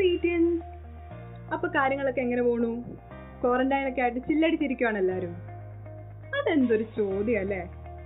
സീറ്റിയൻ 0.00 0.60
അപ്പൊ 1.52 1.68
കാര്യങ്ങളൊക്കെ 1.68 2.20
എങ്ങനെ 2.20 2.42
പോണു? 2.42 2.70
ക്വാറന്റൈൻ 3.42 3.88
ഒക്കെ 3.88 4.00
ആയിട്ട് 4.00 4.18
ചില്ലടിച്ചിരിക്കുവാണ് 4.18 4.98
എല്ലാരും. 4.98 5.32
അതെന്തൊരു 6.38 6.82
ചോദ്യം 6.82 7.40
അല്ലേ? 7.40 7.60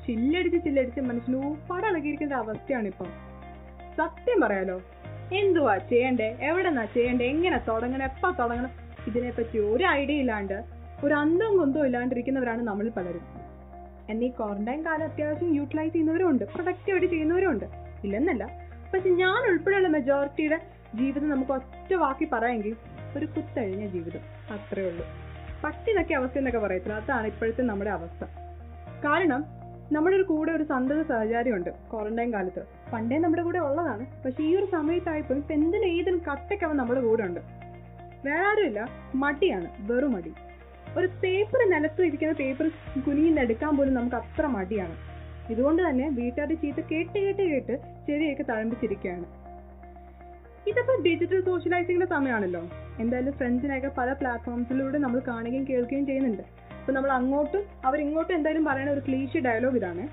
ചില്ലടിച്ച് 0.06 0.58
ചില്ലടിച്ച് 0.64 1.00
മനുഷ്യന് 1.00 1.86
ഇളകിയിരിക്കേണ്ട 1.86 2.32
അവസ്ഥയാണ് 2.32 2.86
ഇപ്പം. 2.86 3.06
സത്യം 3.96 4.40
പറയാലോ 4.40 4.82
എന്തുവാ 5.32 5.76
ചെയ്യണ്ടേ? 5.76 6.38
എവിടെന്നാ 6.40 6.84
ചെയ്യണ്ടേ? 6.84 7.24
എങ്ങനെ 7.24 7.58
തുടങ്ങണം? 7.68 8.04
എപ്പ 8.04 8.30
തുടങ്ങണം? 8.30 8.70
ഇതിനെപ്പറ്റി 9.06 9.58
ഒരു 9.58 9.84
ഐഡിയ 9.84 10.14
ഇല്ലാണ്ട് 10.14 10.64
ഒരു 11.04 11.14
അന്തം 11.14 11.58
കൊന്തവും 11.58 11.84
ഇല്ലാണ്ടിരിക്കുന്നവരാണ് 11.84 12.62
നമ്മൾ 12.62 12.88
പലരും. 12.88 13.24
എന്നീ 14.10 14.28
ക്വാറന്റൈൻ 14.28 14.86
കാലം 14.86 15.04
അത്യാവശ്യം 15.04 15.54
യൂട്ടിലൈസ് 15.54 15.94
ചെയ്യുന്നവരും 15.94 16.30
ഉണ്ട് 16.30 16.44
പ്രൊഡക്റ്റീവായിട്ട് 16.44 17.06
ചെയ്യുന്നവരും 17.06 17.50
ഉണ്ട് 17.50 17.64
ഇല്ലെന്നല്ല. 18.04 18.44
പക്ഷെ 18.94 19.10
ഞാൻ 19.10 19.50
ഉൾപ്പെടെയുള്ള 19.50 19.88
മെജോറിറ്റിയുടെ 19.88 20.58
ജീവിതം 20.94 21.28
നമുക്ക് 21.28 21.52
ഒറ്റ 21.52 21.94
വാക്കി 21.94 22.28
പറയാമെങ്കിൽ 22.32 22.76
ഒരു 23.16 23.26
കുത്തഴിഞ്ഞ 23.26 23.86
ജീവിതം. 23.86 24.20
അത്രേ 24.54 24.88
ഉള്ളൂ. 24.88 25.06
പട്ടി 25.64 25.92
നക്കിയ 25.92 26.16
അവസ്ഥ 26.16 26.38
എന്നൊക്കെ 26.38 26.60
പറയത്തില്ല? 26.60 26.94
അതാണ് 26.94 27.26
ഇപ്പോഴത്തെ 27.26 27.62
നമ്മുടെ 27.62 27.90
അവസ്ഥ. 27.90 28.24
കാരണം 29.04 29.44
നമ്മുടെ 29.92 30.16
ഒരു 30.16 30.22
കൂടെ 30.22 30.52
ഒരു 30.52 30.62
സന്തത 30.62 31.02
സഹചാരിയുണ്ട് 31.02 31.70
ക്വാറന്റൈൻ 31.70 32.32
കാലത്ത്. 32.32 32.62
പണ്ടേ 32.92 33.18
നമ്മുടെ 33.18 33.42
കൂടെ 33.42 33.58
ഉള്ളതാണ്. 33.58 34.06
പക്ഷെ 34.22 34.42
ഈ 34.42 34.56
ഒരു 34.56 34.66
സമയത്തായപ്പോൾ 34.66 35.34
ഇപ്പൊ 35.34 35.54
എന്തിനും 35.54 35.86
ഏതിനും 35.86 36.22
കട്ടയ്ക്ക് 36.32 36.64
അവൻ 36.64 36.76
നമ്മുടെ 36.76 37.00
കൂടെ 37.00 37.22
ഉണ്ട്? 37.22 37.40
വേറെ 38.24 38.46
ആരുമില്ല 38.46 38.88
മടിയാണ്. 39.14 39.92
വെറും 39.92 40.12
മടി. 40.12 40.32
ഒരു 40.98 41.06
പേപ്പർ 41.06 41.70
നിലത്ത് 41.70 42.02
ഇരിക്കുന്ന 42.02 42.34
പേപ്പർ 42.34 42.70
കുനിഞ്ഞെടുക്കാൻ 43.06 43.76
പോലും 43.76 43.94
നമുക്ക് 43.94 44.16
അത്ര 44.16 44.46
മടിയാണ്. 44.46 44.96
ഇതുകൊണ്ട് 45.52 45.90
തന്നെ 45.90 46.08
വീട്ടുകാരുടെ 46.08 46.54
ചീത്ത 46.54 46.76
കേട്ട് 46.92 47.18
കേട്ട് 47.18 47.42
കേട്ട് 47.42 47.72
ചെവിയൊക്കെ 48.06 48.42
തഴമ്പിച്ചിരിക്കുകയാണ്. 48.42 49.43
ഇതിപ്പോ 50.66 51.02
ഡിജിറ്റൽ 51.02 51.44
സോഷ്യലൈസിംഗിന്റെ 51.44 52.06
സമയമാണല്ലോ 52.06 52.62
എന്തായാലും 53.00 53.32
ഫ്രണ്ട്സിനെയൊക്കെ 53.32 53.88
പല 53.88 54.12
പ്ലാറ്റ്ഫോംസിലൂടെ 54.12 54.98
നമ്മൾ 54.98 55.22
കാണുകയും 55.28 55.66
കേൾക്കുകയും 55.68 56.06
ചെയ്യുന്നുണ്ട്. 56.06 56.42
അപ്പൊ 56.80 56.92
നമ്മൾ 56.92 57.10
അങ്ങോട്ടും 57.10 57.62
അവരിങ്ങോട്ടും 57.84 58.34
എന്തായാലും 58.34 58.64
പറയുന്ന 58.64 58.92
ഒരു 58.92 59.00
ക്ലീഷി 59.00 59.38
ഡയലോഗ് 59.38 59.76
ഇതാണ്. 59.76 60.08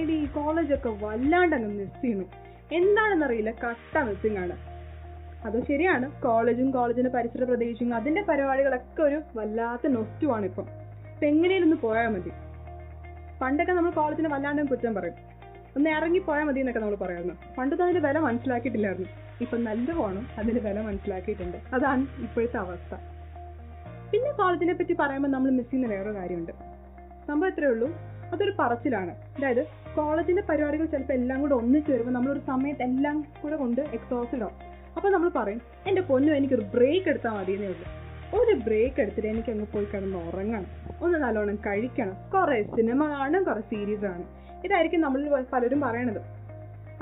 ഇത് 0.00 0.10
ഈ 0.10 0.26
കോളേജൊക്കെ 0.26 0.88
വല്ലാണ്ട് 0.88 1.56
അങ്ങ് 1.56 1.68
മിസ് 1.68 2.02
ചെയ്യുന്നു. 2.02 2.24
എന്താണെന്നറിയില്ല 2.72 3.50
കട്ട 3.50 3.98
മിസ്സിംഗ് 3.98 4.38
ആണ്. 4.38 4.56
അത് 5.44 5.64
ശരിയാണ്. 5.66 6.22
കോളേജും 6.22 6.70
കോളേജിന്റെ 6.70 7.10
പരിസര 7.10 7.44
പ്രദേശവും 7.44 7.94
അതിന്റെ 7.94 8.22
പരിപാടികളൊക്കെ 8.22 9.02
ഒരു 9.02 9.20
വല്ലാത്ത 9.36 9.86
നൊസ്റ്റുമാണ് 9.86 10.46
ഇപ്പം 10.46 10.66
ഇപ്പൊ 11.12 11.26
എങ്ങനെയൊന്ന് 11.26 11.76
പോയാൽ 11.76 12.08
മതി. 12.08 12.30
പണ്ടൊക്കെ 13.40 13.72
നമ്മൾ 13.72 13.90
കോളേജിനെ 13.90 14.28
വല്ലാണ്ടും 14.28 14.66
കുറ്റം 14.66 14.94
പറയും. 14.94 15.27
ഒന്ന് 15.78 15.90
ഇറങ്ങി 15.90 16.18
പോയാൽ 16.18 16.44
മതി 16.44 16.60
എന്നൊക്കെ 16.60 16.80
നമ്മൾ 16.80 16.94
പറയുന്നു. 16.94 17.34
പണ്ടത്തെ 17.58 17.82
അതിന്റെ 17.82 18.08
വില 18.08 18.18
മനസ്സിലാക്കിയിട്ടില്ലായിരുന്നു. 18.18 19.08
ഇപ്പൊ 19.40 19.56
നല്ല 19.56 19.92
പോണം 19.92 20.26
അതിന്റെ 20.38 20.60
വില 20.60 20.80
മനസ്സിലാക്കിയിട്ടുണ്ട്. 20.80 21.56
അതാണ് 21.74 22.06
ഇപ്പോഴത്തെ 22.18 22.56
അവസ്ഥ. 22.56 22.94
പിന്നെ 24.10 24.32
കോളേജിനെ 24.32 24.74
പറ്റി 24.74 24.96
പറയുമ്പോൾ 25.00 25.28
നമ്മൾ 25.28 25.50
മിസ് 25.50 25.70
ചെയ്യുന്ന 25.70 25.94
വേറൊരു 25.94 26.16
കാര്യമുണ്ട്. 26.16 26.52
സംഭവം 27.28 27.50
എത്രയേ 27.50 27.70
ഉള്ളൂ. 27.70 27.88
അതൊരു 28.32 28.52
പറച്ചിലാണ്. 28.58 29.10
അതായത് 29.10 29.66
കോളേജിന്റെ 29.96 30.42
പരിപാടികൾ 30.42 30.84
ചിലപ്പോൾ 30.84 31.12
എല്ലാം 31.12 31.40
കൂടെ 31.40 31.54
ഒന്നിച്ച് 31.54 31.92
വരുമ്പോൾ 31.92 32.12
നമ്മളൊരു 32.12 32.38
സമയത്ത് 32.38 32.82
എല്ലാം 32.82 33.24
കൂടെ 33.42 33.56
കൊണ്ട് 33.56 33.80
എക്സോസ്റ്റഡ് 33.80 34.42
ആവും. 34.42 34.54
അപ്പൊ 34.96 35.10
നമ്മൾ 35.10 35.30
പറയും 35.36 35.60
എന്റെ 35.86 36.02
പൊന്നു 36.02 36.32
എനിക്കൊരു 36.32 36.60
ബ്രേക്ക് 36.60 37.08
എടുത്താൽ 37.08 37.30
മതിയെന്നേ 37.30 37.68
ഉള്ളൂ. 37.68 38.08
ഒരു 38.40 38.54
ബ്രേക്ക് 38.56 39.00
എടുത്തിട്ട് 39.00 39.28
എനിക്ക് 39.28 39.50
അങ്ങ് 39.50 39.66
പോയി 39.74 39.84
കിടന്ന് 39.84 40.16
ഉറങ്ങണം. 40.16 40.66
ഒന്ന് 41.02 41.18
നല്ലോണം 41.18 41.56
കഴിക്കണം. 41.56 42.30
കുറെ 42.30 42.62
സിനിമ 42.62 43.08
കാണണം 43.08 43.44
കുറെ 43.44 43.60
സീരീസ് 43.60 44.00
കാണും 44.00 44.47
ഇതായിരിക്കും 44.64 45.00
നമ്മളിൽ 45.06 45.28
പലരും 45.52 45.80
പറയണത്. 45.86 46.20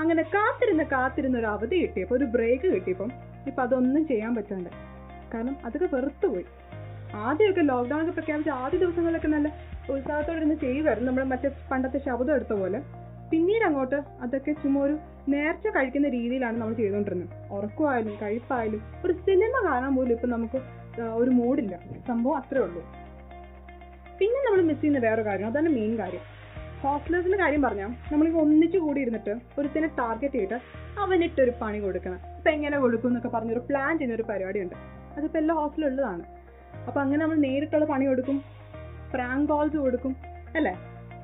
അങ്ങനെ 0.02 0.22
കാത്തിരുന്ന് 0.34 0.84
കാത്തിരുന്ന് 0.92 1.38
ഒരു 1.42 1.48
അവധി 1.54 1.76
കിട്ടിയപ്പോൾ 1.82 2.16
ഒരു 2.18 2.26
ബ്രേക്ക് 2.34 2.68
കിട്ടിയപ്പം 2.74 3.10
ഇപ്പം 3.48 3.62
അതൊന്നും 3.64 4.02
ചെയ്യാൻ 4.10 4.32
പറ്റാണ്ട് 4.38 4.70
കാരണം 5.32 5.56
അതൊക്കെ 5.66 5.88
വെറുത്തുപോയി. 5.94 6.46
ആദ്യമൊക്കെ 7.26 7.62
ലോക്ക്ഡൗൺ 7.70 8.12
പ്രഖ്യാപിച്ച 8.16 8.50
ആദ്യ 8.62 8.78
ദിവസങ്ങളിലൊക്കെ 8.82 9.28
നല്ല 9.34 9.48
ഉത്സാഹത്തോടെ 9.94 10.38
ഇരുന്ന് 10.40 10.56
ചെയ്യുമായിരുന്നു 10.64 11.08
നമ്മൾ 11.10 11.24
മറ്റേ 11.32 11.48
പണ്ടത്തെ 11.70 11.98
ശബ്ദം 12.06 12.34
എടുത്ത 12.38 12.54
പോലെ. 12.60 12.78
പിന്നീട് 13.30 13.64
അങ്ങോട്ട് 13.68 13.98
അതൊക്കെ 14.24 14.52
ചുമ്മാ 14.62 14.80
ഒരു 14.86 14.96
നേർച്ച 15.32 15.66
കഴിക്കുന്ന 15.76 16.08
രീതിയിലാണ് 16.16 16.56
നമ്മൾ 16.60 16.74
ചെയ്തുകൊണ്ടിരുന്നത്. 16.80 17.32
ഉറക്കമായാലും 17.56 18.14
കഴിപ്പായാലും 18.22 18.82
ഒരു 19.04 19.14
സിനിമ 19.26 19.54
കാണാൻ 19.68 19.92
പോലും 19.96 20.12
ഇപ്പം 20.16 20.30
നമുക്ക് 20.36 20.58
ഒരു 21.20 21.30
മൂഡില്ല 21.38 21.74
സംഭവം 22.08 22.36
അത്രേ 22.40 22.60
ഉള്ളൂ. 22.66 22.82
പിന്നെ 24.18 24.38
നമ്മൾ 24.46 24.60
മിസ് 24.68 24.80
ചെയ്യുന്ന 24.80 25.00
വേറെ 25.08 25.22
കാര്യം 25.28 25.48
അതാണ് 25.52 25.70
മെയിൻ 25.78 25.94
കാര്യം. 26.02 26.24
ഹോസ്റ്റലേഴ്സിന്റെ 26.82 27.38
കാര്യം 27.38 27.62
പറഞ്ഞാൽ 27.62 27.88
നമ്മൾ 28.12 28.28
ഒന്നിച്ചു 28.28 28.78
കൂടി 28.78 29.00
ഇരുന്നിട്ട് 29.00 29.36
ഒരുത്തിനെ 29.58 29.88
ടാർഗറ്റ് 29.98 30.34
ചെയ്തിട്ട് 30.34 30.60
അവനിട്ടൊരു 30.98 31.52
പണി 31.62 31.78
കൊടുക്കണം. 31.78 32.20
ഇപ്പം 32.36 32.50
എങ്ങനെ 32.50 32.78
കൊടുക്കും 32.78 33.08
എന്നൊക്കെ 33.08 33.28
പറഞ്ഞൊരു 33.28 33.58
പ്ലാൻ 33.58 33.98
ചെയ്യുന്ന 33.98 34.14
ഒരു 34.14 34.22
പരിപാടിയുണ്ട്. 34.22 34.74
അതിപ്പോ 35.16 35.38
എല്ലാ 35.38 35.54
ഹോസ്റ്റലും 35.54 35.88
ഉള്ളതാണ്. 35.88 36.24
അപ്പൊ 36.86 37.00
അങ്ങനെ 37.00 37.22
നമ്മൾ 37.22 37.36
നേരിട്ടുള്ള 37.36 37.84
പണി 37.84 38.06
കൊടുക്കും 38.06 38.44
പ്രാങ്ക് 39.14 39.48
കോൾസ് 39.48 39.76
കൊടുക്കും 39.76 40.16
അല്ലേ? 40.56 40.76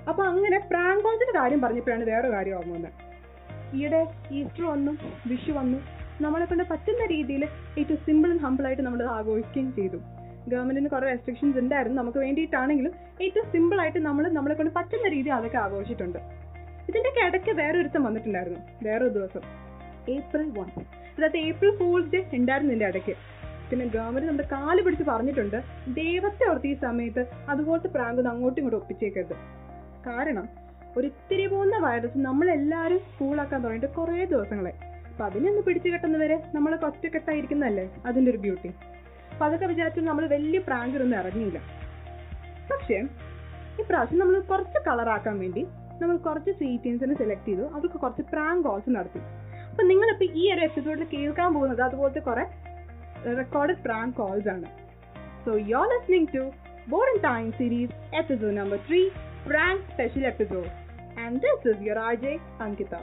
അപ്പോൾ 0.09 0.27
അങ്ങനെ 0.27 0.59
പ്രാങ്ക് 0.59 1.05
കോൾസിന്റെ 1.05 1.39
കാര്യം 1.39 1.61
പറഞ്ഞപ്പോഴാണ് 1.61 2.05
വേറെ 2.05 2.29
കാര്യം 2.29 2.57
ഓർമ്മ 2.57 2.87
ഈയിടെ 3.75 4.07
ഈസ്റ്റർ 4.31 4.65
വന്നു 4.65 4.93
വിഷു 5.27 5.53
വന്നു 5.53 5.79
നമ്മളെ 6.23 6.45
കൊണ്ട് 6.45 6.65
പറ്റുന്ന 6.71 7.07
രീതിയിൽ 7.07 7.45
ഏറ്റവും 7.79 8.39
ഹമ്പിൾ 8.39 8.67
ആയിട്ട് 8.67 8.83
നമ്മൾ 8.83 9.03
ആഘോഷിക്കുകയും 9.03 9.75
ചെയ്തു. 9.75 9.97
ഗവൺമെന്റിന് 10.49 10.89
കുറെ 10.89 11.07
റെസ്ട്രിക്ഷൻസ് 11.07 11.59
ഉണ്ടായിരുന്നു. 11.59 12.03
നമുക്ക് 12.03 12.19
വേണ്ടിയിട്ടാണെങ്കിലും 12.19 12.93
ഏറ്റവും 13.23 13.51
സിമ്പിൾ 13.53 13.81
ആയിട്ട് 13.81 13.99
നമ്മൾ 13.99 14.29
നമ്മളെ 14.29 14.55
കൊണ്ട് 14.55 14.73
പറ്റുന്ന 14.75 15.09
രീതി 15.09 15.29
അതൊക്കെ 15.29 15.59
ആഘോഷിച്ചിട്ടുണ്ട്. 15.59 16.19
ഇതിന്റെ 16.89 17.27
ഇടയ്ക്ക് 17.27 17.51
വേറെ 17.51 17.79
ഒരുത്തം 17.79 18.05
വന്നിട്ടുണ്ടായിരുന്നു. 18.05 18.61
വേറെ 18.83 19.05
ഒരു 19.05 19.13
ദിവസം. 19.13 19.41
ഏപ്രിൽ 20.09 20.51
വൺ 20.51 20.69
അതായത് 21.19 21.37
ഏപ്രിൽ 21.37 21.77
ഫൂൾസ് 21.77 22.13
ഡേ 22.13 22.31
ഉണ്ടായിരുന്നു 22.33 22.73
ഇതിന്റെ 22.73 22.87
ഇടയ്ക്ക്. 22.87 23.15
പിന്നെ 23.71 23.87
ഗവൺമെന്റ് 23.87 24.29
നമ്മുടെ 24.29 24.49
കാൽ 24.53 24.81
പിടിച്ച് 24.81 25.05
പറഞ്ഞിട്ടുണ്ട് 25.05 25.57
ദൈവത്തെ 25.89 26.51
ഓർത്ത് 26.51 26.67
ഈ 26.67 26.75
സമയത്ത് 26.75 27.27
അതുപോലത്തെ 27.49 27.89
പ്രാങ്ക് 27.89 28.29
അങ്ങോട്ടും 28.29 28.61
ഇങ്ങോട്ടും 28.61 28.79
ഒപ്പിച്ചേക്കരുത്. 28.79 29.37
കാരണം 30.07 30.49
ഒരു 30.97 31.07
ഇത്തിരി 31.07 31.47
പോകുന്ന 31.47 31.79
വൈറസ് 31.79 32.19
നമ്മളെല്ലാവരും 32.19 32.99
സ്കൂളാക്കാൻ 32.99 33.63
തുടങ്ങിയിട്ട് 33.63 33.95
കുറേ 33.95 34.25
ദിവസങ്ങളെ 34.25 34.73
അപ്പൊ 35.11 35.25
അതിനൊന്ന് 35.25 35.63
പിടിച്ചു 35.63 35.89
കെട്ടുന്നവരെ 35.89 36.43
നമ്മളൊക്കെ 36.55 36.87
ഒറ്റക്കെട്ടായിരിക്കുന്നതല്ലേ? 36.87 37.91
അതിന്റെ 38.07 38.31
ഒരു 38.31 38.39
ബ്യൂട്ടി 38.39 38.71
അപ്പൊ 39.33 39.47
അതൊക്കെ 39.47 39.67
വിചാരിച്ചു 39.67 40.01
നമ്മൾ 40.01 40.27
വലിയ 40.27 40.59
പ്രാങ്കിലൊന്നും 40.59 41.19
ഇറങ്ങിയില്ല. 41.19 41.59
പക്ഷേ 42.71 42.99
ഇപ്രാവശ്യം 43.81 44.19
നമ്മൾ 44.19 44.41
കുറച്ച് 44.41 44.79
കളറാക്കാൻ 44.89 45.39
വേണ്ടി 45.39 45.67
നമ്മൾ 46.03 46.17
കുറച്ച് 46.17 46.51
സീറ്റീൻസിനെ 46.51 47.15
സെലക്ട് 47.15 47.49
ചെയ്തു. 47.49 47.63
അവർക്ക് 47.63 47.95
കുറച്ച് 47.95 48.23
പ്രാങ്ക് 48.23 48.65
കോൾസ് 48.69 48.91
നടത്തി. 48.91 49.21
അപ്പൊ 49.71 49.83
നിങ്ങളിപ്പോ 49.83 50.27
ഈ 50.35 50.53
ഒരു 50.55 50.61
എപ്പിസോഡിൽ 50.61 51.05
കേൾക്കാൻ 51.05 51.55
പോകുന്നത് 51.55 51.83
അതുപോലത്തെ 51.83 52.21
കുറെ 52.21 52.45
റെക്കോർഡ് 53.37 53.77
പ്രാങ്ക് 53.85 54.15
കോൾസ് 54.15 54.49
ആണ്. 54.49 54.69
So 55.45 55.53
you 55.57 55.77
are 55.77 55.89
listening 55.95 56.29
to 56.35 56.45
boredom 56.89 57.19
time 57.23 57.53
series 57.53 58.17
episode 58.17 58.57
number 58.57 58.79
three 58.89 59.09
prank 59.49 59.83
special 59.83 60.27
episode 60.27 60.69
and 61.21 61.41
this 61.41 61.69
is 61.69 61.83
your 61.83 61.99
RJ 61.99 62.39
Ankita 62.61 62.95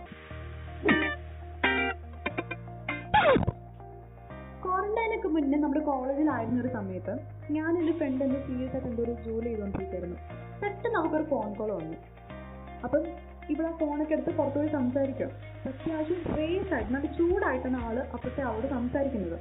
ക്വാറന്റൈനൊക്കെ 4.79 5.27
മുന്നേ 5.27 5.57
നമ്മുടെ 5.57 5.79
കോളേജിലായിരുന്ന 5.79 6.61
ഒരു 6.61 6.69
സമയത്ത് 6.73 7.13
ഞാൻ 7.51 7.77
എന്റെ 7.79 7.93
ഫ്രണ്ട് 7.93 8.21
എന്റെ 8.25 8.39
സി 8.45 8.53
എസ് 8.63 8.73
ആയിട്ട് 8.73 8.87
എന്തോ 8.87 9.03
ഒരു 9.03 9.11
ജോലി 9.11 9.47
ചെയ്തുകൊണ്ടിരിക്കുകയായിരുന്നു 9.47 10.17
പെട്ടെന്ന് 10.61 10.95
നമുക്കൊരു 10.97 11.23
ഫോൺ 11.23 11.53
കോൾ 11.53 11.71
വന്നു. 11.71 11.97
അപ്പം 12.83 13.03
ഇവിടെ 13.49 13.71
ഫോണൊക്കെ 13.71 14.13
എടുത്ത് 14.13 14.31
പുറത്തുപോയി 14.37 14.67
സംസാരിക്കാം. 14.67 15.31
അത്യാവശ്യം 15.69 16.21
റേസ് 16.37 16.73
ആയിട്ട് 16.73 16.93
നല്ല 16.93 17.05
ചൂടായിട്ടാണ് 17.05 17.83
ആൾ 17.85 17.99
അപ്പോഴത്തെ 17.99 18.41
അവളോട് 18.41 18.67
സംസാരിക്കുന്നത്. 18.67 19.37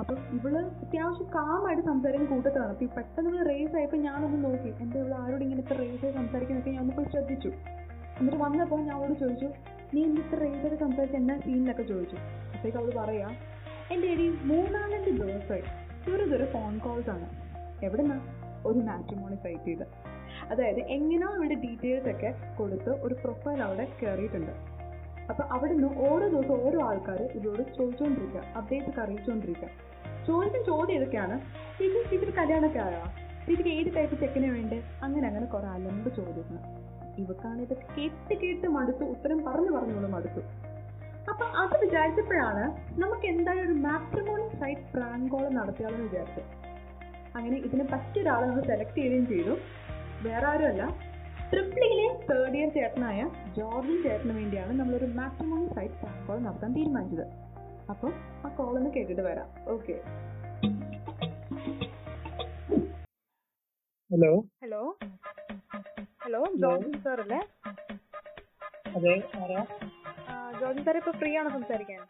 അപ്പം 0.00 0.16
ഇവൾ 0.36 0.56
അത്യാവശ്യം 0.58 1.26
കാമായിട്ട് 1.36 1.82
സംസാരിക്കുന്ന 1.82 2.30
കൂട്ടത്തിലാണ്. 2.34 2.70
അപ്പം 2.70 2.90
പെട്ടെന്ന് 2.96 3.30
ഇവൾ 3.30 3.44
റേസ് 3.52 3.76
ആയപ്പോൾ 3.76 3.96
ഞാനൊന്ന് 3.96 4.44
നോക്കി. 4.44 4.72
എന്റെ 4.80 4.98
ഇവിടെ 4.98 5.14
ആരോട് 5.14 5.42
ഇങ്ങനെ 5.42 5.60
ഇത്ര 5.60 5.78
റേസ് 5.84 6.04
ആയി 6.04 6.14
സംസാരിക്കുന്നൊക്കെ 6.20 6.70
ഞാൻ 6.70 6.80
ഒന്ന് 6.80 6.96
പോയി 6.96 7.06
ശ്രദ്ധിച്ചു. 7.06 7.48
എന്നിട്ട് 8.18 8.40
വന്നപ്പോൾ 8.44 8.80
ഞാൻ 8.80 8.96
അവളോട് 8.96 9.18
ചോദിച്ചു 9.20 9.50
നീ 9.94 10.02
എന്ത് 10.04 10.20
ഇത്ര 10.20 10.38
റേസ് 10.46 10.62
ആയിട്ട് 10.64 10.84
സംസാരിച്ച 10.84 11.16
എന്നാ 11.16 11.38
സീനിലൊക്കെ 11.38 11.82
ചോദിച്ചു. 11.82 12.16
അപ്പോഴേക്കും 12.54 12.80
അവൾ 12.82 12.92
പറയാ 13.00 13.30
എന്റെ 13.92 14.08
ഇടയിൽ 14.08 14.38
മൂന്നാലഞ്ച് 14.44 15.10
ദിവസമായി 15.10 15.62
ഒരു 16.12 16.28
ചെറു 16.28 16.44
ഫോൺ 16.44 16.78
കോൾസ് 16.78 17.10
ആണ്. 17.10 17.26
എവിടെന്നാ? 17.84 18.20
ഒരു 18.66 18.78
മാട്രിമോണി 18.78 19.34
സൈറ്റ് 19.34 19.64
ചെയ്ത് 19.64 19.82
അതായത് 20.50 20.78
എങ്ങനെയോ 20.78 21.28
അവരുടെ 21.28 21.54
ഡീറ്റെയിൽസ് 21.54 22.08
ഒക്കെ 22.08 22.34
കൊടുത്ത് 22.58 22.90
ഒരു 22.90 23.14
പ്രൊഫൈൽ 23.14 23.62
അവിടെ 23.62 23.88
കയറിയിട്ടുണ്ട് 24.02 24.52
അപ്പോൾ 25.30 25.42
അവിടെ 25.42 25.72
നിന്ന് 25.72 25.88
ഓരോ 25.98 26.28
ദിവസം 26.28 26.66
ഓരോ 26.66 26.82
ആൾക്കാർ 26.82 27.22
ഇതോട് 27.22 27.62
ചോദിച്ചുകൊണ്ടിരിക്കുക 27.76 28.40
അപ്ഡേറ്റ്സ് 28.56 29.00
അറിയിച്ചുകൊണ്ടിരിക്കുക 29.00 29.68
ചോദിക്കുന്ന 30.26 30.66
ചോദ്യം 30.66 30.96
ഇതൊക്കെയാണ് 30.96 31.40
ചേച്ചി 31.78 32.10
ചേച്ചി 32.10 32.32
കല്യാണമൊക്കെ 32.32 32.78
ആയോ? 32.78 33.04
ചേച്ചിക്ക് 33.46 33.70
ഏത് 33.70 33.96
ടൈപ്പ് 33.96 34.20
ചെക്കിനെ 34.20 34.50
വേണ്ടേ? 34.50 34.82
അങ്ങനെ 35.02 35.28
അങ്ങനെ 35.28 35.46
കുറെ 35.46 35.66
അലമ്പ് 35.66 36.16
ചോദ്യങ്ങൾ. 36.16 36.58
ഇവക്കാണ് 37.18 37.62
ഇതൊക്കെ 37.62 38.00
കേട്ട് 38.00 38.40
കേട്ട് 38.40 38.66
മടുത്തു 38.66 39.04
ഉത്തരം 39.04 39.44
പറഞ്ഞു 39.44 39.70
പറഞ്ഞോളൂ 39.70 40.08
മടുത്തു. 40.08 40.71
അപ്പൊ 41.30 41.44
അത് 41.62 41.74
വിചാരിച്ചപ്പോഴാണ് 41.84 42.64
നമുക്ക് 43.02 43.26
എന്തായാലും 43.26 43.64
ഒരു 43.66 43.74
മാട്രിമോണി 43.86 44.46
സൈറ്റ് 44.60 45.28
കോൾ 45.32 45.44
നടത്തിയാലെന്ന് 45.58 46.06
വിചാരിച്ചു 46.08 46.42
അങ്ങനെ 47.36 47.56
ഇതിന് 47.66 47.84
പറ്റിയ 47.92 48.22
ഒരാളെ 48.22 48.44
നമ്മൾ 48.46 48.64
സെലക്ട് 48.70 48.96
ചെയ്യുകയും 48.96 49.26
ചെയ്തു. 49.26 49.52
വേറെ 50.26 50.46
ആരുമല്ല. 50.46 50.82
ട്രിപ്ലിയിലെ 51.52 52.06
തേർഡ് 52.28 52.56
ഇയർ 52.58 52.68
ചേട്ടനായ 52.76 53.20
ജോർജിൻ 53.58 53.96
ചേട്ടന് 54.04 54.34
വേണ്ടിയാണ് 54.38 54.72
നമ്മളൊരു 54.80 55.08
മാട്രിമോണി 55.18 55.66
സൈറ്റ് 55.76 56.10
കോൾ 56.26 56.38
നടത്താൻ 56.46 56.72
തീരുമാനിച്ചത്. 56.76 57.24
അപ്പോൾ 57.92 58.12
ആ 58.44 58.50
കോൾ 58.58 58.72
ഒന്ന് 58.80 58.90
കേട്ടിട്ട് 58.96 59.24
വരാം. 59.30 59.48
Okay 59.74 59.96
hello 64.10 64.32
hello 64.62 64.82
hello 66.24 66.40
Georgin 66.62 66.94
sir 67.04 67.20
അല്ലേ? 67.20 67.40
അതെ 68.96 69.14
ആരാ? 69.40 69.60
ആ, 70.62 70.64
ജോർജൻ 70.64 70.82
സാർ 70.86 70.96
ഇപ്പൊ 70.98 71.12
ഫ്രീ 71.20 71.30
ആണോ 71.36 71.50
സംസാരിക്കാൻ 71.54 72.00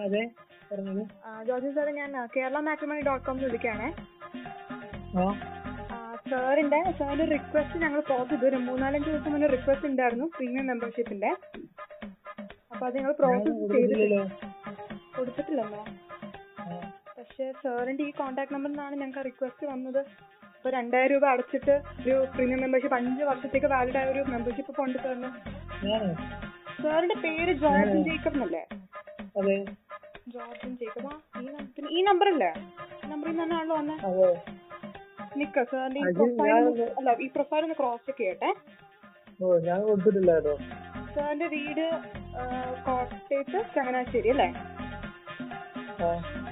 അതെ. 0.00 0.22
പറഞ്ഞത് 0.70 1.02
ആ, 1.24 1.30
സാർ 1.76 1.88
ഞാൻ 1.98 2.10
കേരള 2.34 2.58
മാട്രിമണി 2.66 3.02
ഡോട്ട് 3.06 3.24
കോം 3.26 3.38
വിളിക്കുകയാണേ. 3.44 3.88
സാറിന്റെ 6.30 6.78
സാറിന്റെ 6.98 7.24
റിക്വസ്റ്റ് 7.32 7.76
ഞങ്ങൾ 7.82 8.00
പോസ് 8.08 8.28
ചെയ്തു. 8.30 8.44
ഒരു 8.48 8.58
മൂന്നാലഞ്ച് 8.66 9.08
ദിവസം 9.08 9.32
മുന്നേ 9.34 9.48
റിക്വസ്റ്റ് 9.48 9.86
ഉണ്ടായിരുന്നു 9.88 10.26
പ്രീമിയം 10.34 10.66
മെമ്പർഷിപ്പിന്റെ 10.66 11.30
അപ്പൊ 12.72 12.82
അത് 12.88 12.96
ഞങ്ങൾ 12.98 13.12
പ്രോസസ് 13.18 13.54
ചെയ്തിട്ടില്ല. 13.72 14.18
കൊടുത്തിട്ടില്ലല്ലോ 15.16 15.80
പക്ഷെ 17.16 17.46
സാറിന്റെ 17.62 18.04
ഈ 18.04 18.12
കോൺടാക്ട് 18.18 18.54
നമ്പറിൽ 18.54 18.72
നിന്നാണ് 18.72 18.94
ഞങ്ങൾക്ക് 18.96 19.24
റിക്വസ്റ്റ് 19.28 19.64
വന്നത്. 19.66 20.00
ഇപ്പൊ 20.56 20.70
രണ്ടായിരം 20.70 21.12
രൂപ 21.14 21.26
അടച്ചിട്ട് 21.32 21.74
ഒരു 22.00 22.14
പ്രീമിയം 22.32 22.60
മെമ്പർഷിപ്പ് 22.64 22.96
അഞ്ച് 22.96 23.22
വർഷത്തേക്ക് 23.24 23.68
വാലിഡ് 23.74 23.98
ആയ 23.98 24.08
ഒരു 24.14 24.22
മെമ്പർഷിപ്പ് 24.30 24.72
കൊണ്ട് 24.78 24.98
തരണം 24.98 25.32
സാറിന്റെ 26.82 27.16
പേര് 27.24 27.52
ജോർജൻ 27.62 28.00
ജേക്കബ് 28.08 28.36
എന്നല്ലേ? 28.36 28.62
ജോർജൻ 30.34 30.72
ജേക്കബ്. 30.80 31.12
ഈ 31.96 32.02
നമ്പർ 32.08 32.28
അല്ലേ 32.32 32.50
നമ്പറിൽ 33.12 33.34
നിന്നാണല്ലോ 33.40 33.76
വന്നെ. 33.80 33.96
നിക്ക 35.40 35.64
സാറിന്റെ 35.70 36.00
ഈ 36.00 36.12
പ്രൊഫൈൽ 36.18 36.64
അല്ല 36.98 37.10
ഈ 37.24 37.28
പ്രൊഫൈൽ 37.36 37.62
ഒന്ന് 37.66 37.76
ക്രോസ് 37.80 38.06
ചെക്ക് 38.08 38.22
ചെയ്യട്ടെ. 38.22 38.50
ഞാൻ 39.68 39.78
കൊടുത്തിട്ടില്ല 39.88 40.32
കേട്ടോ 40.36 40.54
സാറിന്റെ 41.14 41.46
വീട് 41.54 41.84
കോട്ടയത്ത് 42.86 43.58
ചങ്ങനാശ്ശേരി 43.76 44.30
അല്ലേ? 44.34 44.48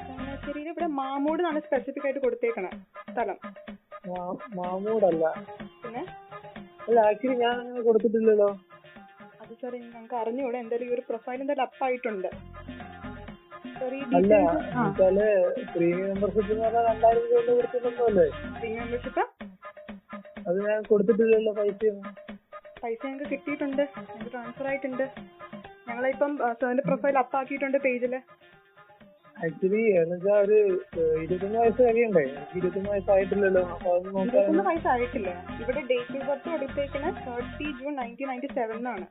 ചങ്ങനാശ്ശേരിയിൽ 0.08 0.68
ഇവിടെ 0.72 0.88
മാമൂട് 1.00 1.40
എന്നാണ് 1.42 1.60
സ്പെസിഫിക് 1.66 2.06
ആയിട്ട് 2.08 2.22
കൊടുത്തേക്കണേ 2.26 2.72
സ്ഥലം. 3.12 3.38
മാമൂടല്ല. 4.58 5.24
പിന്നെ? 5.82 6.02
അല്ല 6.88 6.98
ആക്ച്വലി 7.10 7.36
ഞാൻ 7.44 7.54
അങ്ങനെ 7.62 7.82
കൊടുത്തിട്ടില്ലല്ലോ. 7.88 8.50
അത് 9.48 9.60
സാർ 9.60 9.72
ഞങ്ങൾക്ക് 9.82 10.16
അറിഞ്ഞൂടെ. 10.20 10.56
എന്തായാലും 10.62 10.86
ഈ 10.86 10.94
ഒരു 10.96 11.02
പ്രൊഫൈൽ 11.08 11.38
എന്തായാലും 11.40 11.64
അപ്പ് 11.66 11.82
ആയിട്ടുണ്ട്. 11.86 12.28
അല്ല 13.78 13.92
ഡീറ്റെയിൽസ് 14.12 14.38
ആ. 14.74 14.84
എന്നുവെച്ചാൽ 15.08 15.18
പ്രീമിയം 15.72 16.06
മെമ്പർഷിപ്പ് 16.12 16.50
എന്ന് 16.52 16.64
പറഞ്ഞാൽ 16.64 16.86
രണ്ടായിരം 16.88 17.22
രൂപ 17.26 17.44
കൊടുത്തിട്ടുണ്ടല്ലേ 17.50 18.26
പ്രീമിയം 18.56 18.82
മെമ്പർഷിപ്പ് 18.84 19.24
അത് 20.48 20.58
ഞാൻ 20.66 20.78
കൊടുത്തിട്ടില്ലല്ലോ 20.90 21.52
പൈസ. 21.58 21.80
പൈസ 22.82 23.00
ഞങ്ങൾക്ക് 23.06 23.28
കിട്ടിയിട്ടുണ്ട്. 23.32 23.82
ഞങ്ങൾക്ക് 23.98 24.30
ട്രാൻസ്ഫർ 24.34 24.66
ആയിട്ടുണ്ട്. 24.70 25.04
ഞങ്ങളിപ്പം 25.88 26.32
സാറിന്റെ 26.60 26.84
പ്രൊഫൈൽ 26.88 27.16
അപ്പ് 27.22 27.36
ആക്കിയിട്ടുണ്ട് 27.38 27.78
പേജിൽ 27.86 28.14
ആക്ച്വലി 29.36 29.80
എന്നുവെച്ചാ 29.98 30.32
ഒരു 30.44 30.56
ഏഹ്, 31.00 31.18
ഇരുപത്തൊന്ന് 31.24 31.58
വയസ്സ് 31.60 31.82
കഴിയണ്ടേ? 31.82 32.22
എനിക്ക് 32.30 32.56
ഇരുപത്തൊന്ന് 32.60 32.90
വയസ്സായിട്ടില്ലല്ലോ. 32.92 33.62
അപ്പൊ 33.74 33.90
അത് 33.92 34.06
നോക്കാൻ 34.06 34.24
ഇരുപത്തൊന്ന് 34.28 34.64
വയസ്സായിട്ടില്ല. 34.68 35.30
ഇവിടെ 35.60 35.82
ഡേറ്റ് 35.90 36.16
ഓഫ് 36.16 36.26
ബർത്ത് 36.30 36.48
കൊടുത്തേക്കുന്നത് 36.54 37.20
thirty 37.26 37.66
June 37.78 37.94
nineteen 38.00 38.28
ninety 38.30 38.50
seven 38.58 38.88
ആണ് 38.94 39.06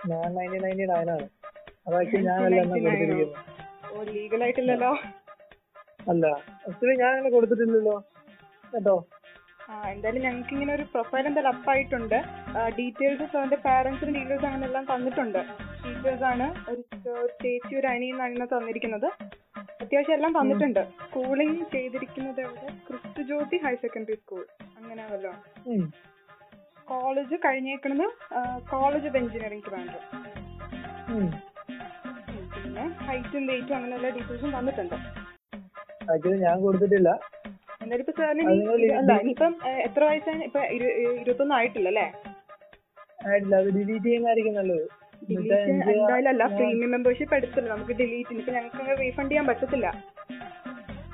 ഞാൻ 0.00 0.28
നയന്റീൻ 0.36 0.62
നയന്റി 0.64 0.86
നയൻ 0.90 1.10
ആണ് 1.12 1.26
അത് 1.86 1.94
ആക്ച്വലി 2.00 2.24
ഞാനല്ല 2.28 2.60
എന്നാ 2.62 2.76
1999 2.76 2.84
കൊടുത്തിരിക്കുന്നത്. 2.86 3.34
ഓ. 3.92 4.02
ലീഗൽ 4.14 4.42
ആയിട്ടില്ലല്ലോ. 4.46 4.90
അല്ല 6.12 6.24
ആക്ച്വലി 6.68 6.96
ഞാൻ 7.02 7.10
അങ്ങനെ 7.14 7.30
കൊടുത്തിട്ടില്ലല്ലോ. 7.36 7.96
കേട്ടോ? 8.72 8.96
ആ 9.70 9.74
എന്തായാലും 9.92 10.22
ഞങ്ങൾക്ക് 10.26 10.52
ഇങ്ങനെ 10.56 10.72
ഒരു 10.76 10.84
പ്രൊഫൈൽ 10.92 11.24
എന്തായാലും 11.30 11.50
അപ്പായിട്ടുണ്ട് 11.54 12.18
ഡീറ്റെയിൽസ് 12.78 13.26
സാറിന്റെ 13.32 13.58
പാരന്റ്സിന് 13.66 14.12
ഡീറ്റെയിൽസ് 14.16 14.46
അങ്ങനെ 14.50 14.66
എല്ലാം 14.68 14.84
തന്നിട്ടുണ്ട്. 14.92 15.40
ടീച്ചേഴ്സ് 15.82 16.24
ആണ് 16.30 16.46
ഒരു 16.70 16.82
ചേച്ചി 17.42 17.74
ഒരു 17.80 17.88
അനിയെന്നാണ് 17.94 18.32
ഇന്ന് 18.36 18.46
തന്നിരിക്കുന്നത്. 18.54 19.08
അത്യാവശ്യം 19.82 20.14
എല്ലാം 20.18 20.32
തന്നിട്ടുണ്ട്. 20.38 20.80
സ്കൂളിംഗ് 21.04 21.66
ചെയ്തിരിക്കുന്നത് 21.74 22.40
എവിടെ? 22.46 22.70
ക്രിസ്തു 22.88 23.22
ജ്യോതി 23.28 23.58
ഹയർ 23.64 23.78
സെക്കൻഡറി 23.84 24.16
സ്കൂൾ 24.22 24.42
അങ്ങനെ 24.78 25.04
വല്ലോ. 25.12 25.32
കോളേജ് 26.88 27.36
കഴിഞ്ഞേക്കണത് 27.44 28.06
കോളേജ് 28.70 29.08
ഓഫ് 29.08 29.16
എഞ്ചിനീയറിംഗ് 29.16 29.64
ട്രിവാൻഡ്രം 29.64 30.04
പിന്നെ 32.54 32.84
ഹൈറ്റും 33.06 33.44
വെയിറ്റും 33.46 33.74
അങ്ങനെ 33.76 33.94
എല്ലാ 33.96 34.10
ഡീറ്റെയിൽസും 34.10 34.52
വന്നിട്ടുണ്ട്. 34.52 34.96
ഞാൻ 36.42 36.56
കൊടുത്തിട്ടില്ല. 36.62 37.10
എന്തായാലും 37.82 38.04
ഇപ്പൊ 38.04 38.14
സാറിന് 38.18 38.44
അല്ല 38.92 39.12
ഇനിയിപ്പം 39.20 39.52
എത്ര 39.84 40.02
വയസ്സാണ്? 40.04 40.42
ഇപ്പൊ 40.44 40.60
ഇരു- 40.76 40.92
ഇരുപത്തൊന്നും 41.20 41.56
ആയിട്ടില്ല 41.56 41.88
അല്ലേ 41.88 42.06
ആയിട്ടില്ല 43.26 43.56
അത് 43.62 43.68
ഡിലീറ്റ് 43.76 44.06
ചെയ്യുന്നതായിരിക്കും 44.06 44.54
നല്ലത്. 44.54 44.84
ഡിലീറ്റ് 45.28 45.54
എന്തായാലും 45.92 46.30
അല്ല 46.32 46.44
പ്രീമിയം 46.56 46.90
മെമ്പർഷിപ്പ് 46.90 47.34
എടുത്തില്ല 47.34 47.68
നമുക്ക് 47.74 47.94
ഡിലീറ്റ് 48.00 48.32
ഇനിയിപ്പോ 48.34 48.52
ഞങ്ങൾക്ക് 48.52 49.00
റീഫണ്ട് 49.00 49.32
ചെയ്യാൻ 49.32 49.46
പറ്റത്തില്ല. 49.46 49.86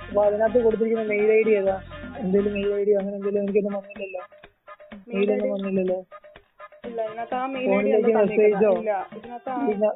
അപ്പൊ 0.04 0.22
അതിനകത്ത് 0.26 0.58
കൊടുത്തിരിക്കുന്ന 0.64 1.04
മെയിൽ 1.12 1.30
ഐ 1.32 1.42
ഡി 1.42 1.54
ഏതാ? 1.60 1.76
എന്തെങ്കിലും 2.20 2.52
മെയിൽ 2.56 2.72
ഐ 2.74 2.84
ഡി 2.84 2.92
അങ്ങനെ 3.00 3.16
എന്തെങ്കിലും 3.16 3.42
എനിക്കൊന്നും 3.44 3.74
വന്നില്ലല്ലോ. 3.78 4.22
മെയിലൊന്നും 5.08 5.50
വന്നില്ലല്ലോ 5.54 5.98
ഫോണിലേക്ക് 7.66 8.12
മെസ്സേജോ? 8.18 8.70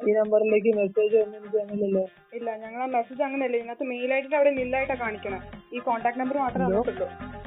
ഈ 0.07 0.13
നമ്പറിലേക്ക് 0.17 0.71
മെസ്സേജ് 0.79 1.15
ഒന്നും 1.21 1.35
എനിക്ക് 1.39 1.57
വന്നില്ലല്ലോ 1.61 2.03
ഇല്ല 2.37 2.49
ഞങ്ങളെ 2.63 2.85
മെസ്സേജ് 2.95 3.21
അങ്ങനെയല്ല. 3.27 3.57
ഇതിനകത്ത് 3.59 3.85
മെയിൽ 3.91 4.11
അവിടെ 4.39 4.51
നില്ലായിട്ടാ 4.59 4.95
കാണിക്കണം. 5.03 5.41
ഈ 5.75 5.79
കോൺടാക്ട് 5.87 6.21
നമ്പർ 6.21 6.37
മാത്രമേ 6.45 6.81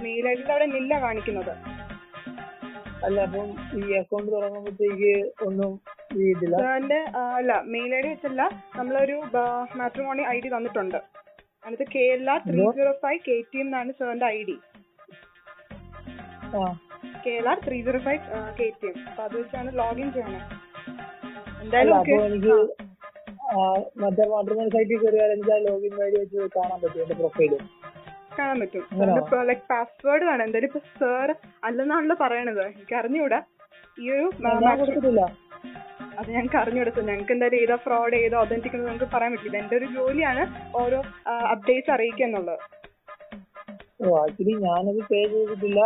മെയിൽ 0.05 0.27
അവിടെ 0.55 0.67
നില്ല 0.77 0.93
കാണിക്കുന്നത്. 1.07 1.53
അല്ല 3.07 3.19
അപ്പം 3.27 3.49
ഈ 3.79 3.97
അക്കൗണ്ട് 4.01 4.31
തുടങ്ങുമ്പോഴത്തേക്ക് 4.35 5.13
ഒന്നും 5.47 5.73
ചെയ്തില്ല 6.13 6.57
എന്റെ 6.77 6.99
അല്ല 7.39 7.53
മെയിൽ 7.75 7.91
ഐ 7.99 8.03
ഡി 8.05 8.11
വെച്ചല്ല. 8.13 8.43
നമ്മളൊരു 8.79 9.17
മാട്രിമോണി 9.81 10.25
ഐ 10.35 10.39
ഡി 10.45 10.51
തന്നിട്ടുണ്ട്. 10.55 11.01
അതിനകത്ത് 11.65 11.87
K 11.95 12.05
L 12.15 12.25
R 12.35 12.41
three? 12.47 12.63
Zero 12.79 12.93
five 13.03 13.21
K 13.27 13.37
T 13.51 13.59
M 13.63 13.67
എന്നാണ് 13.67 13.93
സാറിന്റെ 13.99 14.29
ഐ 14.37 14.41
ഡി. 14.49 14.57
ആ. 16.55 16.63
K 17.25 17.33
L 17.41 17.47
R 17.53 17.59
three 17.67 17.79
zero 17.87 18.01
five 18.07 18.21
K 18.59 18.67
T 18.81 18.87
M 18.91 18.97
അപ്പൊ 19.09 19.23
അത് 19.27 19.35
വെച്ചാണ് 19.41 19.71
ലോഗിൻ 19.81 20.09
ചെയ്യണം. 20.17 20.43
എന്തായാലും. 21.63 21.95
എനിക്ക് 22.29 22.57
മറ്റേ 24.03 24.25
മാട്രിമോണി 24.33 24.71
സൈറ്റിൽ 24.75 24.99
കയറിയാൽ 25.03 25.31
എനിക്ക് 25.37 25.57
ലോഗിൻ 25.69 25.95
വെച്ച് 26.01 26.49
കാണാൻ 26.57 26.79
പറ്റും 26.83 27.01
എന്റെ 27.05 27.17
പ്രൊഫൈൽ 27.21 27.53
കാണാൻ 28.39 28.59
പറ്റും? 28.63 28.85
ലൈക് 29.49 29.65
പാസ്വേഡ് 29.73 30.25
വേണം. 30.29 30.45
എന്തായാലും 30.47 30.69
ഇപ്പൊ 30.71 30.81
സാർ 31.01 31.31
അല്ലെന്നാണല്ലോ 31.69 32.17
പറയണത്. 32.25 32.63
എനിക്ക് 32.77 32.97
അറിഞ്ഞൂടാ. 33.01 33.41
ഈ 34.03 34.07
ഒരു 34.17 34.27
അത് 36.21 36.29
ഞങ്ങൾക്ക് 36.35 36.59
അറിഞ്ഞൂടാ. 36.63 36.91
സാർ 36.95 37.05
ഞങ്ങൾക്ക് 37.11 37.33
എന്തായാലും 37.35 37.59
ഏതാ 37.65 37.77
ഫ്രോഡ് 37.85 38.17
ഏതാ 38.27 38.39
ഒതന്റിക് 38.45 38.75
എന്ന് 38.77 38.89
നമുക്ക് 38.91 39.09
പറയാൻ 39.15 39.33
പറ്റില്ല. 39.35 39.59
എന്റെ 39.65 39.77
ഒരു 39.81 39.87
ജോലിയാണ് 39.97 40.43
ഓരോ 40.83 40.99
അപ്ഡേറ്റ്സ് 41.55 41.93
അറിയിക്കുക 41.97 42.27
എന്നുള്ളത്. 42.29 42.63
ഓ 44.03 44.11
ആക്ച്വലി 44.21 44.55
ഞാനത് 44.67 45.01
പേ 45.11 45.21
ചെയ്തിട്ടില്ല. 45.33 45.81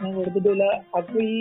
ഞാൻ 0.00 0.10
കൊടുത്തിട്ടില്ല. 0.18 0.64
അപ്പൊ 0.98 1.18
ഈ 1.32 1.38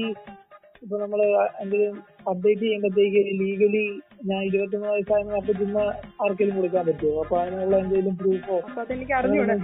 ഇപ്പൊ 0.84 0.96
നമ്മൾ 1.02 1.20
എന്തെങ്കിലും 1.62 1.96
അപ്ഡേറ്റ് 2.32 2.64
ചെയ്യുമ്പത്തേക്ക് 2.64 3.22
ലീഗലി 3.40 3.86
ഞാൻ 4.30 4.42
ഇരുപത്തൊന്ന് 4.50 4.88
വയസ്സായെന്ന് 4.92 5.38
അപ്പൊ 5.40 5.54
ചുമ്മാ 5.60 5.84
ആർക്കെങ്കിലും 6.24 6.58
കൊടുക്കാൻ 6.60 6.84
പറ്റുമോ 6.90 7.22
അപ്പൊ 7.24 7.36
അതിനുള്ള 7.42 7.76
എന്തെങ്കിലും 7.84 8.16
പ്രൂഫോ 8.20 8.58
അതെനിക്ക് 8.84 9.14
അറിഞ്ഞൂടാ. 9.20 9.56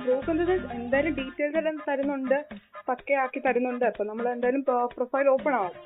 പ്രൂഫ് 0.00 0.30
എന്താ 0.34 0.46
എന്തായാലും 0.78 1.14
ഡീറ്റെയിൽസ് 1.18 1.58
എല്ലാം 1.62 1.76
തരുന്നുണ്ട്. 1.88 2.38
പക്കയാക്കി 2.88 3.40
തരുന്നുണ്ട്. 3.46 3.84
അപ്പൊ 3.90 4.04
നമ്മൾ 4.10 4.26
എന്തായാലും 4.34 4.64
പ്രൊഫൈൽ 4.96 5.28
ഓപ്പൺ 5.34 5.54
ആവും. 5.60 5.76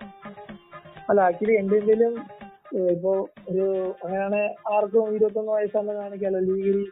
അല്ല 1.10 1.20
ആക്ച്വലി 1.28 1.56
എന്റെ 1.62 1.76
എന്തെങ്കിലും 1.80 2.14
ഇപ്പൊ 2.90 3.12
ഒരു 3.50 3.64
അങ്ങനെയാണ് 4.02 4.40
ആർക്കും 4.74 5.14
ഇരുപത്തൊന്ന് 5.16 5.52
വയസ്സാണെന്ന് 5.56 6.02
കാണിക്കാലോ? 6.02 6.40
ലീഗലി 6.48 6.84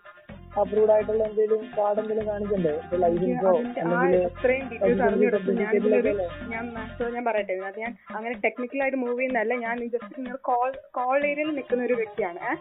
അപ്രൂവ്ഡ് 0.60 0.92
ആയിട്ടുള്ള 0.92 1.24
എന്തെങ്കിലും 1.24 1.70
കാർഡ് 1.78 2.00
എന്തെങ്കിലും 2.00 2.30
കാണിക്കണ്ടേ? 2.30 2.72
ലൈസൻസോ 2.94 3.52
ഞാൻ 7.08 7.24
പറയട്ടെ. 7.24 7.52
ഇതിനകത്ത് 7.52 7.80
ഞാൻ 7.80 7.96
അങ്ങനെ 8.16 8.34
ടെക്നിക്കലായിട്ട് 8.44 8.98
മൂവ് 8.98 9.18
ചെയ്യുന്നതല്ല. 9.18 9.54
ഞാൻ 9.54 9.88
ജസ്റ്റ് 9.88 10.20
നിങ്ങൾ 10.20 10.36
കോൾ 10.36 10.72
കോൾ 10.90 11.26
ഏരിയയിൽ 11.26 11.50
നിൽക്കുന്ന 11.54 11.84
ഒരു 11.84 11.94
വ്യക്തിയാണ്. 11.94 12.56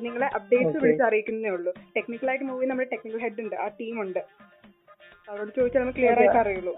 നിങ്ങളെ 0.00 0.26
അപ്ഡേറ്റ്സ് 0.26 0.68
Okay. 0.68 0.82
വിളിച്ച് 0.82 1.02
അറിയിക്കുന്നേ 1.02 1.50
ഉള്ളൂ. 1.50 1.72
ടെക്നിക്കലായിട്ട് 1.96 2.44
മൂവ് 2.44 2.58
ചെയ്യുന്ന 2.58 2.74
നമ്മുടെ 2.74 2.90
ടെക്നിക്കൽ 2.94 3.20
ഹെഡ് 3.24 3.40
ഉണ്ട്. 3.40 3.56
ആ 3.56 3.68
ടീം 3.80 4.00
ഉണ്ട്. 4.02 4.18
അവരോട് 5.30 5.50
ചോദിച്ചാൽ 5.56 5.80
നമുക്ക് 5.80 5.98
ക്ലിയർ 5.98 6.18
ആയിട്ട് 6.18 6.38
അറിയുള്ളൂ. 6.38 6.74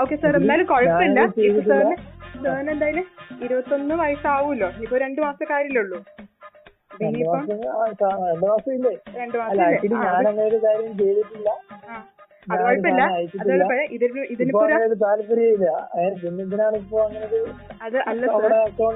ഓക്കെ 0.00 0.16
സാർ 0.16 0.36
എന്തായാലും 0.36 0.66
കുഴപ്പമില്ല. 0.66 1.20
സാറിന് 1.68 1.96
സാറിന് 2.44 2.70
എന്തായാലും 2.70 3.06
ഇരുപത്തൊന്ന് 3.44 3.94
വയസ്സാവൂല്ലോ. 3.94 4.68
ഇനിയിപ്പോ 4.68 4.98
രണ്ടു 4.98 5.20
മാസത്തെ 5.20 5.44
കാര്യമില്ലുള്ളൂ 5.44 5.98
രണ്ടു 7.00 7.24
മാസം 7.26 7.60
ആ, 7.72 7.84
സ- 7.94 8.10
മാസം 8.42 8.70
ഇല്ലേ 8.72 8.92
അല്ല 9.44 9.60
ആക്ച്വലി 9.66 9.96
ഞാൻ 9.96 10.14
അങ്ങനെ 10.22 10.42
ഒരു 10.44 10.58
കാര്യം 10.64 10.92
ചെയ്തിട്ടില്ല. 10.98 11.48
അത് 12.46 12.60
കുഴപ്പമില്ല. 12.60 12.92
സാധനം 12.92 13.04
അത് 13.04 13.16
അയച്ചിട്ടില്ല. 13.16 13.64
കുഴപ്പമില്ല 13.64 13.82
ഇതിന് 14.34 14.50
ഇപ്പൊ 14.52 14.62
അങ്ങനെ 14.68 14.96
താല്പര്യമില്ല 15.02 15.66
ഇപ്പൊ 16.78 17.00
അത് 17.80 17.98
അല്ല 18.04 18.24
സാർ. 18.34 18.52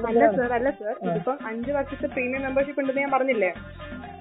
അല്ല 0.09 0.23
സർ 0.35 0.51
അല്ല 0.57 0.69
സാർ. 0.79 0.95
ഇതിപ്പം 1.07 1.37
അഞ്ച് 1.47 1.71
വർഷത്തെ 1.71 2.07
പ്രീമിയം 2.13 2.43
മെമ്പർഷിപ്പ് 2.43 2.81
ഉണ്ടെന്ന് 2.81 3.03
ഞാൻ 3.03 3.11
പറഞ്ഞില്ലേ? 3.11 3.51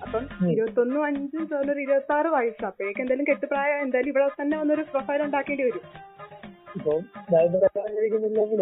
അപ്പം. 0.04 0.24
ഇരുപത്തൊന്നും 0.50 1.02
അഞ്ചും 1.06 1.44
സാറിന് 1.46 1.72
ഒരു 1.72 1.80
ഇരുപത്തി 1.80 2.14
ആറ് 2.14 2.28
വയസ്സ് 2.34 2.64
അപ്പോഴേക്ക് 2.68 3.00
എന്തായാലും 3.04 3.26
കെട്ടുപ്രായം 3.30 3.78
എന്തായാലും 3.84 4.10
ഇവിടെ 4.10 4.28
തന്നെ 4.40 4.56
വന്നൊരു 4.58 4.84
പ്രൊഫൈൽ 4.92 5.22
ഉണ്ടാക്കേണ്ടി 5.22 5.64
വരും. 5.64 5.84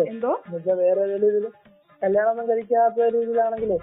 എന്തോ? 0.08 0.32
വേറെ 0.80 1.04
കല്യാണം 2.02 2.30
ഒന്നും 2.32 2.46
കഴിക്കാത്ത 2.48 2.98
രീതിയിലാണെങ്കിലേ? 3.14 3.78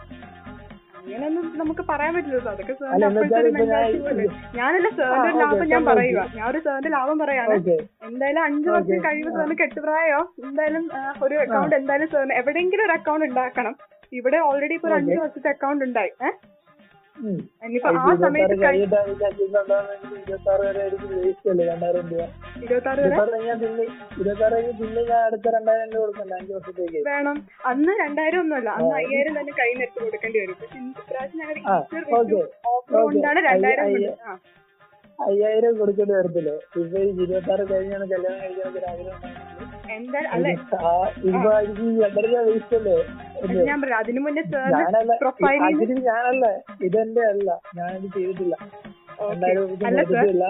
അങ്ങനെയൊന്നും 1.01 1.45
നമുക്ക് 1.59 1.83
പറയാൻ 1.89 2.11
പറ്റില്ല 2.15 2.37
അതൊക്കെ 2.51 2.73
അല്ല, 2.73 2.81
സാറിന്റെ 2.81 3.07
അപ്പോഴത്തെ 3.09 3.51
mentality 3.57 3.99
പോലെ. 4.05 4.25
ഞാനല്ല 4.57 4.89
സാറിന്റെ 4.97 5.31
ലാഭം 5.41 5.65
ഞാൻ. 5.71 5.83
പറയുക 5.89 6.19
ഞാൻ 6.37 6.45
ഒരു 6.51 6.59
സാറിന്റെ 6.65 6.91
ലാഭം 6.95 7.17
പറയാണ് 7.23 7.55
എന്തായാലും 8.09 8.43
അഞ്ചു 8.47 8.69
വർഷം. 8.75 8.99
കഴിയുമ്പോൾ 9.07 9.35
സാറിന് 9.37 9.57
കെട്ടുപ്രായോ? 9.61 10.19
എന്തായാലും 10.45 10.85
ഒരു 11.25 11.35
അക്കൗണ്ട് 11.45 11.75
എന്തായാലും 11.79 12.09
സാറിന് 12.13 12.35
എവിടെയെങ്കിലും 12.41 12.85
ഒരു 12.87 12.95
അക്കൗണ്ട് 12.97 13.25
ഉണ്ടാക്കണം. 13.29 13.75
ഇവിടെ 14.11 14.39
ഓൾറെഡി 14.47 14.75
ഇപ്പൊ 14.77 14.87
ഒരു 14.89 14.95
അഞ്ചു 14.95 15.17
വർഷത്തെ 15.21 15.49
അക്കൗണ്ട് 15.55 15.83
ഉണ്ടായി. 15.87 16.11
ഏഹ് 16.27 16.35
ഉം. 17.15 17.37
ഇരുപത്താറ് 17.63 18.95
അതിന്റെ 18.99 19.25
അക്കൗണ്ട് 19.25 19.61
ഉണ്ടാകുന്നെങ്കിൽ 19.61 20.19
ഇരുപത്താറ് 20.19 20.59
വരെ 20.61 20.81
ആയിരിക്കും 20.81 21.51
അല്ലേ? 21.51 21.65
രണ്ടായിരം 21.65 22.09
രൂപ. 22.09 22.21
ഇരുപത്താറ് 22.57 23.33
കഴിഞ്ഞാൽ 23.33 23.55
പിന്നെ 23.55 23.83
ഇരുപത്താറ് 24.21 24.53
കഴിഞ്ഞ് 24.53 24.73
പിന്നെ 24.73 25.01
ഞാൻ 25.03 25.23
അടുത്ത 25.25 25.49
രണ്ടായിരം 25.55 25.91
രൂപ 25.91 26.01
കൊടുക്കണ്ട. 26.01 26.33
അഞ്ച് 26.33 26.53
വർഷത്തേക്ക്. 26.53 27.09
വേണം. 27.09 27.47
അന്ന് 27.65 27.91
രണ്ടായിരം 27.99 28.39
അന്ന് 28.39 28.95
അയ്യ- 28.95 29.09
രണ്ടായിരം 33.39 33.83
അയ്യ- 33.83 34.15
അയ്യായിരം 35.21 35.73
കൊടുക്കേണ്ടി 35.79 36.13
വരത്തില്ലേ? 36.13 36.53
ഇപ്പൊ 36.77 36.97
ഇരുപത്താറ് 37.23 37.63
കഴിഞ്ഞാണ് 37.71 38.05
കല്യാണം 38.11 38.39
കഴിക്കാനൊക്കെ 38.41 39.29
ഇപ്പൊ 41.29 41.49
എനിക്ക് 41.61 41.83
രണ്ടര 42.03 42.25
രൂപ 42.27 42.41
വേസ്റ്റ് 42.47 42.75
അല്ലേ 42.77 42.95
അല്ലേ? 43.43 43.63
സാറിന് 43.83 44.21
ഞാനല്ല 44.77 45.13
പ്രൊഫൈലിൽ 45.21 45.65
അതിന് 45.69 45.97
ഞാനല്ല 46.09 46.45
ഇതെന്റെ 46.87 47.23
അല്ല. 47.31 47.49
ഞാനിത് 47.79 48.07
ചെയ്തിട്ടില്ല. 48.15 48.55
രണ്ടായിരം 49.23 49.63
കൊടുത്തിട്ടില്ല 49.63 49.87
ഞാൻ 49.87 49.97
ഇത് 49.97 50.11
ചെയ്തിട്ടില്ല. 50.11 50.45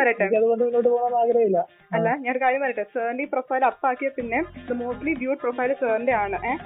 പറയട്ടെ? 0.00 0.24
എനിക്ക് 0.24 0.38
അതുകൊണ്ട് 0.40 0.64
മുന്നോട്ട് 0.64 0.88
പോകണമെന്ന് 0.88 1.18
ആഗ്രഹമില്ല. 1.22 1.60
അല്ല 1.96 2.08
ഞാൻ 2.22 2.30
ഒരു 2.34 2.42
കാര്യം 2.44 2.62
പറയട്ടെ? 2.64 2.84
സാറിന്റെ 2.94 3.24
ഈ 3.26 3.30
പ്രൊഫൈൽ 3.34 3.64
അപ്പാക്കിയ 3.70 4.10
പിന്നെ 4.18 4.38
മോസ്റ്റ്ലി 4.82 5.14
വ്യൂഡ് 5.22 5.42
പ്രൊഫൈൽ 5.44 5.72
സാറിന്റെ 5.82 6.14
ആണ്. 6.22 6.38
ഏഹ് 6.50 6.60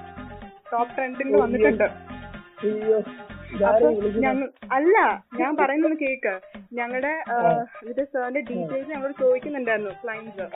ടോപ്പ് 0.73 0.95
ട്രെൻഡിൽ 0.97 1.29
വന്നിട്ടുണ്ട്. 1.43 1.87
അയ്യോ 2.63 2.99
അപ്പൊ 3.69 3.89
ഇതാരെയും 3.97 4.41
അല്ല 4.77 4.97
ഞാൻ 5.41 5.53
പറയുന്നത് 5.61 5.97
കേക്ക്. 6.03 6.35
ഞങ്ങളുടെ 6.79 7.13
ഇത് 7.91 8.03
സാറിന്റെ 8.13 8.41
ഡീറ്റെയിൽസ് 8.51 8.91
ഞങ്ങളോട് 8.93 9.17
ചോദിക്കുന്നുണ്ടായിരുന്നു 9.23 9.93
ക്ലൈൻസ് 10.03 10.47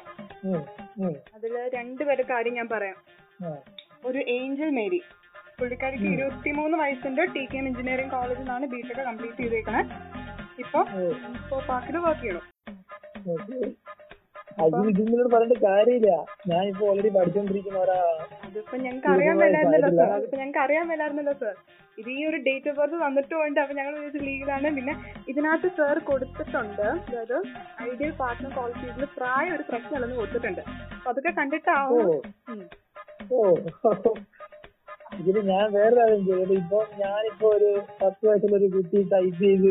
അതിൽ 1.37 1.55
രണ്ടുപേരുടെ 1.77 2.27
കാര്യം 2.33 2.55
ഞാൻ 2.61 2.69
പറയാം. 2.75 2.99
ഒരു 4.09 4.21
ഏഞ്ചൽ 4.37 4.71
മേരി. 4.79 5.01
പുള്ളിക്കാരിക്ക് 5.59 6.09
ഇരുപത്തിമൂന്ന് 6.15 6.77
വയസ്സുണ്ട്. 6.83 7.23
ടി 7.35 7.43
കെ 7.51 7.59
എം 7.59 7.67
എഞ്ചിനീയറിംഗ് 7.71 8.13
കോളേജിൽ 8.15 8.41
നിന്നാണ് 8.43 8.67
ബി 8.73 8.81
ടെക് 8.89 9.03
കംപ്ലീറ്റ് 9.09 9.43
ചെയ്തേക്കണേ. 9.43 9.83
ഇപ്പൊ 10.63 10.81
ഇപ്പൊ 11.39 11.59
പാക്കിൽ 11.69 11.97
വർക്ക് 12.07 12.23
ചെയ്യണം. 12.23 12.45
അത് 14.59 14.77
ഇതിനോട് 14.91 15.29
പറഞ്ഞിട്ട് 15.35 15.65
കാര്യമില്ല. 15.65 16.11
ഞാനിപ്പോ 16.49 16.85
ഓൾറെഡി 16.89 17.11
പഠിച്ചോണ്ടിരിക്കുന്ന 17.11 17.79
ഒരാളാണ് 17.79 18.25
അതിപ്പോ 18.47 18.77
ഞങ്ങൾക്ക് 18.79 19.09
അറിയാൻ 19.09 19.37
മേലായിരുന്നല്ലോ 20.89 21.35
സാർ 21.43 21.55
ഇത് 21.99 22.09
ഈ 22.11 22.21
ഒരു 22.29 22.39
ഡേറ്റ് 22.45 22.69
ഓഫ് 22.71 22.79
ബർത്ത് 22.79 22.99
വന്നിട്ടുണ്ട് 23.03 23.59
അപ്പൊ 23.63 23.75
ഞങ്ങൾ 23.75 23.95
ലീഗലാണ് 24.27 24.69
പിന്നെ 24.77 24.95
ഇതിനകത്ത് 25.29 25.69
സർ 25.79 25.97
കൊടുത്തിട്ടുണ്ട്. 26.09 26.87
അതായത് 27.03 27.37
ഐഡിയൽ 27.85 28.13
പാർട്ട്ണർ 28.21 28.51
ക്വാളിറ്റീസിൽ 28.55 29.07
പ്രായം 29.19 29.53
ഒരു 29.57 29.65
പ്രശ്നമല്ലെന്ന് 29.71 30.17
കൊടുത്തിട്ടുണ്ട്. 30.17 30.63
അപ്പൊ 30.95 31.11
അതൊക്കെ 31.11 31.33
കണ്ടിട്ടാവും 31.33 32.07
ഉം. 32.53 32.63
ഓ. 33.33 33.41
ഇതിന് 35.19 35.41
ഞാൻ 35.49 35.65
വേറെ 35.73 35.95
കാര്യം 35.97 36.23
ചെയ്തത് 36.27 36.53
ഇപ്പൊ 36.55 36.79
ഞാനിപ്പോ 37.01 37.47
ഒരു 37.57 37.71
പത്ത് 38.01 38.23
വയസ്സുള്ള 38.29 38.57
ഒരു 38.57 38.69
കുട്ടി 38.75 39.01
ടൈപ്പ് 39.13 39.43
ചെയ്ത് 39.43 39.71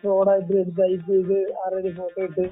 ഫ്രോഡായിട്ട് 0.00 0.52
എടുത്ത് 0.60 0.76
ടൈപ്പ് 0.80 1.06
ചെയ്ത് 1.10 1.38
ആരുടെ 1.62 1.90
ഫോട്ടോ 1.98 2.20
ഇട്ട്. 2.28 2.44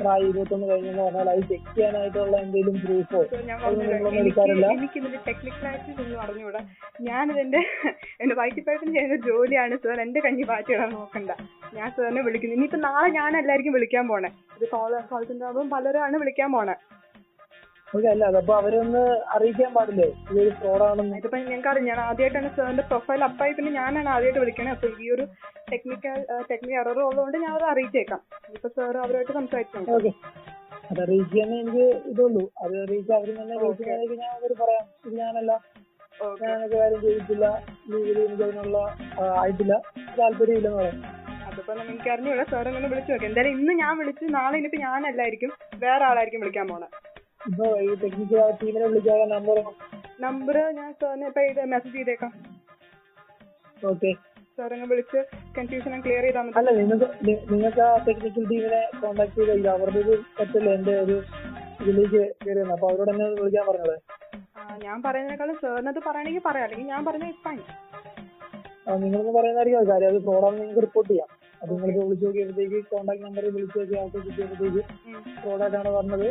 പ്രായം 0.00 0.26
ഇരുപത്തൊന്ന് 0.30 0.66
കഴിഞ്ഞെന്ന് 0.70 1.02
പറഞ്ഞാൽ 1.02 1.30
അത് 1.34 1.42
ചെക്ക് 1.50 1.74
ചെയ്യാനായിട്ടുള്ള 1.76 2.36
എന്തെങ്കിലും 2.44 2.76
പ്രൂഫോ 2.84 3.20
നിങ്ങളൊന്നും 3.50 4.18
എടുക്കാറില്ല. 4.22 4.66
എനിക്ക് 4.78 4.98
ഇതിന്റെ 5.00 5.20
ടെക്നിക്കലായിട്ട് 5.28 5.90
ഒന്നും 6.04 6.20
അറിഞ്ഞൂടാ. 6.24 6.62
എന്റെ 8.22 8.34
വൈറ്റിപ്പേട്ടൻ 8.40 8.88
ചെയ്യുന്ന 8.96 9.18
ജോലിയാണ്. 9.28 9.76
സാർ 9.84 10.00
എന്റെ 10.06 10.22
കഞ്ഞി 10.26 10.46
പാറ്റിടാൻ 10.52 10.90
നോക്കണ്ട. 10.98 11.30
ഞാൻ 11.78 11.88
സാറിനെ 11.98 12.24
വിളിക്കുന്നു. 12.28 12.56
ഇനിയിപ്പോ 12.58 12.80
നാളെ 12.88 13.10
ഞാൻ 13.20 13.30
എല്ലാവർക്കും 13.42 13.76
വിളിക്കാൻ 13.78 14.06
പോണേ. 14.12 14.30
ഇത് 14.56 14.66
കോൾ 14.74 14.92
കോൾ 15.12 15.22
സെന്റർ 15.30 15.46
ആകുമ്പോൾ 15.50 15.70
പലരാണ് 15.76 16.16
വിളിക്കാൻ 16.24 16.50
പോണേ. 16.56 16.76
അല്ല 17.92 18.24
അതപ്പോ 18.24 18.54
അവരൊന്ന് 18.56 19.02
അറിയിക്കാൻ 19.34 19.74
പാടില്ലേ? 19.74 20.06
ഇതൊരു 20.30 20.50
ഫ്രോഡാണെന്ന് 20.50 21.16
ഇതിപ്പോ 21.16 21.38
ഞങ്ങൾക്ക് 21.38 21.68
അറിയാം 21.68 21.86
ഞാൻ 21.86 22.00
ആദ്യമായിട്ടാണ് 22.00 22.48
സാറിന്റെ 22.56 22.82
പ്രൊഫൈൽ 22.82 23.24
അപ്പായി 23.24 23.52
പിന്നെ 23.52 23.70
ഞാനാണ് 23.70 24.08
ആദ്യമായിട്ട് 24.08 24.38
വിളിക്കണേ. 24.38 24.70
അപ്പൊ 24.70 24.88
ഈ 25.04 25.10
ഒരു 25.10 25.24
ടെക്നിക്കൽ 25.72 26.18
ടെക്നിക്കൽ 26.50 26.78
എറർ 26.82 26.98
ഉള്ളതുകൊണ്ട് 27.08 27.38
ഞാൻ 27.38 27.52
അത് 27.54 27.64
അറിയിച്ചേക്കാം. 27.64 28.20
ഇപ്പൊ 28.56 28.68
സാർ 28.68 28.96
അവരുമായിട്ട് 28.96 29.32
സംസാരിച്ചു 29.32 29.92
ഓക്കെ 29.96 30.12
അത് 30.90 31.00
അറിയിക്കാന്ന് 31.02 31.56
എനിക്ക് 31.62 31.86
ഇതുള്ളൂ. 32.12 32.50
അത് 32.64 32.74
അറിയിച്ചാൽ 32.84 33.16
അവർ 33.16 33.28
തന്നെ 33.40 33.56
വിളിക്കുന്നതായിരിക്കും 33.62 34.18
ഞാൻ 34.24 34.32
അവർ 34.38 34.52
പറയാം. 34.62 34.84
ഞാനല്ല. 35.20 35.52
ഞാനൊക്കെ 36.42 36.76
കാര്യം 36.76 37.00
ചെയ്തിട്ടില്ല. 37.00 37.46
ലീഗലി 37.92 38.20
എനിക്ക് 38.26 38.42
അതിനുള്ള 38.42 38.78
ആയിട്ടില്ല. 39.42 39.74
താല്പര്യമില്ലെന്ന് 40.18 40.78
പറയാം. 40.78 40.98
അതിപ്പോ 41.48 41.72
എനിക്ക് 41.84 42.10
അറിഞ്ഞൂടാ. 42.10 42.44
സാർ 42.52 42.68
അങ്ങനെ 42.68 42.88
വിളിച്ചു 42.88 43.12
നോക്കാം. 43.12 43.28
എന്തായാലും 43.28 43.54
ഇന്ന് 43.58 43.72
ഞാൻ 43.72 43.98
വിളിച്ചു 43.98 44.24
നാളെ 44.38 44.56
ഇനിയിപ്പോ 44.58 44.80
ഞാനല്ലായിരിക്കും. 44.88 45.52
വേറെ 45.78 46.04
ആളായിരിക്കും 46.04 46.40
വിളിക്കാൻ 46.40 46.68
പോണേ. 46.68 46.88
ഇപ്പൊ 47.48 47.66
ഈ 47.86 47.92
ടെക്നിക്കൽ 48.02 48.40
ടീമിനെ 48.60 48.86
വിളിക്കാതെ 48.90 49.24
നമ്പർ 49.34 49.58
നമ്പർ 50.24 50.56
ഞാൻ 50.78 50.90
സാറിന് 51.00 51.26
ഇപ്പൊ 51.30 51.42
ഇത് 51.50 51.62
മെസ്സേജ് 51.72 51.96
ചെയ്തേക്കാം. 51.96 52.32
ഓക്കെ 53.90 54.10
സാറിനെ 54.58 54.86
വിളിച്ച് 54.90 55.20
കൺഫ്യൂഷൻ 55.56 56.00
ക്ലിയർ 56.04 56.24
ചെയ്താൽ 56.26 56.44
മതി. 56.46 56.56
അല്ല 56.60 56.70
നിങ്ങൾക്ക് 56.78 57.08
നിങ്ങൾക്ക് 57.52 57.82
ആ 57.86 57.92
ടെക്നിക്കൽ 58.08 58.44
ടീമിനെ 58.50 58.80
കോൺടാക്ട് 59.00 59.34
ചെയ്ത് 59.36 59.50
കഴിഞ്ഞാൽ 59.52 59.74
അവരുടെ 59.76 60.00
ഒരു 60.04 60.16
പറ്റില്ല 60.38 60.68
എന്റെ 60.78 60.94
ഒരു 61.04 61.16
ഇതിലേക്ക് 61.82 62.22
കയറിയെന്ന് 62.44 62.74
അപ്പൊ 62.76 62.88
അവരോട് 62.90 63.12
എന്നെ 63.14 63.28
വിളിക്കാൻ 63.40 63.64
പറഞ്ഞത് 63.70 63.96
ഞാൻ 64.84 64.98
പറയുന്നതിനേക്കാളും 65.04 65.56
സാറിനത് 65.62 66.00
പറയണെങ്കിൽ 66.08 66.42
പറയാം. 66.48 66.66
അല്ലെങ്കിൽ 66.66 66.90
ഞാൻ 66.94 67.02
പറഞ്ഞ 67.08 67.24
ഫൈൻ 67.44 67.58
നിങ്ങളൊന്ന് 69.02 69.32
പറയുന്നതായിരിക്കും 69.36 69.88
കാര്യം. 69.90 70.08
അത് 70.12 70.18
ഫ്രോഡാണെന്ന് 70.26 70.62
നിങ്ങൾക്ക് 70.62 70.82
റിപ്പോർട്ട് 70.86 71.10
ചെയ്യാം. 71.12 71.28
അത് 71.60 71.70
നിങ്ങൾക്ക് 71.74 72.00
വിളിച്ചു 72.06 72.26
നോക്കിയപ്പോഴത്തേക്ക് 72.26 72.78
കോൺടാക്ട് 72.92 73.22
നമ്പർ 73.26 73.44
വിളിച്ചു 73.56 73.78
നോക്കി 73.80 73.94
ആൾക്ക് 74.00 74.20
കിട്ടിയപ്പോഴത്തേക്ക് 74.26 74.82
ഫ്രോഡായിട്ടാണ് 75.42 75.90
പറഞ്ഞത്. 75.98 76.28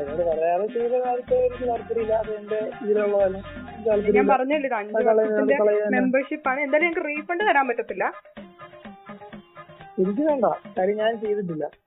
എന്നോട് 0.00 0.22
പറയാതെ 0.30 0.66
ചെയ്ത 0.66 0.92
കാര്യത്തിൽ 0.92 1.34
എനിക്ക് 1.34 1.64
താല്പര്യമില്ല. 1.68 2.12
അത് 2.14 2.36
എന്റെ 2.36 2.70
ഇതിലുള്ളതാണ് 2.82 3.38
ഞാൻ 4.16 4.26
പറഞ്ഞല്ലോ 4.26 4.68
ഇത് 4.68 4.74
അഞ്ച് 4.74 5.04
വർഷത്തിന്റെ 5.04 5.56
മെമ്പർഷിപ്പ് 5.96 6.48
ആണ്. 6.48 6.60
എന്തായാലും 6.60 6.88
ഞങ്ങൾക്ക് 6.88 7.08
റീഫണ്ട് 7.08 7.44
തരാൻ 7.44 7.68
പറ്റത്തില്ല. 7.68 8.04
എനിക്ക് 9.98 10.22
വേണ്ട. 10.22 10.44
കാര്യം 10.78 10.96
ഞാൻ 10.96 11.20
ചെയ്തിട്ടില്ല. 11.20 11.64
ആ, 11.64 11.81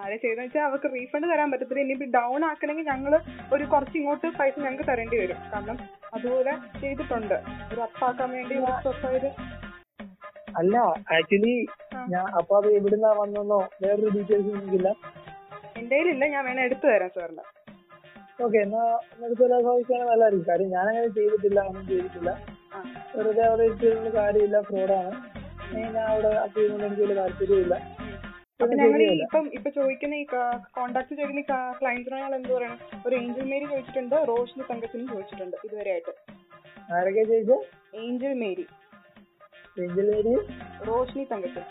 ആരെ 0.00 0.16
ചെയ്തെന്ന് 0.22 0.44
വെച്ചാൽ 0.44 0.64
അവർക്ക് 0.68 0.88
റീഫണ്ട് 0.94 1.26
തരാൻ 1.32 1.48
പറ്റത്തില്ല. 1.52 1.82
ഇനിയിപ്പോ 1.84 2.06
ഡൗൺ 2.16 2.40
ആക്കണമെങ്കിൽ 2.50 2.86
ഞങ്ങൾ 2.92 3.12
ഒരു 3.54 3.64
കുറച്ച് 3.72 3.96
ഇങ്ങോട്ട് 4.00 4.28
പൈസ 4.38 4.54
ഞങ്ങൾക്ക് 4.64 4.86
തരേണ്ടി 4.90 5.16
വരും. 5.22 5.38
കാരണം 5.52 5.76
അതുപോലെ 6.16 6.52
ചെയ്തിട്ടുണ്ട്. 6.80 7.36
ഒരു 7.72 7.80
അപ്പാക്കാൻ 7.88 8.30
വേണ്ടി 8.36 8.56
ഒരു 9.20 9.30
അല്ല 10.60 10.76
ആക്ച്വലി 11.16 11.54
ഞാൻ 12.12 12.26
അപ്പൊ 12.38 12.52
അത് 12.60 12.68
എവിടുന്നാ 12.78 13.10
വന്നെന്നോ 13.20 13.58
വേറൊരു 13.82 14.10
ഡീറ്റെയിൽസ് 14.16 14.50
എനിക്കില്ല. 14.58 14.88
എന്റെ 15.80 15.94
കയ്യിലില്ല. 15.96 16.24
ഞാൻ 16.34 16.42
വേണേ 16.48 16.62
എടുത്തു 16.68 16.86
തരാം 16.92 17.10
സാറിന്. 17.16 17.44
ഓക്കെ 18.44 18.58
എന്നാ 18.64 18.82
എടുത്ത് 19.26 19.42
തരാൻ 19.42 19.60
സാധിക്കുകയാണെങ്കിൽ 19.66 20.10
നല്ലതായിരിക്കും. 20.12 20.48
കാര്യം 20.50 20.70
ഞാൻ 20.76 20.86
അങ്ങനെ 20.90 21.08
ചെയ്തിട്ടില്ല 21.18 21.60
ഒന്നും 21.70 21.84
ചെയ്തിട്ടില്ല. 21.90 22.30
വെറുതെ 23.14 23.42
അവിടെ 23.48 23.66
കാര്യമില്ല 24.18 24.58
ഫ്രോഡാണ് 24.68 25.14
ഞാൻ 25.76 25.96
അവിടെ 26.10 26.28
അത് 26.42 26.54
ചെയ്യുന്നത് 26.56 26.84
എനിക്ക് 26.86 27.02
വലിയ 27.04 27.16
താല്പര്യമില്ല 27.20 27.74
അപ്പൊ 28.60 28.74
ഞങ്ങൾ 28.80 29.00
ഇപ്പം 29.16 29.44
ഇപ്പൊ 29.56 29.70
ചോദിക്കുന്ന 29.76 30.14
ഈ 30.14 30.24
കോണ്ടാക്ട് 30.76 31.12
ചെയ്യുന്ന 31.18 31.40
ഈ 31.42 31.46
ക്ലയന്റിനോട് 31.78 32.16
ഞങ്ങൾ 32.16 32.34
എന്ത് 32.38 32.50
പറയണം? 32.54 32.78
ഒരു 33.06 33.14
ഏഞ്ചൽ 33.20 33.44
മേരി 33.52 33.66
ചോദിച്ചിട്ടുണ്ട് 33.72 34.16
റോഷ്നി 34.30 34.62
തങ്കച്ചനും 34.70 35.06
ചോദിച്ചിട്ടുണ്ട് 35.12 35.56
ഇതുവരെയായിട്ട് 35.66 36.12
ആരൊക്കെ 36.92 37.22
ചോദിച്ചത് 37.30 37.54
ഏഞ്ചൽ 38.02 38.32
മേരി. 38.42 38.64
എഞ്ചിനീയറി 39.76 40.34
റോഷ്നി 40.88 41.24
തങ്കച്ചൻ. 41.32 41.64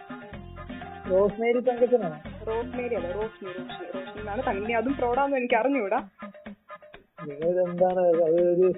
റോസ്മേരി 1.11 1.59
തങ്കച്ചനാണോ? 1.67 2.17
റോസ്മേരി 2.47 2.95
അല്ല 2.99 3.09
റോഷ്നി 3.17 3.49
റോഷ്നി. 3.49 3.85
റോഷ്നി 3.93 4.19
എന്നാണ് 4.21 4.41
തന്നെ 4.49 4.75
അതും 4.79 4.93
ഫ്രോഡാന്ന് 4.99 5.37
എനിക്ക് 5.41 5.57
അറിഞ്ഞൂടാ 5.61 5.99
നിങ്ങൾ 7.27 7.57
എന്താണ് 7.65 8.01
അതൊരു 8.27 8.69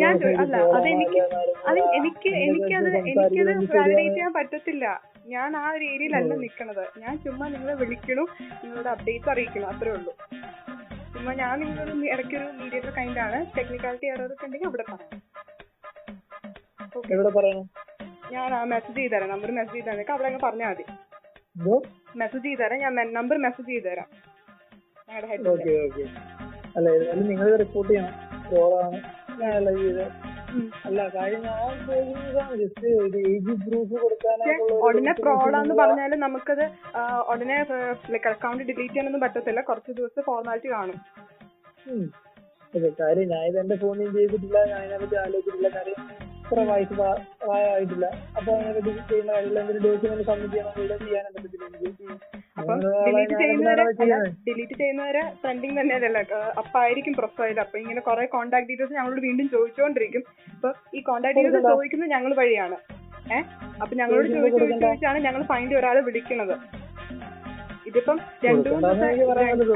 ഞാൻ 0.00 0.14
അല്ല 0.42 0.56
അത് 0.76 0.86
എനിക്ക് 0.94 1.20
അത് 1.70 1.80
എനിക്ക് 1.98 2.30
എനിക്കത് 2.44 2.88
എനിക്കത് 3.00 3.52
വാലിഡേറ്റ് 3.72 4.14
ചെയ്യാൻ 4.16 4.32
പറ്റത്തില്ല. 4.38 4.86
ഞാൻ 5.34 5.50
ആ 5.56 5.64
ഒരു 5.74 5.84
ഏരിയയിലല്ല 5.92 6.34
നിക്കണത്. 6.44 6.84
ഞാൻ 7.02 7.14
ചുമ്മാ 7.24 7.46
നിങ്ങളെ 7.54 7.74
വിളിക്കണു 7.82 8.24
നിങ്ങളുടെ 8.62 8.90
അപ്ഡേറ്റ്സ് 8.94 9.30
അറിയിക്കണം 9.32 9.68
അത്രേ 9.72 9.90
ഉള്ളൂ. 9.98 10.12
ചുമ്മാ 11.14 11.32
ഞാൻ 11.42 11.56
ഇടയ്ക്കൊരു 12.12 12.46
മീഡിയേറ്റർ 12.60 12.92
കൈൻഡ് 12.98 13.20
ആണ്. 13.26 13.38
ടെക്നിക്കാലിറ്റി 13.56 14.06
എറർ 14.12 14.32
ഒക്കെ 14.34 14.46
ഉണ്ടെങ്കിൽ 14.46 14.68
അവിടെ 14.70 14.84
പറയാം. 17.38 17.62
ഞാൻ 18.32 18.50
ആ 18.58 18.64
മെസ്സേജ് 18.72 18.98
ചെയ്ത് 18.98 19.14
തരാം 19.14 19.30
നമ്പർ 19.34 19.50
മെസ്സേജ് 19.60 19.76
ചെയ്ത് 19.76 19.88
തരാം 19.88 20.12
അവിടെ 20.16 20.28
അങ്ങ് 20.30 20.40
പറഞ്ഞാൽ 20.46 20.70
മതി. 20.72 20.84
മെസ്സേജ് 22.20 22.44
ചെയ്ത് 22.48 22.62
തരാം 22.64 22.78
ഞാൻ 22.84 22.92
നമ്പർ 23.18 23.36
മെസ്സേജ് 23.46 23.68
ചെയ്ത് 23.72 23.88
തരാം 23.90 24.08
ഞങ്ങളുടെ 25.08 25.28
ഹെഡ് 25.32 25.48
ഓക്കെ 25.52 25.72
ഓക്കെ 25.86 26.04
അല്ല 26.76 26.88
നിങ്ങൾ 27.30 27.48
റിപ്പോർട്ട് 27.62 27.92
ചെയ്യണം. 27.92 28.12
അല്ല 30.86 31.00
കാര്യം 31.14 31.40
ഞാൻ 31.46 31.60
ഉദ്ദേശിച്ചത് 31.72 32.54
ജസ്റ്റ് 32.62 32.88
ഒരു 33.02 33.18
ഏജ് 33.30 33.54
പ്രൂഫ് 33.64 33.94
കൊടുക്കാനാണ് 34.02 34.56
കൊടുക്കാനായിട്ടുള്ള 34.72 35.14
ഫ്രോഡാന്ന് 35.20 35.76
പറഞ്ഞാലും 35.82 36.20
നമുക്കത് 36.26 36.64
ഉടനെ 37.32 37.58
ലൈക്ക് 38.14 38.28
അക്കൗണ്ട് 38.32 38.62
ഡിലീറ്റ് 38.68 38.90
ചെയ്യാനൊന്നും 38.90 39.22
പറ്റത്തില്ല. 39.26 39.62
കുറച്ച് 39.70 39.92
ദിവസത്തെ 40.00 40.24
ഫോർമാലിറ്റി 40.28 40.70
കാണും. 40.76 40.98
കാര്യം 43.00 43.26
ഞാൻ 43.32 43.42
ഇത് 43.50 43.58
എന്റെ 43.62 43.76
ഫോണിൽ 43.82 44.10
ചെയ്തിട്ടില്ല 44.18 44.58
ഞാൻ 44.72 44.78
അതിനെപ്പറ്റി 44.82 45.16
ആലോചിച്ചിട്ടില്ല. 45.24 45.70
കാര്യം 45.78 45.98
ഇത്ര 46.52 46.62
വയസ്സ് 46.70 46.92
പ്രാ- 46.92 47.20
പ്രായമായിട്ടില്ല 47.42 48.06
അപ്പൊ 48.36 48.52
ഡിലീറ്റ് 48.78 49.08
ചെയ്യുന്ന 49.08 49.32
കാര്യമില്ല 49.32 49.60
എന്തെങ്കിലും 49.60 49.84
ഡോക്യുമെന്റ് 49.88 50.24
സബ്മിറ്റ് 50.24 50.54
ചെയ്യണം 50.54 50.72
ഇവിടെ 50.76 50.96
ചെയ്യാനൊക്കെ 51.04 51.38
അപ്പം 52.56 52.78
അങ്ങനെ 54.00 54.16
ഡിലീറ്റ് 54.48 54.74
ചെയ്യുന്നവരെ 54.74 55.22
ട്രെൻഡിങ് 55.42 55.80
തന്നെയല്ലേ 55.80 56.22
അപ്പായിരിക്കും 56.58 57.12
പ്രൊഫൈൽ 57.12 57.60
അപ്പൊ 57.60 57.78
ഇങ്ങനെ 57.78 58.00
കുറെ 58.00 58.24
കോൺടാക്ട് 58.26 58.68
ഡീറ്റെയിൽസ് 58.68 58.94
ഞങ്ങളോട് 58.94 59.20
വീണ്ടും 59.20 59.50
ചോദിച്ചുകൊണ്ടിരിക്കും 59.50 60.24
അപ്പൊ 60.54 60.72
ഈ 60.94 61.00
കോൺടാക്ട് 61.00 61.36
ഡീറ്റെയിൽസ് 61.38 61.68
ചോദിക്കുന്നത് 61.72 62.10
ഞങ്ങൾ 62.10 62.34
വഴിയാണ്. 62.34 62.76
ഏഹ് 63.32 63.44
അപ്പൊ 63.82 63.96
ഞങ്ങളോട് 63.96 64.26
ചോദിച്ചു 64.28 64.58
ചോദിച്ചു 64.58 64.80
ചോദിച്ചാണ് 64.84 65.18
ഞങ്ങൾ 65.18 65.42
ഫൈൻഡ് 65.42 65.74
ഒരാളെ 65.74 66.00
വിളിക്കുന്നത്. 66.00 66.54
ഇതിപ്പം 67.86 68.18
രണ്ടു 68.44 68.68
മൂന്ന് 68.68 68.88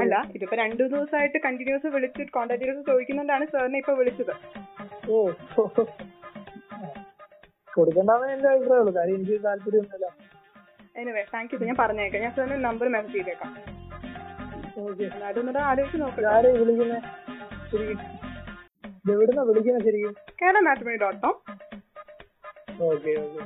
അല്ല 0.01 0.15
ഇതിപ്പോ 0.35 0.55
രണ്ടു 0.55 0.83
ദിവസമായിട്ട് 0.83 1.37
കണ്ടിന്യൂസ് 1.45 1.87
വിളിച്ച് 1.87 2.31
കോൺടാക്ട് 2.31 2.61
ഡീറ്റെയിൽസ് 2.61 2.87
ചോദിക്കുന്നുണ്ടാണ് 2.87 3.45
സാറിനെ 3.45 3.77
ഇപ്പൊ 3.77 3.93
വിളിച്ചത്. 3.93 4.33
കൊടുക്കണ്ടെന്ന് 7.77 8.27
എന്റെ 8.35 8.47
അഭിപ്രായമുള്ളൂ 8.53 8.93
കാര്യം 8.99 9.15
എനിക്ക് 9.19 9.35
താല്പര്യമൊന്നുമില്ല. 9.45 10.07
എനിവേ 11.01 11.23
താങ്ക് 11.33 11.51
യു 11.53 11.57
ഞാൻ 11.69 11.77
പറഞ്ഞേക്കാം. 11.83 12.21
ഞാൻ 12.25 12.31
സാറിന് 12.37 12.59
നമ്പർ 12.67 12.87
മെസ്സേജ് 12.95 13.17
ചെയ്തേക്കാം. 13.17 13.51
ഓക്കെ 14.85 15.05
അതൊന്നിട്ട് 15.29 15.61
ആലോചിച്ച് 15.69 15.97
നോക്കാം 16.03 16.29
ആരെ 16.35 16.49
വിളിക്കുന്നേ? 16.61 16.99
ശരിക്കും. 17.71 18.09
ഇത് 19.03 19.11
എവിടുന്നാ 19.15 19.43
വിളിക്കുന്നത് 19.49 19.85
ശരിക്കും? 19.89 20.13
Kerala 20.41 20.59
matrimony 20.67 20.97
dot 21.03 21.21
com 21.25 21.35
okay 22.89 23.11
okay 23.23 23.41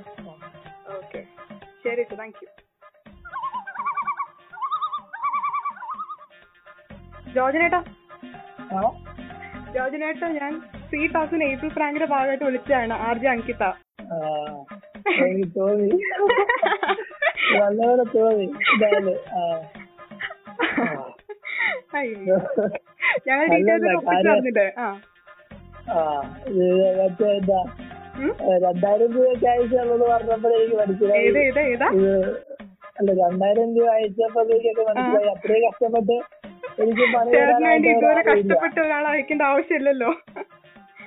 okay 0.97 1.21
ശരി 1.83 2.03
താങ്ക് 2.21 2.41
യു 2.43 2.49
ജോജനേട്ടാ 7.35 7.79
ഞാൻ 10.39 10.53
ത്രീ 10.89 11.01
തൗസൻഡ് 11.13 11.45
ഏപ്രിൽ 11.51 11.71
പ്രാങ്കിന്റെ 11.75 12.07
ഭാഗമായിട്ട് 12.13 12.45
വിളിച്ചതാണ്. 12.47 12.95
R 13.07 13.17
J 13.23 13.27
Ankita. 13.33 13.63
ആ, 14.11 14.17
എനിക്ക് 15.25 15.59
തോന്നി. 15.59 15.89
നല്ലപോലെ 17.59 18.03
തോന്നി. 18.15 18.47
ഇതാണ് 18.75 19.13
ആ. 19.33 19.43
അയ്യോ. 21.95 22.35
ഞങ്ങൾ 23.27 23.45
ഡീറ്റെയിൽസ് 23.45 23.53
അല്ലല്ല, 23.53 23.93
ഒപ്പിച്ച് 23.93 24.15
കാര്യം- 24.15 24.37
തന്നിട്ട്. 24.37 24.79
ആ. 24.79 24.87
ആ 25.91 26.01
ഇത് 26.47 26.99
മറ്റേ 26.99 27.31
എന്താ 27.31 27.59
രണ്ടായിരം 28.57 29.11
രൂപയ്ക്ക് 29.13 29.45
അയച്ചുള്ളത് 29.45 29.99
പറഞ്ഞപ്പോൾ 30.09 30.53
എനിക്ക് 30.55 30.75
മനസ്സിലായി. 30.75 31.25
ഇത് 31.25 32.41
അല്ല 32.99 33.11
രണ്ടായിരം 33.21 33.77
രൂപ 33.77 33.89
അയച്ചപ്പോഴത്തേക്കൊക്കെ 33.89 34.83
മനസ്സിലായി. 34.91 35.27
അത്രയും 35.27 35.67
കഷ്ടപ്പെട്ട് 35.67 36.17
എനിക്ക് 36.81 37.17
പണി 37.17 37.31
തരാനായിട്ട് 37.31 37.87
ഒരാളില്ല. 37.87 38.53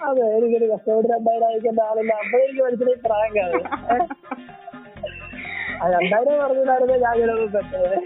അതെ 0.09 0.25
എനിക്കൊരു 0.37 0.67
കഷ്ടപ്പെട്ട് 0.73 1.09
രണ്ടായിരം 1.15 1.47
അയക്കേണ്ട 1.51 1.81
ആളില്ല. 1.91 2.13
അപ്പോഴെനിക്ക് 2.23 2.63
മനസ്സിലായി 2.67 2.99
പ്രാങ്കാണ് 3.07 3.61
ആ 5.81 5.89
രണ്ടായിരം 5.95 6.37
പറഞ്ഞിട്ടായിരുന്നു 6.43 6.97
ഞാൻ 7.05 7.15
ചിലപ്പോൾ 7.21 7.49
പെട്ടത്. 7.57 7.97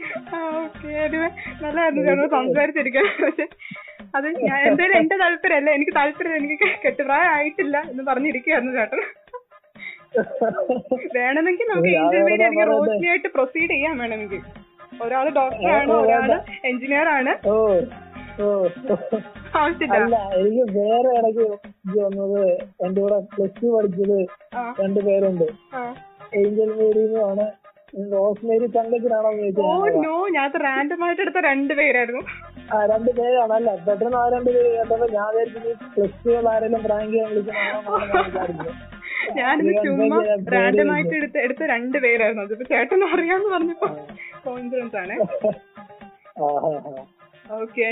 നല്ലതായിരുന്നു 1.64 2.28
സംസാരിച്ചിരിക്കാൻ. 2.36 3.06
പക്ഷെ 3.24 3.46
അത് 4.18 4.26
ഞാൻ 4.48 4.58
എന്തായാലും 4.68 4.96
എന്റെ 5.00 5.16
താല്പര്യമല്ല. 5.22 5.70
എനിക്ക് 5.78 5.94
താല്പര്യം 5.98 6.36
എനിക്ക് 6.40 6.68
കെട്ടുപ്രായം 6.84 7.30
ആയിട്ടില്ല 7.36 7.76
എന്ന് 7.90 8.04
പറഞ്ഞിരിക്കുകയായിരുന്നു 8.10 8.74
ചേട്ടൻ. 8.78 9.02
വേണമെങ്കിൽ 11.16 11.66
നമുക്ക് 11.72 11.92
ഇന്റർമീഡിയറ്റ് 12.02 12.60
അല്ലെങ്കിൽ 12.78 13.08
ആയിട്ട് 13.12 13.30
പ്രൊസീഡ് 13.36 13.70
ചെയ്യാൻ 13.74 13.94
വേണമെങ്കിൽ. 14.02 14.40
ഒരാൾ 15.04 15.26
ഡോക്ടറാണ് 15.38 15.92
ഒരാൾ 16.04 16.30
എഞ്ചിനീയർ 16.70 17.08
ആണ്. 17.18 17.32
ആവശ്യമില്ല. 19.60 20.16
എനിക്ക് 20.40 20.64
വേറെ 20.78 21.10
ഇടയ്ക്ക് 21.18 21.46
ഇത് 21.88 22.04
വന്നത്. 22.04 22.42
എന്റെ 22.84 23.00
കൂടെ 23.00 23.18
പ്ലസ് 23.34 23.62
ടു 23.62 23.66
പഠിച്ചത് 23.68 24.18
രണ്ട് 24.56 24.80
രണ്ടു 24.82 25.00
പേരുണ്ട്. 25.00 25.46
ആ. 25.74 25.82
ഏഞ്ചൽ 26.36 26.72
മേരിയുമാണ്. 26.74 27.46
റോസ്മേരി 28.12 28.66
തങ്കത്തിനാണോ 28.66 29.30
എന്ന് 29.32 29.62
ഓ 29.64 29.70
നോ 30.02 30.28
ഞാൻ 30.28 30.50
റാൻഡമായിട്ട് 30.64 31.22
രണ്ട് 31.22 31.38
രണ്ടുപേരായിരുന്നു 31.46 32.22
ആ 32.74 32.86
രണ്ടു 32.86 33.10
പേരാണ് 33.10 33.52
അല്ല 33.52 33.76
പെട്ടെന്ന് 33.76 34.16
ആ 34.16 34.28
രണ്ടു 34.28 34.50
പേര് 34.50 34.76
കേട്ടപ്പോ 34.76 35.06
ഞാൻ 35.12 35.28
വിചാരിച്ചു 35.30 35.86
പ്ലസ് 35.96 36.24
ടു 36.26 36.48
ആരെങ്കിലും 36.48 36.84
പ്രാങ്ക് 36.84 37.12
ചെയ്യാൻ 37.12 37.30
വിളിക്കുന്നു 37.30 38.74
ഞാനിത് 39.36 39.72
ചുമ്മാ 39.84 40.18
റാൻഡമായിട്ട് 40.52 41.14
എടുത്ത്. 41.14 41.38
എടുത്ത 41.38 41.38
എടുത്ത 41.38 41.70
രണ്ടുപേരായിരുന്നു 41.70 42.42
അതിപ്പോ 42.42 42.64
ചേട്ടൻ 42.68 43.04
അറിയാന്ന് 43.08 43.48
പറഞ്ഞപ്പോ 43.48 43.88
കോൺഫിഡൻസ് 44.44 44.96
ആണ്. 44.96 45.16
എനിക്ക് 47.50 47.84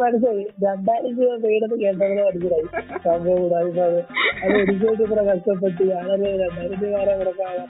മനസ്സിലായി. 0.00 0.42
രണ്ടായിരം 0.64 1.12
രൂപ 1.18 1.34
പേടത്ത് 1.44 1.76
കേട്ടപ്പോൾ 1.82 2.16
മനസ്സിലായി. 2.20 2.66
സംഭവം 3.04 3.38
കൂടാതെ 3.42 4.02
അത് 4.40 4.52
ഒരിക്കലും 4.58 4.92
ഇത്ര 5.04 5.20
കഷ്ടപ്പെട്ട് 5.30 5.82
ഞാനൊരു 5.92 6.26
രണ്ടായിരം 6.42 6.76
രൂപ 6.82 6.92
വരെ 6.96 7.14
കൊടുക്കാതെ 7.20 7.62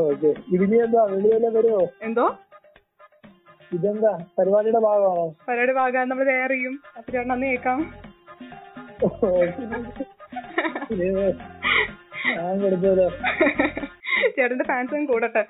ഓക്കെ 0.00 0.30
ഇതിനി 0.54 0.76
എന്താ? 0.84 1.02
വരുമോ? 1.56 1.82
എന്തോ? 2.02 2.24
ഇതെന്താ? 3.72 4.10
പരിപാടിയുടെ 4.38 4.80
ഭാഗമാണോ? 4.86 5.24
പരിപാടി 5.46 5.72
ഭാഗം 5.78 6.08
നമ്മൾ 6.10 6.24
വേറെ 6.32 6.54
ചെയ്യും 6.54 6.74
അപ്പൊ 6.96 7.08
ചേട്ടൻ 7.12 7.32
അന്ന് 7.34 7.46
കേൾക്കാം. 7.46 7.80
ഞാൻ 12.36 12.52
കൊടുത്തല്ലോ 12.60 13.06
ചേട്ടന്റെ 14.36 14.66
ഫാൻസും 14.70 15.04
കൂടട്ടെ. 15.12 15.42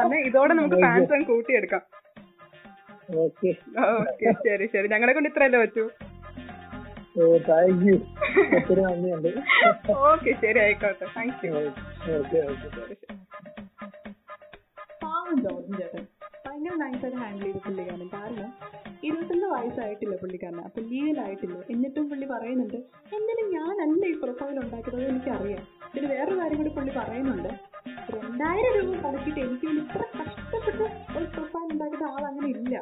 അന്നേ 0.00 0.18
ഇതോടെ 0.28 0.52
നമുക്ക് 0.58 0.78
ഫാൻസും 0.86 1.22
കൂട്ടിയെടുക്കാം. 1.30 1.82
ഓക്കെ. 3.24 3.50
ശരി 4.46 4.66
ശരി. 4.74 4.86
ഞങ്ങളെ 4.94 5.12
കൊണ്ട് 5.16 5.28
ഇത്രയല്ലേ 5.30 5.60
പറ്റൂ? 5.64 5.84
ഓക്കെ 10.10 10.30
ശരി 10.42 10.58
ആയിക്കോട്ടെ. 10.64 11.06
താങ്ക് 11.16 11.44
യു 11.46 11.52
പാവം 15.02 15.34
ജോർജൻ 15.44 15.72
ചേട്ടൻ. 15.80 16.04
ഭയങ്കര 16.46 16.74
നൈസായിട്ട് 16.82 17.18
ഹാൻഡിൽ 17.22 17.44
ചെയ്ത 17.44 17.58
പുള്ളിക്കാരൻ 17.66 18.08
കാരണം 18.14 18.50
ഇരുപത്തൊന്ന് 19.06 19.46
വയസ്സായിട്ടില്ല 19.46 20.16
പുള്ളിക്കാരന്. 20.16 20.62
അപ്പൊ 20.68 20.80
ലീഗലായിട്ടില്ല. 20.90 21.58
എന്നിട്ടും 21.70 22.04
പുള്ളി 22.10 22.26
പറയുന്നുണ്ട് 22.26 22.78
എന്തായാലും 23.16 23.48
ഞാനല്ല 23.56 24.04
ഈ 24.06 24.14
പ്രൊഫൈൽ 24.22 24.56
ഉണ്ടാക്കുന്നത് 24.64 25.08
എനിക്കറിയാം. 25.08 25.62
ഇതിന് 25.94 26.06
വേറൊരു 26.12 26.38
കാര്യം 26.40 26.56
കൂടി 26.56 26.70
പുള്ളി 26.70 26.92
പറയുന്നുണ്ട്. 26.98 27.50
രണ്ടായിരം 28.16 28.72
രൂപ 28.76 28.96
മുടക്കിയിട്ട് 29.06 29.40
എനിക്ക് 29.40 29.66
വേണ്ടി 29.66 29.82
ഇത്ര 29.82 30.04
കഷ്ടപ്പെട്ട് 30.18 30.86
ഒരു 31.18 31.24
പ്രൊഫൈൽ 31.24 31.68
ഉണ്ടാക്കിയിട്ട് 31.72 32.04
ആളങ്ങനെ 32.04 32.48
ഇല്ല. 32.56 32.76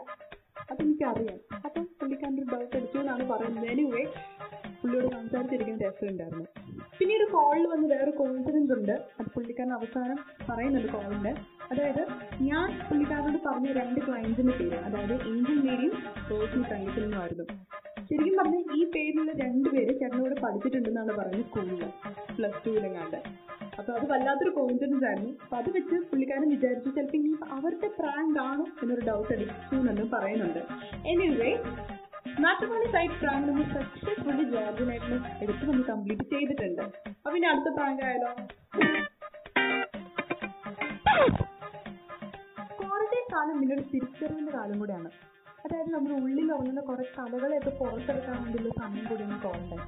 അതെനിക്കറിയാം 0.71 1.39
അപ്പം 1.65 1.85
പുള്ളിക്കാരന്റെ 2.01 2.43
ഒരു 2.43 2.51
ഡൗട്ട് 2.55 2.77
അടിച്ചു 2.77 2.99
എന്നാണ് 2.99 3.25
പറയുന്നത്. 3.31 3.67
എനിവേ 3.67 4.05
പുള്ളിയോട് 4.83 5.09
സംസാരിച്ചിരിക്കുന്ന 5.15 5.83
രസമുണ്ടായിരുന്നു 5.87 6.47
പിന്നീട് 6.99 7.25
കോളിൽ 7.33 7.65
വന്ന് 7.67 7.87
വേറെ 7.95 8.11
കോൺഫിഡൻസ് 8.11 8.73
ഉണ്ട്. 8.73 8.93
അത് 8.93 9.27
പുള്ളിക്കാരൻ 9.35 9.73
അവസാനം 9.73 10.19
പറയുന്നുണ്ട് 10.51 10.93
കോളിന്റെ 10.93 11.33
അതായത് 11.75 12.03
ഞാൻ 12.49 12.67
പുള്ളിക്കാരനോട് 12.89 13.39
പറഞ്ഞ 13.47 13.69
രണ്ട് 13.81 14.01
ക്ലയൻസിന്റെ 14.07 14.55
പേര് 14.59 14.79
അതായത് 14.87 15.15
ഏഞ്ചൽ 15.31 15.59
മേരിയും 15.67 15.95
റോസ്മി 16.31 16.65
ആയിരുന്നു. 17.23 17.47
ശരിക്കും 18.09 18.35
പറഞ്ഞ 18.39 18.57
ഈ 18.77 18.81
പേരിലുള്ള 18.95 19.33
രണ്ടുപേര് 19.43 19.93
ചേട്ടനോട് 20.01 20.35
പഠിച്ചിട്ടുണ്ടെന്നാണ് 20.45 21.13
പറയുന്നത് 21.19 21.47
സ്കൂളിൽ 21.49 21.83
പ്ലസ് 22.37 22.61
ടുവിലെങ്ങാണ്ട് 22.65 23.19
അപ്പൊ 23.79 23.91
അത് 23.99 24.05
വല്ലാത്തൊരു 24.11 24.53
കോൺഫിഡൻസ് 24.59 25.07
ആയിരുന്നു. 25.09 25.31
അപ്പൊ 25.45 25.57
അത് 25.61 25.69
വെച്ച് 25.77 25.97
പുള്ളിക്കാരൻ 26.11 26.49
വിചാരിച്ചു 26.55 26.91
ചിലപ്പോൾ 26.97 27.19
ഇനി 27.21 27.31
അവരുടെ 27.57 27.89
പ്രാങ്ക് 27.99 28.39
ആണോ 28.49 28.65
എന്നൊരു 28.83 29.05
ഡൗട്ട് 29.09 29.33
അടിച്ചു 29.37 29.77
എന്നും 29.93 30.09
പറയുന്നുണ്ട്. 30.15 30.61
എനിവേ 31.13 31.51
മാട്രിമോണി 32.45 32.87
സൈറ്റ് 32.95 33.19
പ്രാങ്ക് 33.23 33.47
നമ്മൾ 33.49 33.67
സക്സസ്ഫുള്ളി 33.79 34.45
ജോർജിനായിട്ട് 34.53 35.17
എടുത്ത് 35.45 35.65
നമ്മൾ 35.71 35.83
കംപ്ലീറ്റ് 35.93 36.27
ചെയ്തിട്ടുണ്ട്. 36.35 36.85
അപ്പൊ 37.25 37.37
ഇനി 37.41 37.49
അടുത്ത 37.53 37.75
പ്രാങ്ക് 37.79 38.05
ആയാലോ? 38.09 38.33
കാലം 43.35 43.57
പിന്നെ 43.61 43.75
ഒരു 43.75 43.85
തിരിച്ചറിവിന്റെ 43.93 44.53
കാലം 44.59 44.79
കൂടിയാണ്. 44.79 45.11
അതായത് 45.65 45.91
നമ്മുടെ 45.95 46.15
ഉള്ളിൽ 46.23 46.49
ഉറങ്ങുന്ന 46.55 46.81
കുറെ 46.89 47.05
കലകളെയൊക്കെ 47.19 47.73
പുറത്തെടുക്കാൻ 47.79 48.37
വേണ്ടിയുള്ള 48.41 48.73
സമയം 48.81 49.05
കൂടിയാണ് 49.11 49.39
ക്വാറന്റൈൻ 49.45 49.81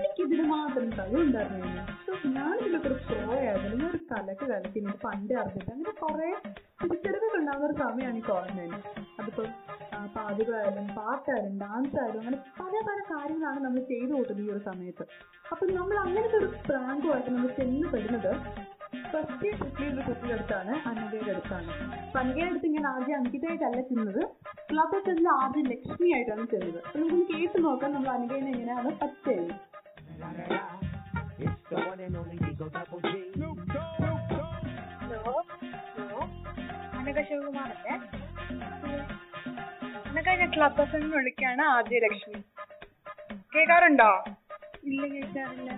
എനിക്ക് 0.00 0.22
ഇതിന് 0.26 0.44
മാത്രം 0.52 0.90
കഴിവുണ്ടായിരുന്നു 0.98 1.82
സോ 2.04 2.12
ഞാനിതിലൊക്കെ 2.36 2.88
ഒരു 2.90 2.98
പ്രോ 3.06 3.24
ഞാൻ 3.46 3.88
ഒരു 3.88 3.98
കലക്ക് 4.12 4.44
കളിക്കുന്നത് 4.52 4.98
പണ്ട് 5.04 5.32
അറിഞ്ഞിട്ട് 5.40 5.72
അങ്ങനെ 5.72 5.92
കുറേ 6.02 6.28
തിരിച്ചറിവുകൾ 6.82 7.38
ഉണ്ടാകുന്ന 7.40 7.66
ഒരു 7.68 7.76
സമയമാണ് 7.82 8.18
ഈ 8.18 8.24
ക്വാറന്റൈൻ 8.28 8.72
അതിപ്പോൾ 9.20 9.46
പാചകമായാലും 10.16 10.86
പാട്ടായാലും 10.98 11.54
ഡാൻസ് 11.62 11.96
ആയാലും 12.02 12.20
അങ്ങനെ 12.20 12.38
പല 12.60 12.72
പല 12.88 12.98
കാര്യങ്ങളാണ് 13.10 13.60
നമ്മൾ 13.64 13.80
ചെയ്തു 13.90 14.12
കൂട്ടുന്നത് 14.12 14.42
ഈ 14.46 14.50
ഒരു 14.54 14.62
സമയത്ത്. 14.68 15.04
അപ്പം 15.52 15.68
നമ്മൾ 15.74 15.96
അങ്ങനത്തെ 16.04 16.36
ഒരു 16.36 16.48
പ്രാങ്കുമായിട്ട് 16.68 17.30
നമ്മൾ 17.30 17.50
ചെന്ന് 17.58 17.86
പെടുന്നത് 17.94 18.32
ഫസ്റ്റ് 19.12 19.46
ഇഡ്ലിയുടെ 19.66 20.02
കുട്ടിയുടെ 20.08 20.34
അടുത്താണ് 20.34 20.72
അനിതയുടെ 20.88 21.30
അടുത്താണ് 21.34 21.70
അപ്പൊ 22.00 22.18
അനഘയുടെ 22.20 22.50
അടുത്ത് 22.50 22.66
ഇങ്ങനെ 22.66 22.88
ആദ്യം 22.88 23.16
അങ്കിതയായിട്ടല്ല 23.18 23.80
ചെന്നത് 23.90 24.22
ക്ലബ് 24.70 24.96
എഫിൽ 24.98 25.28
ആദ്യം 25.36 25.66
ലക്ഷ്മി 25.72 26.08
ആയിട്ടാണ് 26.16 26.44
ചെന്നത് 26.52 26.78
അപ്പൊ 26.84 26.98
നമുക്കൊന്ന് 26.98 27.26
കേട്ട് 27.32 27.58
നോക്കാം 27.64 27.92
നമ്മൾ 27.94 28.10
അനഘേനെ 28.10 28.50
എങ്ങനെയാണ് 28.52 28.92
പറ്റുന്നത്. 29.00 29.54
ഹലോ 35.00 35.22
ശിവകുമാറല്ലേ 37.28 37.94
ഞാൻ 40.32 40.50
ക്ലബ് 40.54 40.84
വിളിക്കാണ് 41.14 41.62
ആദ്യ 41.76 41.98
ലക്ഷ്മി. 41.98 42.40
കേൾക്കാറുണ്ടോ? 43.54 44.10
ഇല്ല 44.84 45.02
കേൾക്കാറില്ല. 45.14 45.70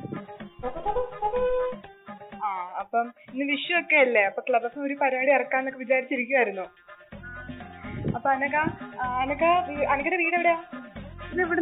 ആ 2.46 2.48
അപ്പം 2.80 3.06
ഇന്ന് 3.32 3.44
വിഷു 3.50 3.72
ഒക്കെ 3.80 3.96
അല്ലേ? 4.04 4.22
അപ്പൊ 4.30 4.40
ക്ലബ് 4.48 4.78
ഒരു 4.86 4.94
പരിപാടി 5.02 5.32
ഇറക്കാന്നൊക്കെ 5.38 5.78
വിചാരിച്ചിരിക്കുവായിരുന്നു. 5.78 6.64
അപ്പൊ 8.16 8.28
അനക 8.30 8.56
അനക 9.22 9.44
അനഘ 9.44 9.44
അനഘയുടെ 9.92 10.16
വീട് 10.22 10.36
എവിടെയാ? 10.38 10.56
നമ്പർ 11.38 11.58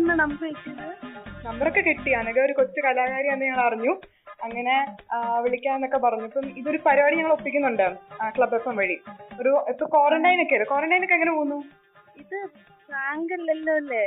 നമ്പറൊക്കെ 1.47 1.81
കിട്ടി. 1.81 2.11
അനഘ 2.21 2.37
ഒരു 2.47 2.55
കൊച്ചു 2.59 2.81
കലാകാരി 2.87 3.29
എന്ന് 3.35 3.45
ഞങ്ങൾ 3.47 3.63
അറിഞ്ഞു. 3.67 3.93
അങ്ങനെ 4.47 4.75
വിളിക്കാന്നൊക്കെ 5.45 5.99
പറഞ്ഞു. 5.99 6.27
ഇപ്പം 6.31 6.47
ഇതൊരു 6.61 6.79
പരിപാടി 6.87 7.17
ഞങ്ങൾ 7.17 7.33
ഒപ്പിക്കുന്നുണ്ട് 7.37 7.87
ക്ലബ് 8.37 8.57
എഫ് 8.59 8.69
എം 8.69 8.77
വഴി. 8.81 8.97
ഒരു 9.41 9.53
ഇപ്പൊ 9.69 9.87
ക്വാറന്റൈൻ 9.95 10.41
ഒക്കെ 10.45 10.55
അല്ലേ? 10.57 10.69
ക്വാറന്റൈൻ 10.73 11.05
ഒക്കെ 11.05 11.17
എങ്ങനെ 11.19 11.33
പോകുന്നു? 11.37 11.59
ഇത് 12.23 12.39
പ്രാങ്ക് 12.89 13.33
അല്ലല്ലോ 13.39 13.75
അല്ലേ? 13.83 14.05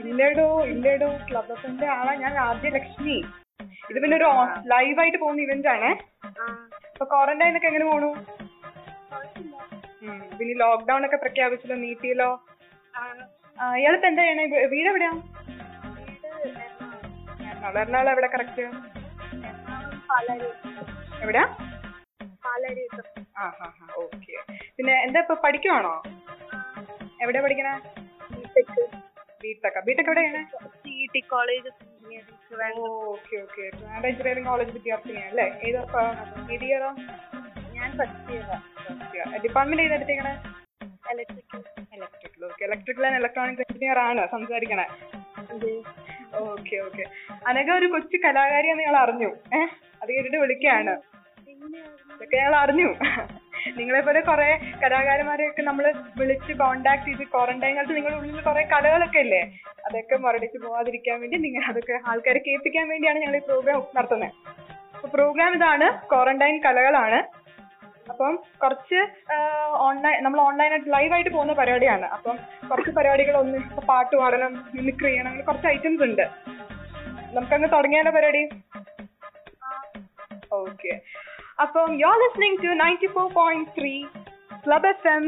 ഇല്ലടോ 0.00 0.46
ഇല്ലടോ 0.72 1.08
ക്ലബ് 1.28 1.52
എഫ് 1.54 1.84
ആളാ 1.96 2.12
ഞാൻ 2.22 2.34
ആദ്യ 2.46 2.70
ലക്ഷ്മി 2.76 3.16
ഇത് 3.90 3.98
പിന്നെ 4.02 4.16
ഒരു 4.16 4.28
ലൈവ് 4.72 4.98
ആയിട്ട് 5.02 5.18
പോകുന്ന 5.22 5.40
ഇവന്റ് 5.46 5.68
ആണ് 5.74 5.90
അപ്പൊ 6.90 7.04
ക്വാറന്റൈൻ 7.12 7.56
ഒക്കെ 7.58 7.68
എങ്ങനെ 7.70 7.86
പോണു? 7.90 8.10
പിന്നെ 10.38 10.54
ലോക്ക്ഡൌൺ 10.62 11.02
ഒക്കെ 11.06 11.18
പ്രഖ്യാപിച്ചല്ലോ 11.24 11.76
നീട്ടിയല്ലോ. 11.84 12.30
ഇയാളിപ്പ 13.78 14.06
എന്താ 14.10 14.22
ചെയ്യണേ? 14.22 14.44
വീട് 14.74 14.88
എവിടെയാ 14.92 15.12
എറണാകുളം. 17.50 17.80
എറണാകുളം 17.80 18.12
എവിടെ 18.14 18.28
കറക്റ്റ് 18.34 18.64
ഓക്കെ. 24.02 24.34
പിന്നെ 24.76 24.94
എന്താ 25.06 25.20
ഇപ്പൊ 25.20 25.34
പഠിക്കുവാണോ? 25.44 25.92
എവിടെ 27.22 27.40
പഠിക്കണേ? 27.44 27.74
ബിടെക് 29.40 29.78
ബിടെക് 29.86 30.08
എവിടെയാണ്? 30.10 30.40
C 30.82 30.94
T 31.14 31.20
college 31.32 31.70
okay 33.10 33.36
okay. 33.44 33.64
Trivandrum 33.76 34.08
engineering 34.10 34.48
college 34.48 34.72
വിദ്യാർത്ഥിനിയാണ് 34.76 35.30
അല്ലേ? 35.32 35.46
ഏത് 35.66 35.78
ഏത് 36.54 36.64
ഇയറാ 36.68 36.90
ഞാൻ 37.76 37.90
first 37.98 38.32
year 38.34 39.28
department 39.44 39.84
ഏതെടുത്തേക്കണേ 39.86 40.32
electrical 41.12 41.60
electrical 41.96 42.42
okay 42.48 42.62
electrical 42.64 43.06
and 43.06 43.18
electronics 43.20 43.64
engineer 43.66 43.98
ആണ് 44.08 44.22
സംസാരിക്കണേ. 44.34 44.86
ഓക്കെ 46.44 46.76
ഓക്കെ 46.86 47.04
അനഘ 47.48 47.68
ഒരു 47.78 47.86
കൊച്ചു 47.86 48.16
കലാകാരിയാന്ന് 48.24 48.84
ഞങ്ങൾ 48.84 48.98
അറിഞ്ഞു. 49.04 49.30
ഏഹ്? 49.58 49.70
അത് 50.02 50.10
കേട്ടിട്ട് 50.12 50.38
വിളിക്കുകയാണ്. 50.44 50.92
ഇതൊക്കെ 52.12 52.36
ഞങ്ങൾ 52.36 52.56
അറിഞ്ഞു. 52.56 52.88
നിങ്ങളെ 53.78 54.00
പോലെ 54.06 54.20
കുറെ 54.28 54.50
കലാകാരന്മാരെയൊക്കെ 54.82 55.62
നമ്മൾ 55.68 55.86
വിളിച്ച് 56.20 56.52
കോണ്ടാക്ട് 56.62 57.06
ചെയ്ത് 57.08 57.24
ക്വാറന്റൈൻ 57.34 57.74
കാലത്ത് 57.78 57.96
നിങ്ങളുടെ 57.98 58.18
ഉള്ളിൽ 58.20 58.40
കുറെ 58.48 58.62
കലകളൊക്കെ 58.72 59.20
ഇല്ലേ? 59.26 59.42
അതൊക്കെ 59.86 60.16
മുരടിച്ച് 60.24 60.58
പോവാതിരിക്കാൻ 60.64 61.18
വേണ്ടി 61.22 61.38
നിങ്ങൾ 61.46 61.64
അതൊക്കെ 61.72 61.96
ആൾക്കാരെ 62.12 62.42
കേൾപ്പിക്കാൻ 62.48 62.86
വേണ്ടിയാണ് 62.92 63.20
ഞങ്ങൾ 63.24 63.38
ഈ 63.40 63.44
പ്രോഗ്രാം 63.50 63.82
നടത്തുന്നത് 63.98 64.32
അപ്പൊ 64.94 65.08
പ്രോഗ്രാം 65.16 65.52
ഇതാണ് 65.58 65.86
ക്വാറന്റൈൻ 66.12 66.56
കലകളാണ്. 66.64 67.20
അപ്പം 68.12 68.34
കുറച്ച് 68.62 69.00
ഓൺലൈൻ 69.86 70.16
നമ്മൾ 70.24 70.40
ഓൺലൈനായിട്ട് 70.46 70.88
ലൈവായിട്ട് 70.94 71.30
പോകുന്ന 71.34 71.52
പരിപാടിയാണ്. 71.60 72.06
അപ്പം 72.16 72.36
കുറച്ച് 72.70 72.92
പരിപാടികൾ 72.96 73.34
ഒന്ന് 73.42 73.58
ഇപ്പൊ 73.66 73.82
പാട്ട് 73.90 74.14
പാടണം 74.20 74.52
മിമിക്രി 74.76 75.08
ചെയ്യണം 75.08 75.30
അങ്ങനെ 75.30 75.46
കുറച്ച് 75.48 75.68
ഐറ്റംസ് 75.74 76.02
ഉണ്ട്. 76.08 76.24
നമുക്കങ്ങ് 77.36 77.68
തുടങ്ങിയാലോ 77.76 78.12
പരിപാടി? 78.16 78.42
ഓക്കെ. 80.60 80.92
അപ്പം 81.60 81.88
you 82.00 82.06
are 82.06 82.18
listening 82.20 82.58
to 82.64 82.72
ninety 82.80 83.08
four 83.14 83.26
point 83.34 83.70
three 83.78 83.94
club 84.64 84.88
F 84.88 85.08
M 85.08 85.24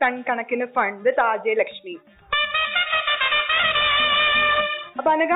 ton 0.00 0.14
കണക്കിന് 0.22 0.66
ഫണ്ട് 0.76 1.00
വിത്ത് 1.06 1.22
ആജയ 1.26 1.54
ലക്ഷ്മി 1.54 1.94
അപ്പൊ 4.98 5.10
അനക 5.10 5.34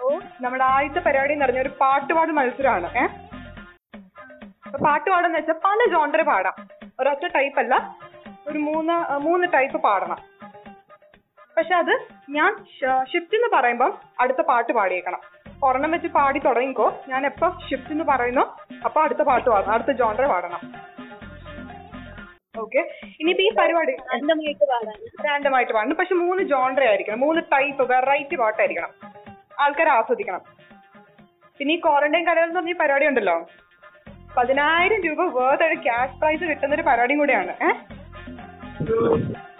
ഓ 0.00 0.08
നമ്മുടെ 0.42 0.64
ആദ്യത്തെ 0.70 1.00
പരിപാടി 1.00 1.32
എന്ന് 1.32 1.46
പറഞ്ഞ 1.46 1.60
ഒരു 1.60 1.72
പാട്ടുപാട് 1.80 2.32
മത്സരമാണ് 2.32 2.88
ഏ? 2.96 3.06
പാട്ടുപാടെന്ന് 4.76 4.80
പാട്ട് 4.84 5.08
പാടാന്ന് 5.10 5.38
വെച്ചാൽ 5.38 5.58
പല 5.64 5.90
ജോണ്ടർ 5.92 6.20
പാടാം. 6.22 6.56
ഒരൊറ്റ 7.00 7.24
ടൈപ്പ് 7.34 7.58
അല്ല 7.60 7.74
ഒരു 8.46 8.58
മൂന്ന് 8.66 8.94
മൂന്ന് 9.18 9.46
ടൈപ്പ് 9.52 9.78
പാടണം. 9.86 10.20
പക്ഷെ 11.56 11.74
അത് 11.74 11.92
ഞാൻ 12.30 12.50
ഷിഫ്റ്റ് 13.10 13.36
എന്ന് 13.38 13.50
പറയുമ്പോൾ 13.52 13.90
അടുത്ത 14.20 14.40
പാട്ട് 14.42 14.72
പാടിയേക്കണം. 14.72 15.20
ഒരെണ്ണം 15.64 15.90
വെച്ച് 15.90 16.08
പാടി 16.08 16.38
തുടങ്ങിക്കോ. 16.38 17.00
ഞാൻ 17.08 17.26
എപ്പോ 17.26 17.58
ഷിഫ്റ്റ് 17.70 17.92
എന്ന് 17.92 18.04
പറയുന്നു. 18.04 18.40
അപ്പൊ 18.84 19.02
അടുത്ത 19.02 19.22
പാട്ട് 19.22 19.50
പാടണം. 19.50 19.72
അടുത്ത 19.72 19.96
ജോണ്ടറെ 19.96 20.26
പാടണം. 20.26 20.60
ഓക്കെ 22.58 22.78
ഇനിയിപ്പോ 23.20 23.44
ഈ 23.44 23.50
പരിപാടി 23.50 23.96
റാൻഡം 25.26 25.56
ആയിട്ട് 25.56 25.72
പാടണം. 25.72 25.94
പക്ഷെ 25.94 26.14
മൂന്ന് 26.14 26.42
ജോണ്ടറെ 26.42 26.86
ആയിരിക്കണം. 26.86 27.20
മൂന്ന് 27.20 27.42
ടൈപ്പ് 27.52 27.92
വെറൈറ്റി 27.92 28.36
പാട്ടായിരിക്കണം. 28.36 28.88
ആൾക്കാരെ 29.60 29.90
ആസ്വദിക്കണം. 29.90 30.40
പിന്നെ 31.58 31.74
ഈ 31.74 31.80
ക്വാറന്റൈൻ 31.80 32.26
കലകൾ 32.26 32.44
എന്ന് 32.44 32.56
പറഞ്ഞ 32.56 32.70
ഈ 32.70 32.74
പരിപാടി 32.74 33.06
ഉണ്ടല്ലോ. 33.06 33.46
പതിനായിരം 34.36 35.00
രൂപ 35.02 35.38
വേർത്ത് 35.38 35.64
ഒരു 35.64 35.74
ക്യാഷ് 35.74 36.20
പ്രൈസ് 36.20 36.44
കിട്ടുന്ന 36.44 36.74
ഒരു 36.74 36.82
പരിപാടിയും 36.82 37.18
കൂടെയാണ്. 37.18 37.50
ഏഹ് 37.64 38.00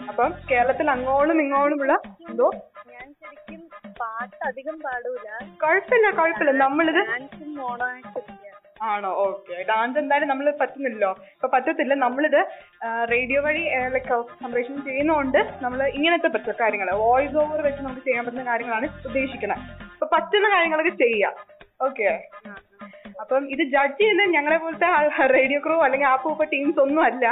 അപ്പം 0.09 0.33
കേരളത്തിൽ 0.51 0.91
അങ്ങോളം 0.91 1.41
ഇങ്ങോളുമുള്ള 1.41 1.93
എന്തോ 2.29 2.51
പാട്ട് 4.01 4.35
അധികം 4.49 4.75
പാടൂല. 4.85 5.27
കുഴപ്പമില്ല 5.63 6.09
കുഴപ്പമില്ല. 6.19 6.53
നമ്മളിത് 6.65 7.01
ആണോ? 8.89 9.09
ഓക്കെ. 9.23 9.55
ഡാൻസ് 9.69 9.99
എന്തായാലും 10.01 10.29
നമ്മൾ 10.29 10.45
പറ്റുന്നില്ലല്ലോ. 10.59 11.09
ഇപ്പൊ 11.35 11.47
പറ്റത്തില്ല. 11.55 11.93
നമ്മളിത് 12.03 12.37
റേഡിയോ 13.11 13.39
വഴി 13.47 13.63
ലൈക്ക് 13.95 14.15
സംപ്രേഷണം 14.43 14.79
ചെയ്യുന്നതുകൊണ്ട് 14.87 15.37
നമ്മൾ 15.63 15.81
ഇങ്ങനത്തെ 15.97 16.27
പറ്റുന്ന 16.27 16.55
കാര്യങ്ങൾ 16.61 16.89
വോയിസ് 17.03 17.37
ഓവർ 17.41 17.61
വെച്ച് 17.67 17.81
നമുക്ക് 17.81 18.03
ചെയ്യാൻ 18.07 18.25
പറ്റുന്ന 18.25 18.45
കാര്യങ്ങളാണ് 18.51 18.87
ഉദ്ദേശിക്കുന്നത് 19.09 19.59
അപ്പൊ 19.93 20.07
പറ്റുന്ന 20.15 20.49
കാര്യങ്ങളൊക്കെ 20.55 20.93
ചെയ്യാം. 21.03 21.35
ഓക്കെ. 21.87 22.09
അപ്പം 23.21 23.43
ഇത് 23.53 23.63
ജഡ്ജ് 23.75 23.97
ചെയ്യുന്നത് 24.01 24.33
ഞങ്ങളെ 24.37 24.57
പോലത്തെ 24.57 24.89
റേഡിയോ 25.37 25.59
ക്രൂ 25.65 25.77
അല്ലെങ്കിൽ 25.87 26.07
ആപ്പ് 26.07 26.31
ഇപ്പൊ 26.31 26.45
ടീംസ് 26.53 26.79
ഒന്നും 26.79 27.03
അല്ല. 27.03 27.25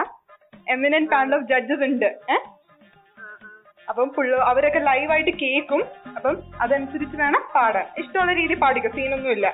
എമിനന്റ് 0.76 1.12
പാനൽ 1.12 1.36
ഓഫ് 1.36 1.48
ജഡ്ജസ് 1.52 1.84
ഉണ്ട്. 1.90 2.10
ഏഹ് 2.34 2.44
അപ്പം 3.90 4.10
ഫുള്ള് 4.16 4.38
അവരൊക്കെ 4.38 4.80
ലൈവായിട്ട് 4.80 5.32
കേൾക്കും 5.32 5.82
അപ്പം 6.16 6.36
അതനുസരിച്ച് 6.62 7.18
വേണം 7.18 7.44
പാടാൻ. 7.56 7.86
ഇഷ്ടമുള്ള 7.98 8.34
രീതി 8.34 8.54
പാടിക്കും? 8.54 8.92
സീനൊന്നുമില്ല 8.92 9.48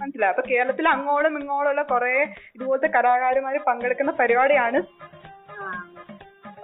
മനസ്സിലായി? 0.00 0.32
അപ്പൊ 0.32 0.42
കേരളത്തിൽ 0.50 0.88
അങ്ങോളം 0.88 1.40
ഇങ്ങോളം 1.40 1.70
ഉള്ള 1.70 1.82
കുറെ 1.82 2.12
ഇതുപോലത്തെ 2.54 2.88
കലാകാരന്മാര് 2.88 3.58
പങ്കെടുക്കുന്ന 3.66 4.12
പരിപാടിയാണ്. 4.12 4.80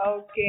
ഓക്കെ 0.07 0.49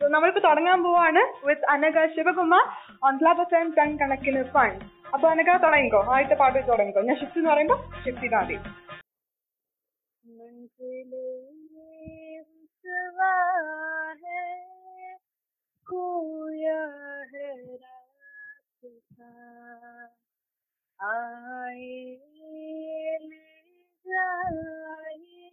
സോ 0.00 0.08
നമ്മളിപ്പോ 0.08 0.40
തുടങ്ങാൻ 0.48 0.82
പോവാണ് 0.82 1.46
with 1.46 1.66
Anagha 1.70 2.06
Sivakumar 2.16 2.64
on 3.04 3.16
club 3.16 3.46
ton 3.78 3.96
കണക്കിന് 3.96 4.42
ഫണ്ട് 4.54 4.84
അപ്പൊ 5.14 5.28
അനഘ 5.28 5.56
തുടങ്ങിക്കോ. 5.56 6.04
ആദ്യത്തെ 6.14 6.34
പാട്ട് 6.34 6.68
തുടങ്ങിക്കോ. 6.68 7.02
ഞാൻ 7.02 7.16
ഷിഫ്റ്റ് 7.20 7.38
എന്ന് 7.38 7.50
പറയുമ്പോ 7.50 7.76
ഷിഫ്റ്റ് 8.04 8.22
ചെയ്താൽ 8.22 8.42
മതി. 8.44 8.56
मंजिले 12.85 13.01
रुसवा 13.01 13.33
है 14.23 15.15
खोया 15.87 16.81
है 17.33 17.49
रास्ता 17.75 19.31
आए 20.99 21.99
ले 23.21 23.49
जाए 24.05 25.49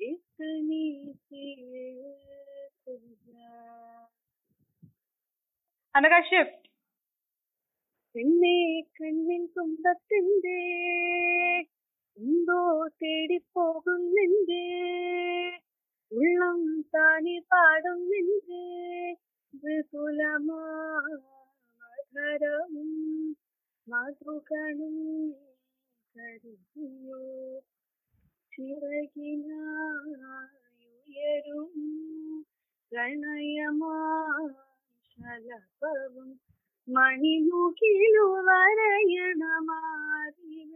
इतनी 0.00 0.86
सी 1.14 1.46
तुझा 2.86 3.50
അനഘ 5.94 6.14
ഷിഫ്റ്റ് 6.28 6.68
പെണ്ണെ 8.14 8.56
കണ്ണിൻ 8.96 9.42
തുമ്പത്തിന്റെ 9.56 10.60
എന്തോ 12.18 12.58
ഉള്ളം 16.11 16.59
താനി 16.93 17.35
പാടുന്നുണ്ട് 17.51 18.55
മധുരവും 21.83 22.89
മധുകണും 23.87 24.97
കരുതിയോ 26.15 27.21
ചിറകിനായുയരും 30.41 31.69
പ്രണയമാ 32.91 33.95
ശലഭവും 35.09 36.29
മണിമുകിലു 36.87 38.27
വരയണ 38.47 39.43
മാറിവിൽ 39.67 40.71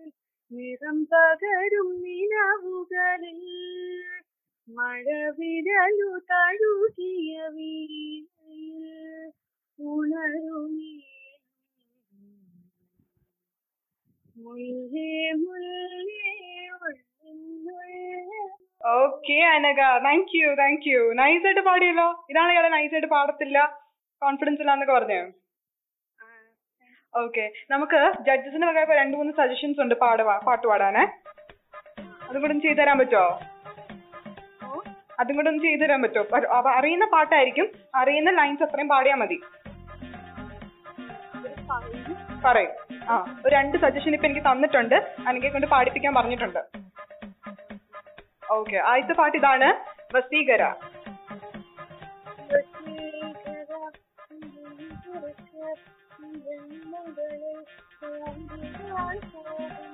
നിറം 0.51 0.99
പകരും 1.11 1.89
നിലവുകളിൽ 2.03 3.41
മഴവിരലു 4.67 6.09
തഴുകിയ 6.29 7.33
വീണയിൽ 7.55 8.83
മുല്ലേ 15.37 16.21
okay 18.95 19.35
Anagha 19.49 19.81
thank 20.05 20.33
you 20.37 20.49
thank 20.61 20.87
you 20.91 21.01
nice 21.19 21.45
ആയിട്ട് 21.47 21.61
പാടിയല്ലോ. 21.67 22.07
ഇതാണ് 22.31 22.51
ഇയാളെ 22.53 22.69
നൈസ് 22.75 22.93
ആയിട്ട് 22.95 23.09
പാടത്തില്ല. 23.13 23.57
കോൺഫിഡൻസ് 24.21 24.61
ഇല്ലാന്നൊക്കെ 24.63 24.93
പറഞ്ഞു. 24.93 25.21
ഓക്കെ 27.13 27.45
നമുക്ക് 27.71 27.99
ജഡ്ജസിന് 28.27 28.65
വക 28.69 28.83
രണ്ടു 29.01 29.15
മൂന്ന് 29.17 29.33
സജഷൻസ് 29.39 29.81
ഉണ്ട് 29.85 29.95
പാടുവാ 30.03 30.35
പാട്ട് 30.47 30.65
പാടാനേ. 30.71 31.03
അതും 32.27 32.41
കൂടെ 32.43 32.53
ചെയ്തു 32.65 32.79
തരാൻ 32.81 32.97
പറ്റുമോ 33.01 33.27
അതും 35.19 35.35
കൂടെ 35.35 35.49
ഒന്ന് 35.49 35.63
ചെയ്തു 35.63 35.81
തരാൻ 35.81 36.01
പറ്റുമോ 36.01 36.69
അറിയുന്ന 36.69 37.05
പാട്ടായിരിക്കും. 37.05 37.71
അറിയുന്ന 37.95 38.31
ലൈൻസ് 38.31 38.63
അത്രയും 38.63 38.87
പാടിയാൽ 38.87 39.15
മതി. 39.15 39.41
പറയും. 42.45 42.69
ആ 43.09 43.41
ഒരു 43.45 43.55
രണ്ട് 43.55 43.77
സജഷൻ 43.77 44.13
ഇപ്പൊ 44.13 44.27
എനിക്ക് 44.27 44.41
തന്നിട്ടുണ്ട്. 44.41 44.95
അനഘയെ 45.27 45.49
കൊണ്ട് 45.49 45.67
പാടിപ്പിക്കാൻ 45.67 46.13
പറഞ്ഞിട്ടുണ്ട്. 46.13 46.59
ഓക്കെ 48.51 48.77
ആദ്യത്തെ 48.77 49.13
പാട്ട് 49.13 49.37
ഇതാണ്. 49.37 49.69
വസീകര. 50.15 50.73
ക്ലിയർ 58.93 59.92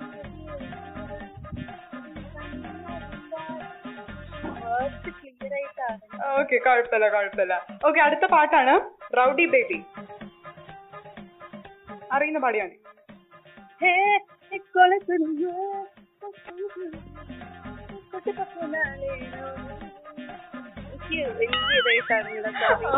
ഓക്കെ 6.39 6.57
കുഴപ്പമില്ല 6.65 7.07
കുഴപ്പമില്ല. 7.15 7.55
ഓക്കെ 7.87 7.99
അടുത്ത 8.05 8.25
പാട്ടാണ് 8.33 8.73
റൗഡി 9.17 9.45
ബേബി 9.53 9.77
അറിയുന്ന 12.15 12.39
പാടിയാണ്. 12.45 12.75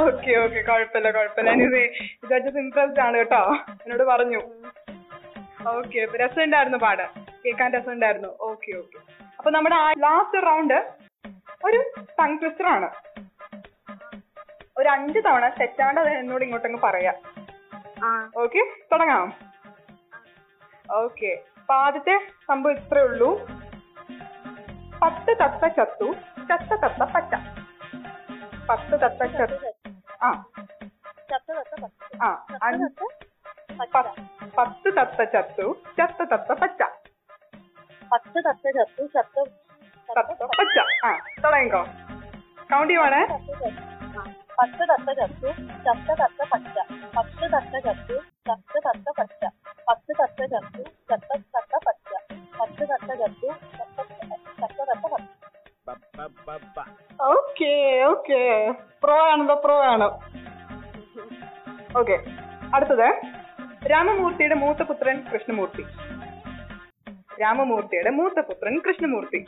ഓക്കെ 0.04 0.32
ഓക്കെ 0.44 0.62
കുഴപ്പമില്ല 0.70 1.12
കുഴപ്പമില്ല. 1.18 1.50
എനിവേ 1.58 1.84
ജഡ്ജസ് 2.30 2.60
ഇൻട്രസ്റ്റ് 2.64 3.02
ആണ് 3.06 3.18
കേട്ടോ. 3.18 3.42
എന്നോട് 3.84 4.04
പറഞ്ഞു. 4.12 4.42
ഓക്കെ 5.76 6.08
രസമുണ്ടായിരുന്നു 6.24 6.80
പാട്. 6.86 7.06
കേൾക്കാൻ 7.44 7.70
രസമുണ്ടായിരുന്നു. 7.78 8.32
ഓക്കെ 8.50 8.72
ഓക്കെ 8.82 9.00
അപ്പൊ 9.38 9.52
നമ്മുടെ 9.58 9.78
ലാസ്റ്റ് 10.06 10.44
റൗണ്ട് 10.50 10.80
ഒരു 11.68 11.80
ടങ് 12.20 12.38
ട്വിസ്റ്റർ 12.42 12.68
ആണ്. 12.76 12.88
ഒരു 14.82 14.90
അഞ്ച് 14.90 15.20
തവണ 15.20 15.50
തെറ്റാണ്ട് 15.50 16.02
അത് 16.02 16.10
എന്നോട് 16.10 16.44
ഇങ്ങോട്ടങ്ങ് 16.44 16.82
പറയാം. 16.82 17.16
ഓക്കെ 18.38 18.60
തുടങ്ങാം. 18.92 19.34
ഓക്കെ 20.92 21.40
അപ്പൊ 21.60 21.74
ആദ്യത്തെ 21.74 22.28
സംഭവം 22.48 22.74
ഇത്രേ 22.74 23.02
ഉള്ളൂ. 23.02 23.46
പത്ത് 25.02 25.38
തത്ത 25.38 25.68
ചത്തു 25.68 26.14
ചത്ത 26.50 26.74
തത്ത 26.74 27.04
പച്ച. 27.04 27.36
പത്ത് 28.70 28.92
തത്ത 28.92 29.26
ചത്തു. 29.26 29.72
ആ. 30.24 30.46
ആ. 32.24 32.46
പത്ത് 34.58 34.98
തത്ത 34.98 35.24
ചത്തു 35.24 35.76
ചത്ത 35.98 36.24
തത്ത 36.24 36.54
പച്ച. 36.54 36.84
പത്ത് 38.14 38.44
തത്ത 38.50 38.70
ചത്തു 38.70 39.06
ചത്ത 39.06 39.40
പച്ച. 40.44 41.06
ആ. 41.06 41.18
തുടങ്ങിക്കോ. 41.44 41.84
കൗണ്ട് 42.72 42.90
ചെയ്യുവാണേ. 42.90 43.28
പത്ത് 44.60 44.90
തത്ത 44.90 45.20
ചത്തു 45.20 45.48
ചത്ത 45.86 46.14
തത്ത 46.14 46.44
പച്ച. 46.54 46.94
പത്ത് 47.18 47.54
തത്ത 47.54 47.80
ചത്തു 47.80 48.14
ചത്ത 48.18 48.80
തത്ത 48.88 49.12
പച്ച. 49.20 49.46
പത്ത് 49.90 50.14
തത്ത 50.22 50.46
ചത്തു 50.46 50.84
ചത്ത 50.84 51.36
തത്ത 51.36 51.78
പച്ച. 51.88 52.34
പത്ത് 52.60 52.90
തത്ത 52.90 53.14
ചത്തു 53.14 53.48
ചത്ത 53.48 54.02
ചത്ത 54.44 54.84
തത്ത 54.84 55.14
പച്ച. 55.14 55.42
Okay 57.22 58.04
okay. 58.04 58.72
പ്രോ 59.04 59.32
ആണല്ലോ 59.32 59.56
പ്രോ 59.56 59.84
ആണ്. 59.84 60.04
ഓക്കെ. 61.98 62.24
അടുത്തത്. 62.76 63.22
രാമമൂർത്തിയുടെ 63.92 64.56
മൂത്ത 64.56 64.80
പുത്രൻ 64.80 65.30
കൃഷ്ണമൂർത്തി. 65.34 65.82
രാമമൂർത്തിയുടെ 67.42 68.10
മൂത്ത 68.10 68.40
പുത്രൻ 68.40 68.80
കൃഷ്ണമൂർത്തി. 68.80 69.46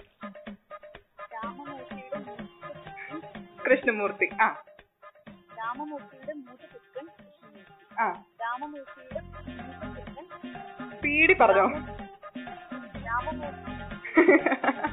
കൃഷ്ണമൂർത്തി. 3.66 4.30
ആ. 4.42 4.56
രാമമൂർത്തിയുടെ 5.73 6.33
മൂത്ത 6.41 6.65
പുത്രൻ 6.75 7.07
കൃഷ്ണമൂർത്തി 7.19 7.75
ആ 7.97 8.07
രാമമൂർത്തിയുടെ 8.43 9.21
മൂത്ത 9.27 10.05
പുത്രൻ 10.09 10.27
പീടി 11.03 11.35
പറഞ്ഞോ 11.41 11.67
രാമമൂർത്തി 13.05 13.73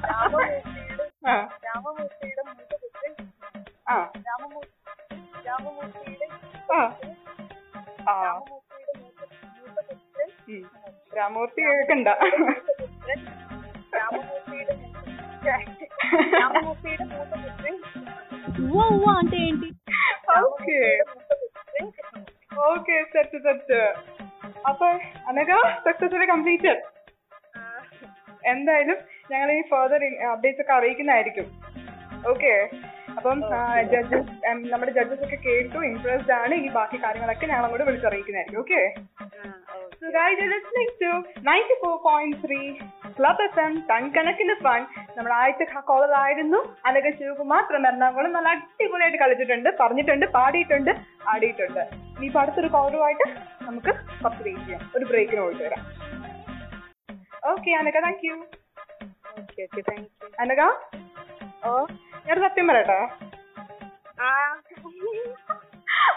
രാമമൂർത്തിയുടെ 0.06 1.06
ആ 1.28 1.36
രാമമൂർത്തിയുടെ 1.66 2.44
മൂത്ത 2.50 2.74
പുത്രൻ 2.84 3.14
ആ 3.88 3.98
രാമമൂർത്തി 4.28 4.74
രാമമൂർത്തിയുടെ 5.46 6.28
ആ 6.72 6.80
ആ 8.08 8.16
രാമമൂർത്തിയുടെ 8.24 8.94
മൂത്ത 9.00 9.22
മൂത്ത 9.60 9.80
പുത്രൻ 9.90 10.30
ഉം. 10.50 10.64
രാമമൂർത്തി 11.14 11.62
കേൾക്കണ്ട 11.64 12.10
പുത്രൻ 12.82 13.20
രാമമൂർത്തിയുടെ 13.94 14.76
രാമമൂർത്തിയുടെ 16.36 17.06
മൂത്ത 17.12 17.34
പുത്രൻ 17.44 17.76
అంటే 19.16 19.38
ఏంటి 19.44 19.68
അനഘ 25.31 25.51
സക്സസ്ഫുള്ളി 25.87 26.29
കംപ്ലീറ്റഡ് 26.33 26.81
എന്തായാലും 28.53 28.99
ഞങ്ങൾ 29.33 29.49
ഈ 29.57 29.61
ഫർദർ 29.73 30.03
അപ്ഡേറ്റ്സ് 30.33 30.63
ഒക്കെ 30.65 30.73
അറിയിക്കുന്നതായിരിക്കും. 30.79 31.47
ഓക്കെ 32.33 32.55
അപ്പം 33.17 33.39
ജഡ്ജസ് 33.93 34.31
നമ്മുടെ 34.73 34.93
ജഡ്ജസ് 34.99 35.25
ഒക്കെ 35.27 35.39
കേട്ടു 35.47 35.79
ഇംപ്രസ്ഡ് 35.91 36.35
ആണ്. 36.43 36.55
ഈ 36.65 36.69
ബാക്കി 36.79 36.99
കാര്യങ്ങളൊക്കെ 37.05 37.47
ഞങ്ങൾ 37.53 37.65
അങ്ങോട്ട് 37.69 37.89
വിളിച്ചറിയിക്കുന്നതായിരിക്കും 37.91 38.63
okay 38.65 38.81
So 40.03 40.11
guys, 40.11 40.39
you're 40.41 40.49
listening 40.49 40.91
to 41.01 41.09
94.3 41.47 42.61
Club 43.17 43.41
FM, 43.47 43.73
കണക്കിന് 44.17 44.55
ഫൺ 44.63 44.81
നമ്മുടെ 45.17 45.35
ആദ്യത്തെ 45.39 45.81
കോളറായിരുന്നു 45.91 46.21
ആയിരുന്നു 46.21 46.61
അനഘ 46.89 47.11
ശിവകുമാർ 47.19 47.63
എറണാകുളം 47.79 48.33
നല്ല 48.37 48.49
അടിപൊളിയായിട്ട് 48.55 49.19
കളിച്ചിട്ടുണ്ട് 49.23 49.69
പറഞ്ഞിട്ടുണ്ട് 49.81 50.27
പാടിയിട്ടുണ്ട് 50.37 50.93
ആടിയിട്ടുണ്ട്. 51.33 51.83
ഇനിയിപ്പോ 52.21 52.41
അടുത്തൊരു 52.41 52.69
കോളുമായിട്ട് 52.69 53.27
നമുക്ക് 53.63 53.93
കുറച്ച് 54.25 54.43
വെയിറ്റ് 54.43 54.63
ചെയ്യാം. 54.63 54.91
ഒരു 54.97 55.05
ബ്രേക്കിന് 55.05 55.41
പോയിട്ട് 55.41 55.63
വരാം. 55.63 55.83
Okay 57.51 57.71
Anagha 57.71 58.01
thank 58.01 58.27
you 58.27 58.35
okay 59.39 59.63
okay 59.63 59.81
thank 59.81 60.09
you 60.23 60.29
Anagha 60.41 60.63
ഓ 61.65 61.87
ഞാൻ 62.27 62.41
സത്യം 62.41 62.69
പറയട്ടെ? 62.69 62.99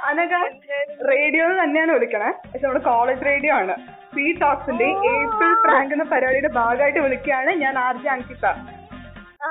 അനക 0.05 0.33
റേഡിയോ 1.09 1.63
തന്നെയാണ് 1.63 1.91
വിളിക്കണേ. 1.91 2.31
പക്ഷെ 2.45 2.65
നമ്മുടെ 2.65 2.83
കോളേജ് 2.83 3.25
റേഡിയോ 3.25 3.55
ആണ്. 3.55 3.75
സി 4.15 4.39
ടോക്സിന്റെ 4.39 4.85
ഏപ്രിൽ 5.11 5.53
പ്രാങ്ക് 5.65 5.93
എന്ന 5.93 6.03
പരിപാടിയുടെ 6.03 6.47
ഭാഗമായിട്ട് 6.49 6.99
വിളിക്കുകയാണ് 6.99 7.51
ഞാൻ 7.55 7.77
ആർജി 7.77 8.07
അങ്കിത. 8.07 8.45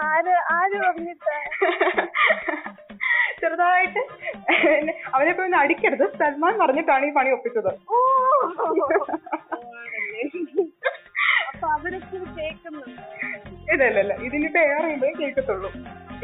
ആര് 0.02 0.34
ആര് 0.52 0.76
പറഞ്ഞിട്ട്? 0.84 1.34
ചെറുതായിട്ട് 3.42 4.00
അവനെ 5.14 5.32
പോയി 5.32 5.56
അടിക്കരുത്. 5.62 6.04
സൽമാൻ 6.20 6.54
പറഞ്ഞിട്ടാണ് 6.62 7.06
ഈ 7.06 7.12
പണി 7.18 7.30
ഒപ്പിച്ചത്. 7.36 7.70
ഇതല്ല 13.72 13.72
ഇല്ല 13.72 13.84
ഇല്ല 13.90 14.00
ഇല്ല. 14.04 14.12
ഇതിനിപ്പോ 14.26 14.60
എയർ 14.60 14.82
ചെയ്യുമ്പോഴേ 14.84 15.12
കേൾക്കത്തുള്ളൂ. 15.20 15.68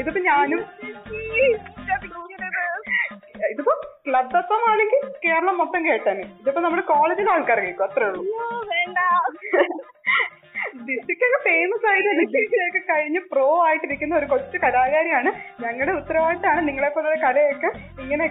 ഇതിപ്പോ 0.01 0.21
ഞാനും 0.29 0.61
ഇതിപ്പോ 3.51 3.75
ക്ലബ് 4.07 4.37
അപ്പം 4.41 4.63
ആണെങ്കിൽ 4.71 5.03
കേരളം 5.25 5.57
മൊത്തം 5.59 5.83
കേട്ടാന്. 5.89 6.25
ഇതിപ്പോ 6.43 6.61
നമ്മുടെ 6.61 6.85
കോളേജിലെ 6.93 7.31
ആൾക്കാർ 7.35 7.61
കേൾക്കും. 7.65 7.85
അത്രേ 7.89 8.07
ഉള്ളൂ. 8.11 8.23
ഡിസ്ട്രിക്റ്റ് 10.89 11.39
ഫേമസ് 11.49 11.87
ഡിസ്ട്രിക്റ്റ് 12.21 12.63
ഒക്കെ 12.69 12.81
കഴിഞ്ഞ് 12.91 13.21
പ്രോ 13.33 13.67
ആയിട്ടിരിക്കുന്ന 13.67 14.15
ഒരു 14.17 14.27
കൊച്ചു 14.27 14.59
കലാകാരിയാണ്. 14.59 15.33
ഞങ്ങളുടെ 15.65 15.93
ഉത്തരവാദിത്തമാണ് 15.93 16.69
നിങ്ങളെ 16.69 16.89
പോലുള്ള 16.89 17.19
കലയൊക്കെ 17.27 17.71
ഇങ്ങനെ 18.01 18.27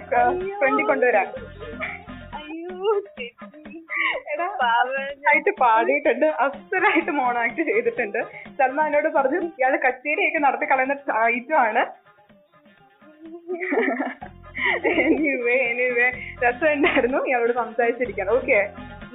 ഫ്രണ്ടിൽ 0.60 0.86
കൊണ്ടുവരാൻ. 0.86 1.26
ആയിട്ട് 5.28 5.50
പാടിയിട്ടുണ്ട്. 5.60 6.26
അസലായിട്ട് 6.26 7.10
മോണാക്ട് 7.10 7.62
ചെയ്തിട്ടുണ്ട്. 7.62 8.18
സൽമാനോട് 8.58 9.08
പറഞ്ഞു 9.08 9.40
ഇയാൾ 9.40 9.76
കച്ചേരിയൊക്കെ 9.76 10.38
നടത്തി 10.38 10.64
കളയുന്ന 10.64 10.96
ഐറ്റമാണ് 11.24 11.84
എനിവേ 14.90 15.56
എനിവേ 15.70 16.06
രസമുണ്ടായിരുന്നു. 16.44 17.18
ഇയാളോട് 17.26 17.52
സംസാരിച്ചിരിക്കണം 17.52 18.32
ഓക്കെ 18.36 18.60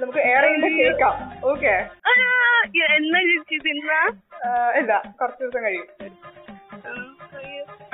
നമുക്ക് 0.00 0.20
ഏറെ 0.32 0.48
കേൾക്കാം. 0.78 1.14
ഓക്കെ 1.50 1.74
എന്നാ 2.96 3.20
ചേച്ചി 3.28 3.56
സിനിമ 3.66 3.90
ഇല്ല 4.80 4.92
കുറച്ച് 5.20 5.42
ദിവസം 5.42 5.62
കഴിയും. 5.66 5.86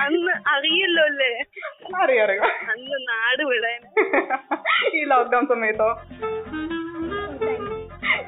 അന്ന് 0.05 0.33
അറിയല്ലോ 0.53 1.03
അല്ലേ? 1.11 1.31
അറിയാം 2.03 2.23
അറിയാം. 2.27 2.45
അന്ന് 2.73 2.97
നാട് 3.11 3.43
വിടാൻ 3.51 3.81
ഈ 4.99 5.03
ലോക്ക്ഡൌൺ 5.13 5.45
സമയത്തോ? 5.53 5.89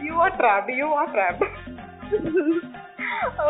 You 0.07 0.15
are 0.25 0.33
trapped 0.41 0.75
you 0.81 0.89
are 1.01 1.09
trapped 1.15 1.49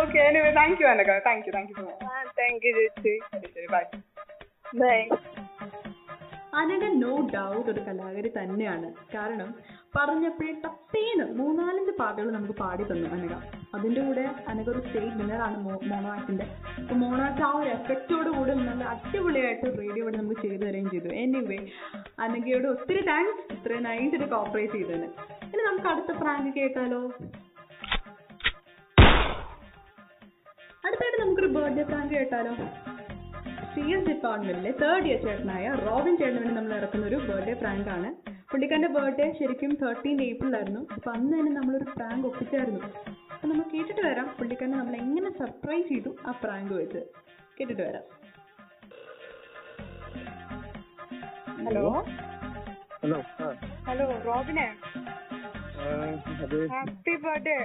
okay 0.01 0.19
anyway 0.29 0.51
thank 0.59 0.81
you 0.83 0.89
Anagha 0.93 1.19
thank 1.27 1.47
you 1.49 1.53
thank 1.57 1.71
you 1.73 1.77
so 1.81 1.87
much 2.07 2.33
thank 2.41 2.67
you 2.67 2.73
ചേച്ചി. 2.79 3.13
ശരി 3.33 3.49
ശരി 3.57 3.69
bye 3.75 3.83
bye 4.81 4.99
Anagha 6.61 6.85
no 7.03 7.13
doubt 7.35 7.69
ഒരു 7.73 7.81
കലാകാരി 7.87 8.31
തന്നെയാണ്. 8.39 8.89
കാരണം 9.15 9.51
പറഞ്ഞപ്പോഴേ 9.97 10.53
ടപ്പേന്ന് 10.65 11.25
മൂന്നാലഞ്ച് 11.39 11.93
പാട്ടുകൾ 11.99 12.29
നമുക്ക് 12.37 12.55
പാടി 12.61 12.85
തന്നു 12.91 13.09
അനഘ 13.17 13.33
അതിന്റെ 13.77 14.01
കൂടെ 14.07 14.25
അനഘ 14.51 14.67
ഒരു 14.73 14.81
സ്റ്റേജ് 14.87 15.13
വിന്നറാണ് 15.19 15.59
മോണോ 15.65 16.09
ആക്ടിന്റെ 16.15 16.47
അപ്പൊ 16.83 16.95
മോണോ 17.03 17.23
ആക്ട് 17.27 17.43
ആ 17.49 17.51
ഒരു 17.59 17.71
എഫക്റ്റോട് 17.77 18.31
കൂടെ 18.39 18.55
നല്ല 18.61 18.83
അടിപൊളിയായിട്ട് 18.93 19.67
റേഡിയോ 19.81 20.03
ഇവിടെ 20.05 20.19
നമുക്ക് 20.23 20.41
ചെയ്തു 20.45 20.65
തരികയും 20.65 20.89
ചെയ്തു. 20.95 21.11
എനിവേ 21.23 21.59
അനഘയോട് 22.27 22.67
ഒത്തിരി 22.75 23.03
താങ്ക്സ് 23.11 23.45
ഇത്രയും 23.57 23.85
നൈസായിട്ട് 23.89 24.29
കോപ്പറേറ്റ് 24.35 24.77
ചെയ്തതിന്. 24.79 25.09
ഇനി 25.53 25.63
നമുക്ക് 25.69 25.89
അടുത്ത 25.93 26.13
പ്രാങ്ക് 26.23 26.51
കേട്ടാലോ? 26.59 27.03
അടുത്തായിട്ട് 30.87 31.19
നമുക്കൊരു 31.23 31.51
ബർത്ത്ഡേ 31.57 31.85
പ്രാങ്ക് 31.93 32.15
കേട്ടാലോ? 32.19 32.55
സി 33.73 33.83
എസ് 33.95 34.07
ഡിപ്പാർട്ട്മെന്റിലെ 34.09 34.71
തേർഡ് 34.81 35.07
ഇയർ 35.09 35.19
ചേട്ടനായ 35.25 35.67
റോബിൻ 35.85 36.15
ചേട്ടന് 36.19 36.39
വേണ്ടി 36.39 36.55
നമ്മൾ 36.57 36.73
ഇറക്കുന്ന 36.79 37.05
ഒരു 37.07 37.19
ബർത്ത്ഡേ 37.29 37.55
പ്രാങ്ക് 37.61 37.91
ആണ്. 37.91 38.09
പുള്ളിക്കാരന്റെ 38.51 38.91
ബർത്ത്ഡേ 38.97 39.27
ശരിക്കും 39.39 39.71
തേർട്ടീൻ 39.83 40.19
ഏപ്രിലായിരുന്നു 40.27 40.83
അപ്പൊ 40.95 41.09
അന്ന് 41.13 41.33
തന്നെ 41.37 41.53
നമ്മളൊരു 41.59 41.87
പ്രാങ്ക് 41.93 42.27
ഒപ്പിച്ചായിരുന്നു. 42.31 42.81
അപ്പൊ 43.33 43.45
നമ്മൾ 43.45 43.65
കേട്ടിട്ട് 43.73 44.03
വരാം 44.09 44.27
പുള്ളിക്കാരനെ 44.39 44.77
നമ്മൾ 44.77 44.97
എങ്ങനെ 45.03 45.31
സർപ്രൈസ് 45.41 45.89
ചെയ്തു 45.89 46.11
ആ 46.25 46.33
പ്രാങ്ക് 46.43 46.75
വെച്ച്. 46.75 47.03
കേട്ടിട്ട് 47.57 47.83
വരാം. 47.83 48.05
ഹലോ 51.67 51.87
ഹലോ 53.03 53.19
ഹലോ 53.87 54.07
റോബിനെ? 54.27 54.67
Happy 56.73 57.15
birthday 57.25 57.57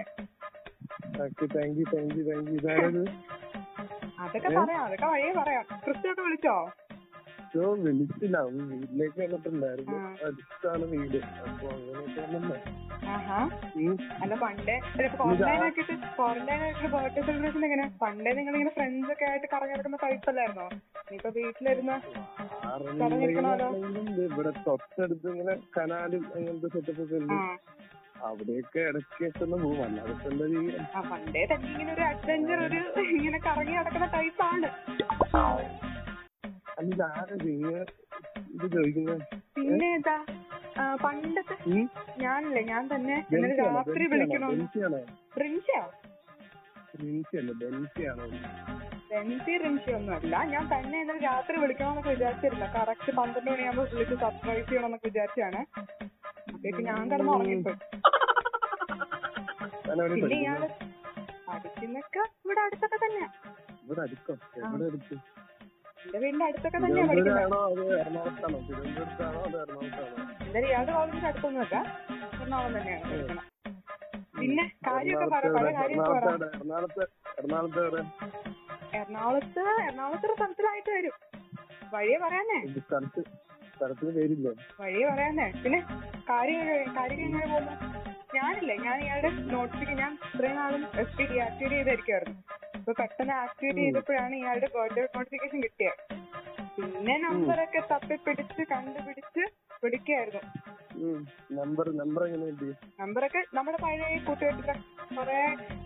you 1.40 1.48
thank 1.56 1.78
you 1.80 1.88
thank 1.88 2.50
you 2.52 2.60
thank 2.62 2.98
you 2.98 3.06
അതൊക്കെ 4.18 4.50
പറയാം 4.58 4.84
അതൊക്കെ 4.86 5.08
വഴിയെ 5.14 5.32
പറയാം. 5.40 5.64
ക്രിസ്ത്യൊക്കെ 5.86 6.22
വിളിച്ചോ? 6.28 6.56
ഷോ 7.52 7.66
വിളിച്ചില്ല. 7.84 8.38
അവൻ 8.46 8.56
വീട്ടിലേക്ക് 8.72 9.20
വന്നിട്ടുണ്ടായിരുന്നു. 9.22 9.98
അടുത്താണ് 10.28 10.86
വീട്. 10.94 11.20
അപ്പൊ 11.44 11.68
അങ്ങനെയൊക്കെ 11.76 12.22
അല്ല 14.24 14.34
പണ്ടേ 14.42 14.76
ക്വാറന്റൈൻ 15.14 15.62
ആക്കിയിട്ട് 15.66 15.94
ക്വാറന്റൈൻ 16.18 16.62
ആയിട്ട് 16.66 16.88
ബർത്ത്ഡേ 16.94 17.22
സെലിബ്രേഷൻ 17.28 17.62
എങ്ങനെ? 17.68 17.86
പണ്ടേ 18.02 18.32
നിങ്ങൾ 18.40 18.54
ഇങ്ങനെ 18.58 18.74
ഫ്രണ്ട്സ് 18.78 19.12
ഒക്കെ 19.14 19.26
ആയിട്ട് 19.30 19.48
കറങ്ങി 19.54 19.74
നടക്കുന്ന 19.76 20.00
ടൈപ്പല്ലായിരുന്നോ 20.04 20.68
ഇപ്പൊ 21.16 21.30
വീട്ടിലിരുന്ന് 21.38 21.96
ഇവിടെ 24.28 24.52
തൊട്ടടുത്ത് 24.68 25.28
ഇങ്ങനെ 25.34 25.56
കനാലും 25.78 26.24
അങ്ങനത്തെ 26.36 26.70
സെറ്റപ്പ് 26.76 27.02
ഒക്കെ 27.06 27.18
ഉണ്ട്. 27.22 27.38
അവിടെയൊക്കെ 28.24 28.82
ഇടയ്ക്കൊക്കെ 28.82 29.44
ഒന്ന് 29.44 29.58
പോകും 29.64 29.84
അല്ലാതെ 29.84 30.12
ഇപ്പൊ 30.14 30.30
എന്താ 30.32 30.46
ചെയ്യാ? 30.54 30.84
ആ 30.94 31.02
പണ്ടേ 31.10 31.44
തന്നെ 31.52 31.68
ഇങ്ങനെ 31.74 31.92
ഒരു 31.94 32.04
അഡ്വഞ്ചർ 32.04 32.60
ഒരു 32.66 32.80
ഇങ്ങനെ 33.12 33.40
കറങ്ങി 33.46 33.76
നടക്കുന്ന 33.80 34.08
ടൈപ്പാണ് 34.16 34.70
അല്ല 36.80 37.04
ഇത് 38.56 38.66
ചോദിക്കുന്നത് 38.76 39.24
പിന്നെ 39.56 39.88
ഏതാ 39.94 40.18
ആ, 40.78 40.84
പണ്ടത്തെ 40.96 41.56
ഞാനല്ലേ 42.20 42.62
ഞാൻ 42.66 42.84
തന്നെ 42.92 43.16
ഇന്നലെ 43.28 43.56
രാത്രി 43.62 44.06
വിളിക്കണോ? 44.12 44.48
ബെൻസിയാണോ? 44.52 45.00
റിൻഷയോ 45.36 45.82
ബെൻസിയല്ല 46.94 47.52
ബെൻസിയാണോ? 47.64 48.26
ബെൻസി 49.10 49.54
റിൻഷി 49.58 49.92
ഒന്നും 49.92 50.14
അല്ല 50.16 50.36
ഞാൻ 50.52 50.64
തന്നെ 50.74 50.98
ഇന്നലെ 51.02 51.22
രാത്രി 51.26 51.56
വിളിക്കണമെന്നൊക്കെ 51.64 52.12
വിചാരിച്ചിരുന്ന. 52.16 52.66
കറക്റ്റ് 52.76 53.12
പന്ത്രണ്ട് 53.20 53.50
മണിയാകുമ്പോ 53.52 53.86
വിളിച്ച് 53.94 54.18
സർപ്രൈസ് 54.24 54.68
ചെയ്യണമെന്നൊക്കെ 54.70 55.08
വിചാരിച്ചാണ്. 55.08 55.62
ഞാൻ 56.88 57.04
കിടന്ന് 57.10 57.32
ഉറങ്ങിപ്പോയി. 57.32 57.78
പിന്നെ 59.88 60.04
പഠിക്കുന്നു 60.04 60.38
ഇയാൾ 60.38 60.62
പഠിക്കുന്നൊക്കെ 61.48 62.24
ഇവിടെ 62.46 62.62
അടുത്തൊക്കെ 62.62 62.98
തന്നെയാ. 63.04 63.28
ഇവിടെ 63.84 64.02
അടുത്തോ? 64.06 64.34
എവിടെ 64.60 64.86
അടുത്ത്? 64.90 65.16
എന്റെ 66.06 66.18
വീടിന്റെ 66.24 66.46
അടുത്തൊക്കെ 66.48 66.78
തന്നെയാ 66.78 67.06
പഠിക്കുന്നത്. 67.06 67.38
തിരുവനന്തപുരമാണോ 67.38 67.60
അതോ 67.70 67.86
എറണാകുളത്താണോ? 67.98 68.60
തിരുവനന്തപുരത്താണോ 68.68 69.40
അതോ 69.48 69.58
എറണാകുളത്താണോ? 69.64 70.26
എന്തായാലും 70.46 70.70
ഇയാളുടെ 70.72 70.94
കോളേജിന്റെ 70.94 71.30
അടുത്തൊന്നുമല്ല 71.32 71.76
എറണാകുളം 72.36 72.74
തന്നെയാണ് 72.78 73.06
പഠിക്കുന്നത് 73.06 73.46
പിന്നെ 74.40 74.66
കാര്യമൊക്കെ 74.88 75.28
പറ 75.28 75.46
പല 75.56 75.68
കാര്യമൊക്കെ 75.78 76.14
പറ. 76.18 76.26
എറണാകുളത്ത് 76.50 77.04
എറണാകുളത്ത് 77.40 77.80
എവിടെ? 77.86 78.04
എറണാകുളത്ത് 78.98 79.64
എറണാകുളത്ത് 79.86 80.28
ഒരു 80.28 80.36
സ്ഥലത്തിലായിട്ട് 80.38 80.92
വരും. 80.98 81.16
വഴിയെ 81.94 82.18
പറയാനേ. 82.24 82.60
സ്ഥലത്ത് 82.82 83.22
സ്ഥലത്തിന് 83.72 84.12
പേരില്ലേ? 84.18 84.52
വഴിയെ 84.80 85.06
പറയാനേ. 85.10 85.48
പിന്നെ 85.64 85.80
കാര്യം 86.30 86.62
കാര്യം 86.98 87.20
എങ്ങനെ 87.28 87.48
പോകുന്നു? 87.48 87.76
ഞാനില്ലേ 88.38 88.76
ഞാൻ 88.88 88.98
ഇയാളുടെ 89.06 89.30
നോട്ടിഫിക്കേഷൻ 89.54 90.00
ഞാൻ 90.04 90.14
ഇത്രയും 90.30 90.58
നാളും 90.62 90.84
എസ് 91.02 91.16
പി 91.18 91.26
ഡീആക്ടിവേറ്റ് 91.32 91.76
ചെയ്തിരിക്കുവായിരുന്നു. 91.76 92.38
അപ്പൊ 92.78 92.94
പെട്ടെന്ന് 93.02 93.36
ആക്ടിവേറ്റ് 93.44 93.82
ചെയ്തപ്പോഴാണ് 93.84 94.36
ഇയാളുടെ 94.42 94.70
ബർത്ത്ഡേ 94.76 95.06
നോട്ടിഫിക്കേഷൻ 95.18 95.62
കിട്ടിയത്. 95.66 96.02
പിന്നെ 96.78 97.14
നമ്പറൊക്കെ 97.26 97.82
തപ്പിപ്പിടിച്ച് 97.92 98.64
കണ്ടുപിടിച്ച് 98.74 99.44
പിടിക്കായിരുന്നു 99.84 100.42
നമ്പർ 101.58 101.88
നമ്പർ 102.00 102.22
എങ്ങനെ 102.28 102.46
നമ്പറൊക്കെ 103.02 103.42
നമ്മുടെ 103.58 103.78
പഴയ 103.84 104.18
കൂട്ടുകെട്ടിലെ 104.28 104.76
കൊറേ 105.18 105.40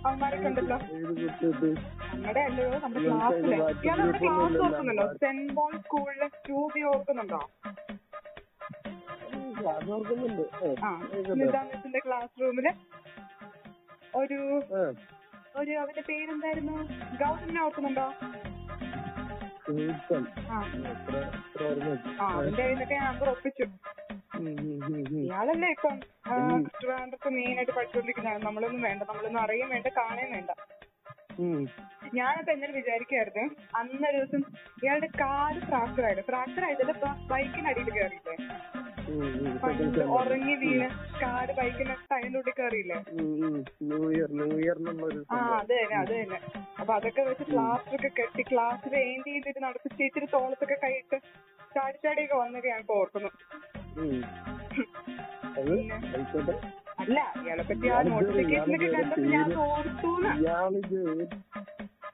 അവന്മാരൊക്കെ 0.06 0.48
ഉണ്ടല്ലോ. 0.50 0.78
നമ്മുടെ 2.14 2.42
അല്ലയോ 2.50 2.70
നമ്മുടെ 2.84 3.04
ക്ലാസ്സിലെ 3.08 3.58
ഇയാൾ 3.86 3.98
നമ്മുടെ 4.00 4.22
ക്ലാസ് 4.26 4.62
ഓർക്കുന്നുണ്ടോ? 4.66 5.08
സെന്റ് 5.24 5.54
പോൾ 5.58 5.74
സ്കൂളിലെ 5.86 6.28
ട്യൂബി 6.48 6.84
ഓർക്കുന്നുണ്ടോ? 6.92 7.42
ആ 10.84 10.92
ക്ലാസ് 12.00 12.42
റൂമിൽ 12.42 12.68
ഒരു 14.16 14.40
ഒരു 15.56 15.72
അവന്റെ 15.72 16.02
പേരെന്തായിരുന്നു? 16.02 16.76
ഗൗതമിനെ 17.20 17.62
ഓർക്കുന്നുണ്ടോ? 17.64 18.06
ആ. 20.50 20.58
അവന്റെ 22.30 22.62
കയ്യിൽ 22.62 22.72
നിന്നൊക്കെ 22.72 22.96
നമ്പർ 23.00 23.30
ഒപ്പിച്ചു. 23.30 23.66
ഇയാളല്ലേ 25.24 25.70
ഇപ്പം 25.70 25.96
ട്രിവാൻഡ്രത്ത് 26.76 27.30
മെയിൻ 27.30 27.56
ആയിട്ട് 27.58 27.72
പഠിച്ചുകൊണ്ടിരിക്കുന്നത് 27.72 28.46
നമ്മളൊന്നും 28.46 28.82
വേണ്ട 28.82 29.04
നമ്മളൊന്നും 29.04 29.42
അറിയാൻ 29.42 29.70
വേണ്ട 29.70 29.88
കാണാൻ 29.98 30.32
വേണ്ട. 30.32 30.52
ഞാനപ്പോ 32.14 32.52
എന്നാലും 32.52 32.76
വിചാരിക്കായിരുന്നു 32.76 33.44
അന്നൊരു 33.76 34.18
ദിവസം 34.18 34.42
ഇയാളുടെ 34.84 35.08
കാൽ 35.22 35.60
ഫ്രാക്ചർ 35.60 36.06
ആയിട്ട് 36.06 36.22
ഫ്രാക്ചർ 36.22 36.66
ആയിട്ടല്ല 36.66 36.94
ബൈക്കിനടിയിൽ 37.28 37.90
കയറിയില്ലേ. 37.90 38.36
പണ്ട് 39.62 40.00
ഉറങ്ങി 40.16 40.56
വീണ് 40.62 40.88
കാൽ 41.22 41.48
ബൈക്കിന് 41.58 41.96
ടൈമിന്റെ 42.12 42.38
ഉള്ളിൽ 42.40 42.54
കയറിയില്ലേ. 42.58 42.98
ന്യൂ 43.90 44.00
ഇയർ 44.12 44.30
ന്യൂ 44.40 44.50
ഇയർ 44.60 44.78
ആ 45.32 45.40
അത് 45.58 45.72
തന്നെ 45.72 45.96
അത് 46.02 46.14
തന്നെ. 46.14 46.40
അപ്പൊ 46.80 46.92
അതൊക്കെ 46.94 47.22
വെച്ച് 47.22 47.46
പ്ലാസ്റ്റർ 47.52 47.96
ഒക്കെ 48.00 48.12
കെട്ടി 48.20 48.44
ക്ലാസ്സിൽ 48.52 48.96
എയിം 49.02 49.22
ചെയ്തിട്ട് 49.28 49.62
നടത്തിച്ച് 49.64 50.04
ഇച്ചിരി 50.04 50.30
തോളത്തൊക്കെ 50.34 50.78
കൈയിട്ട് 50.84 51.20
ചാടി 51.76 51.98
ചാടിയൊക്കെ 52.04 52.38
വന്നത് 52.38 52.68
ഞാൻ 52.68 52.84
ഓർക്കുന്നു. 52.92 53.32
അല്ല 57.02 57.20
ഇയാളെ 57.44 57.64
പറ്റി 57.70 57.88
ആ 57.90 58.02
നോട്ടിഫിക്കേഷൻ 58.10 58.74
ഒക്കെ 58.76 58.90
കണ്ടപ്പോ 58.96 59.28
ഞാൻ 59.30 60.38
ഇയാളിത് 60.38 61.00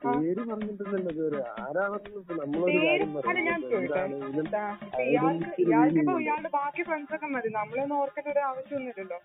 പേര് 0.01 0.41
പറഞ്ഞിട്ടില്ലല്ലോ 0.49 1.11
ഇതുവരെ. 1.13 1.39
ആരാണെന്ന് 1.57 2.19
ഇപ്പൊ 2.19 2.33
നമ്മളൊരു 2.35 2.79
കാര്യം 2.83 3.11
അല്ല 3.29 3.39
ഞാൻ 3.47 3.59
ചോദിക്കട്ടെ 3.63 4.01
എന്താണെങ്കിലും 4.01 4.47
ദാ, 4.51 4.63
ഇപ്പൊ 4.83 5.01
ഇയാൾക്ക് 5.05 5.51
ഇയാൾക്കിപ്പോ 5.63 6.15
ഇയാളുടെ 6.25 6.51
ബാക്കി 6.57 6.83
ഫ്രണ്ട്സ് 6.83 7.15
ഒക്കെ 7.15 7.27
മതി. 7.27 7.49
നമ്മളൊന്നും 7.57 7.95
ഓർക്കേണ്ട 7.97 8.29
ഒരു 8.29 8.41
ആവശ്യമൊന്നുമില്ലല്ലോ. 8.47 9.19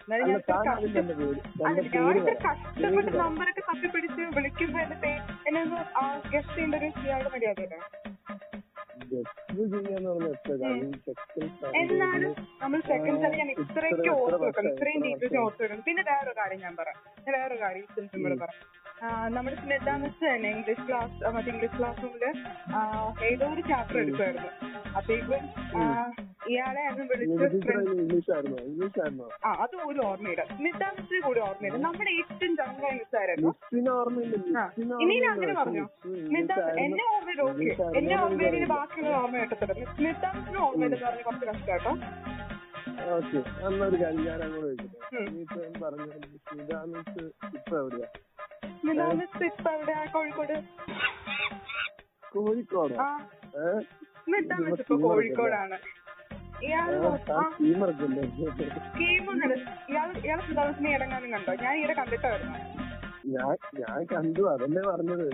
എന്നാലും 0.00 0.24
ഞാൻ 0.24 0.36
അല്ല 0.36 0.46
താൻ 0.48 0.62
ഇത്ര 0.62 0.72
അതിന്റെ 0.74 1.00
കഷ്ട- 1.00 1.16
പേര് 1.18 1.40
അല്ല 1.66 1.76
തന്റെ 1.76 1.82
ഞാൻ 1.94 2.08
പേര് 2.08 2.22
പറ. 2.26 2.34
കഷ്ടപ്പെട്ട് 2.46 3.12
നമ്പറൊക്കെ 3.18 3.62
തപ്പിപ്പിടിച്ച് 3.68 4.22
വിളിക്കുമ്പോ 4.36 4.80
എന്റെ 4.84 4.96
പേര് 5.04 5.18
എന്നെ 5.46 5.60
ഒന്ന് 5.62 5.78
ഗസ്റ്റ് 6.32 6.54
ചെയ്യേണ്ട 6.54 6.74
ഒരു 6.80 6.88
ഇയാളുടെ 7.02 7.30
മര്യാദയല്ലേ 7.34 7.80
ഗസ്റ്റ് 9.12 9.62
ചെയ്യാന്ന് 9.72 10.08
പറഞ്ഞ 10.10 10.28
എത്ര 10.34 10.52
കാര്യം? 10.62 10.92
സെക്കൻഡ് 11.06 11.76
എന്നാലും 11.80 12.32
നമ്മൾ 12.62 12.78
സെക്കൻഡ്സ് 12.90 13.26
ഇത്രയൊക്കെ 13.64 14.10
ഓർത്ത് 14.14 14.38
വെക്കണം. 14.44 14.70
ഇത്രയും 14.72 15.00
ഡീറ്റെയിൽസ് 15.04 15.40
ഓർത്ത് 15.44 15.62
വെക്കണം. 15.64 15.82
പിന്നെ 15.88 16.02
വേറൊരു 16.10 16.34
കാര്യം 16.40 16.60
ഞാൻ 16.60 16.74
പറയാം. 16.76 16.98
ഞാൻ 17.18 17.32
വേറൊരു 17.36 17.60
കാര്യം 17.60 17.86
സിമ്പിൾ 18.06 18.34
പറയാം. 18.34 18.60
നമ്മുടെ 19.34 19.56
സ്മിത 19.56 19.90
മിസ് 20.02 20.24
തന്നെ 20.24 20.48
ഇംഗ്ലീഷ് 20.54 20.84
ക്ലാസ് 20.88 21.30
മറ്റേ 21.34 21.50
ഇംഗ്ലീഷ് 21.52 21.76
ക്ലാസ് 21.78 22.02
റൂമിൽ 22.04 22.24
ഏതോ 23.28 23.46
ഒരു 23.54 23.62
ചാപ്റ്റർ 23.70 23.98
എടുക്കുമായിരുന്നു 24.02 24.50
അപ്പേക്കും 24.98 25.42
ഇയാളെ 26.50 26.80
ആയിരുന്നു 26.82 27.04
വിളിച്ച് 27.10 28.32
ആ 29.44 29.50
അത് 29.62 29.74
ഒരു 29.86 30.00
ഓർമ്മയില്ല. 30.08 30.42
സ്മിത 30.50 30.82
മിസ്സിന് 30.96 31.20
കൂടി 31.26 31.40
ഓർമ്മയില്ല. 31.40 31.78
നമ്മുടെ 31.86 32.10
ഏറ്റവും 32.20 32.52
ചടങ്ങായ 32.58 32.92
മിസ്സായിരുന്നു 32.98 33.50
ഓർമ്മയില്ല 33.94 34.58
ഇനി 35.04 35.16
അങ്ങനെ 35.32 35.54
പറഞ്ഞു? 35.60 35.84
സ്മിത 36.26 36.52
എന്നെ 36.84 37.04
ഓർമ്മയിൽ 37.14 37.40
ഓക്കെ. 37.46 37.70
എന്നെ 37.98 38.14
ഓർമ്മയിൽ 38.16 38.44
എനിക്കറിയില്ല. 38.44 38.68
ബാക്കിയുള്ള 38.74 39.16
ഓർമ്മ 39.22 39.44
കിട്ടത്തില്ല. 39.44 39.86
സ്മിത 39.94 40.24
മിസ്സിന് 40.36 40.60
ഓർമ്മയില്ലെന്ന് 40.66 41.06
പറഞ്ഞ് 41.06 41.24
കുറച്ച് 41.28 41.46
കഷ്ടാട്ടോ 41.50 41.94
ഓക്കെ. 42.86 43.40
എന്നൊരു 43.66 43.96
കാര്യം 44.02 44.22
ഞാൻ 44.24 44.40
അങ്ങോട്ട് 44.42 44.68
ചോദിക്കട്ടെ. 44.68 44.98
നീ 45.12 45.20
ഇനിയിപ്പോ 45.26 45.60
പറഞ്ഞ 45.84 46.04
പറഞ്ഞത് 46.04 46.38
സ്മിത 46.46 46.72
മിസ് 46.84 47.24
ഇപ്പൊ 47.58 47.76
എവിടെയാ? 47.78 48.08
സ്മിത 48.80 49.00
ഇപ്പൊ 49.44 49.70
എവിടെയാ? 49.70 50.04
കോഴിക്കോട്. 50.12 50.56
കോഴിക്കോടോ? 52.32 52.96
ഏഹ് 53.62 53.82
സ്മിത 54.22 54.52
ഇപ്പൊ 54.74 54.96
കോഴിക്കോടാണ്. 55.06 55.78
ഞാൻ 56.62 56.88
കണ്ടു. 64.12 64.42
അതല്ലേ 64.52 64.82
പറഞ്ഞത്. 64.82 65.28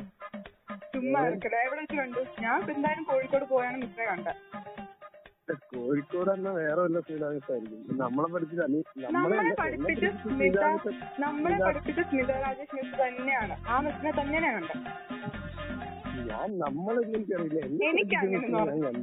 ചുമ്മാ 0.93 1.21
എവിടെ 1.67 1.81
വെച്ച് 1.81 1.97
കണ്ടു? 1.97 2.21
ഞാൻ 2.41 2.57
ഇപ്പൊ 2.61 2.73
എന്തായാലും 2.73 3.05
കോഴിക്കോട് 3.05 3.45
പോയാണ് 3.45 3.77
മിസ്സിനെ 3.77 4.07
കണ്ടത്. 4.07 4.35
കോഴിക്കോട് 5.71 6.31
തന്നെ 6.31 6.51
വേറെ 6.59 6.81
വല്ല 6.81 7.01
ശ്രീരാമസായിരിക്കും 7.01 7.99
നമ്മളെ 7.99 8.29
പഠിപ്പിച്ച 8.35 8.63
നമ്മളെ 9.09 9.55
പഠിപ്പിച്ച 9.61 10.05
സ്മിത 10.23 10.61
നമ്മളെ 11.21 11.59
പഠിപ്പിച്ച 11.59 12.01
സ്മിത 12.11 12.31
രാജേഷ് 12.45 12.77
മിസ് 12.77 12.95
തന്നെയാണ്. 13.03 13.57
ആ 13.69 13.81
മിസ്സിനെ 13.81 14.13
തന്നെയാണ്. 14.21 14.69
കണ്ടത് 14.69 14.79
ഞാൻ 16.31 16.49
നമ്മളെ 16.59 17.03
എനിക്കറിയില്ല. 17.11 17.61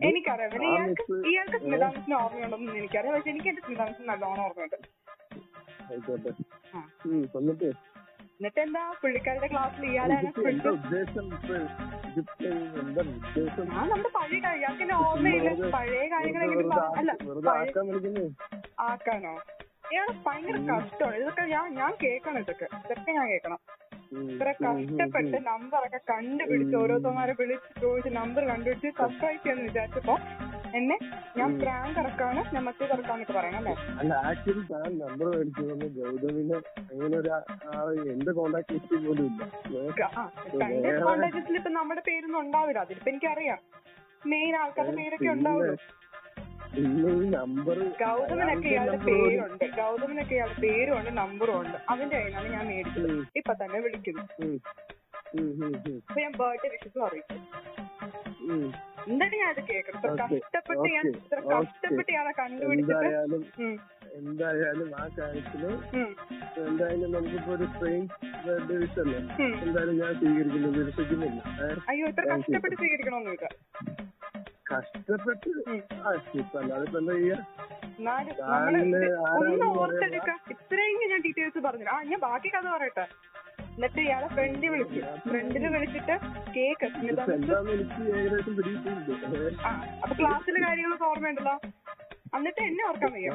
എനിക്കറിയാം. 0.07 0.63
ഇയാൾക്ക് 0.69 1.05
ഇയാൾക്ക് 1.31 1.57
സ്മിത 1.57 1.83
മിസ്സിന് 1.87 2.15
ഓർമ്മയുണ്ടോന്ന് 2.15 2.77
എനിക്കറിയാം. 2.81 3.15
പക്ഷെ 3.15 3.29
എനിക്ക് 3.29 3.49
എന്റെ 3.49 3.61
സ്മിത 3.61 3.81
മിസ്സിന് 3.89 4.09
നല്ലോണം 4.09 4.43
ഓർമ്മയുണ്ട് 4.45 4.77
ആയിക്കോട്ടെ 5.89 6.31
എന്നിട്ട് 7.39 7.69
എന്നിട്ട് 8.39 8.59
എന്താ 8.59 8.81
പുള്ളിക്കാരുടെ 9.01 9.47
ക്ലാസ്സിൽ 9.47 9.85
ഇയാളാണ് 9.85 10.27
ആ 13.73 13.83
നമ്മുടെ 13.83 14.09
പഴയ 14.17 14.41
ഇയാൾക്ക് 14.57 14.83
എന്നെ 14.83 14.95
ഓർമ്മയില്ല. 15.05 15.49
പഴയ 15.71 16.03
കാര്യങ്ങളെങ്കിലും 16.07 16.73
അല്ല 16.99 17.11
ആക്കാനോ? 18.85 19.33
ഇയാൾ 19.91 20.07
ഭയങ്കര 20.25 20.57
കഷ്ടമാണ്. 20.69 21.17
ഇതൊക്കെ 21.17 21.43
ഞാൻ 21.47 21.67
ഞാൻ 21.75 21.91
കേൾക്കണം 22.03 22.39
ഇതൊക്കെ. 22.39 22.67
ഇതൊക്കെ 22.85 23.11
ഞാൻ 23.11 23.27
കേൾക്കണം. 23.29 23.59
ഇത്ര 24.25 24.49
കഷ്ടപ്പെട്ട്. 24.57 25.37
നമ്പറൊക്കെ 25.47 25.99
കണ്ടുപിടിച്ച് 26.09 26.75
ഓരോരുത്തന്മാരെ 26.75 27.33
വിളിച്ച് 27.39 27.71
ചോദിച്ച് 27.81 28.11
നമ്പർ 28.17 28.43
കണ്ടുപിടിച്ച് 28.49 28.89
സബ്സ്ക്രൈബ് 28.99 29.39
ചെയ്യാന്ന് 29.39 29.63
വിചാരിച്ചപ്പോ 29.63 30.15
എന്നെ 30.73 30.95
ഞാൻ 31.37 31.59
പ്രാങ്ക് 31.59 31.99
ഇറക്കാണ് 31.99 32.41
ഞാൻ 32.53 32.63
മറ്റേത് 32.63 32.93
ഇറക്കാന്നൊക്കെ 32.93 33.33
പറയണം 33.33 33.57
അല്ലേ? 33.57 33.73
അല്ല 33.99 34.13
ആക്ച്വലി 34.13 34.63
താൻ 34.71 34.97
നമ്പർ 34.97 35.27
മേടിച്ചു 35.27 35.61
വന്ന് 35.61 35.87
ഗൗതമിന് 35.97 36.57
അങ്ങനെ 36.91 37.17
ഒരു 37.17 37.31
എന്റെ 38.11 38.31
കോണ്ടാക്ട് 38.31 38.73
ലിസ്റ്റിൽ 38.73 39.05
പോലും 39.07 39.25
ഇല്ല. 39.25 39.43
ഏ? 39.77 40.05
ആ 40.17 40.23
കണ്ട 40.61 40.85
കോണ്ടാക്ട്സിൽ 41.03 41.55
ഇപ്പൊ 41.55 41.69
നമ്മുടെ 41.69 42.01
പേരൊന്നും 42.01 42.39
ഉണ്ടാവില്ല. 42.39 42.79
അതിലിപ്പോ 42.79 43.09
എനിക്കറിയാം. 43.09 43.61
മെയിൻ 44.25 44.55
ആൾക്കാരുടെ 44.55 44.95
പേരൊക്കെ 44.97 45.29
ഉണ്ടാവുള്ളൂ. 45.29 45.75
ഗൗതമനൊക്കെ 48.01 48.67
ഇയാളുടെ 48.67 48.97
പേരുണ്ട്. 48.97 49.65
ഗൗതമനൊക്കെ 49.77 50.35
ഇയാളുടെ 50.35 50.59
പേരും 50.61 50.99
ഉണ്ട് 50.99 51.17
നമ്പറും 51.17 51.59
ഉണ്ട്. 51.61 51.77
അവന്റെ 51.89 52.15
കയ്യിലാണ് 52.15 52.49
ഞാൻ 52.49 52.67
മേടിച്ചത്. 52.67 53.13
ഇപ്പൊ 53.35 53.53
തന്നെ 53.53 53.79
വിളിക്കുന്നു. 53.79 54.23
അപ്പൊ 56.09 56.19
ഞാൻ 56.21 56.31
ബർത്ത്ഡേ 56.31 56.69
വിഷസ് 56.75 56.99
അറിയിച്ചു. 56.99 57.37
എന്താണ് 59.07 59.35
ഞാൻ 59.37 59.49
അത് 59.49 59.61
കേൾക്കണം 59.67 60.17
കഷ്ടപ്പെട്ട് 60.21 60.87
ഞാൻ 60.95 61.05
ഇത്ര 61.11 61.39
കഷ്ടപ്പെട്ട് 61.51 62.11
ഇയാളെ 62.13 62.33
കണ്ടുപിടിച്ചിട്ട് 62.39 63.11
എന്തായാലും 64.19 64.89
ആ 64.95 65.05
കാര്യത്തിൽ 65.17 65.63
എന്തായാലും 66.63 67.09
നമുക്കിപ്പോ 67.15 67.51
ഒരു 67.53 67.65
ട്രെയിൻ 67.75 68.03
ഡിവിഷല്ലേ 68.69 69.19
എന്തായാലും 69.59 69.95
ഞാൻ 70.01 70.13
സ്വീകരിക്കുന്നു 70.19 70.69
നിരസിക്കുന്നില്ല? 70.77 71.39
അയ്യോ 71.89 72.05
ഇത്ര. 72.11 72.23
കഷ്ടപ്പെട്ട് 72.33 72.75
സ്വീകരിക്കണമെന്നില്ല 72.75 73.47
കഷ്ടപ്പെട്ട്? 74.71 75.49
ഉം. 75.67 75.81
ആ 75.99 76.09
ഇപ്പൊ 76.35 76.57
അല്ലാതെ 76.61 76.85
ഇപ്പൊ 76.85 76.99
എന്താ 76.99 77.13
ചെയ്യാ? 77.15 77.37
ഒന്ന് 79.39 79.67
ഓർത്തെടുക്ക. 79.75 80.31
ഇത്രയും 80.55 80.99
ഞാൻ 81.05 81.21
ഡീറ്റെയിൽസ് 81.25 81.61
പറഞ്ഞു 81.67 81.87
ആ 81.87 81.97
ഞാൻ 82.09 82.19
ബാക്കി 82.25 82.49
കഥ 82.49 82.67
പറയട്ടെ. 82.75 83.05
എന്നിട്ട് 83.77 83.99
ഇയാളെ 84.01 84.27
ഫ്രണ്ട് 84.27 84.65
വിളിച്ചു 84.65 84.99
ഫ്രണ്ടിൽ 85.25 85.65
വിളിച്ചിട്ട് 85.67 86.13
കേക്ക്? 86.55 86.87
ആ 89.65 89.71
അപ്പൊ 90.01 90.13
ക്ലാസ്സിലെ 90.19 90.59
കാര്യങ്ങളൊക്കെ 90.61 91.05
ഓർമ്മയുണ്ടല്ലോ? 91.05 91.55
എന്നിട്ട് 92.37 92.61
എന്നെ 92.61 92.83
ഓർക്കാൻ 92.87 93.11
വയ്യ. 93.11 93.29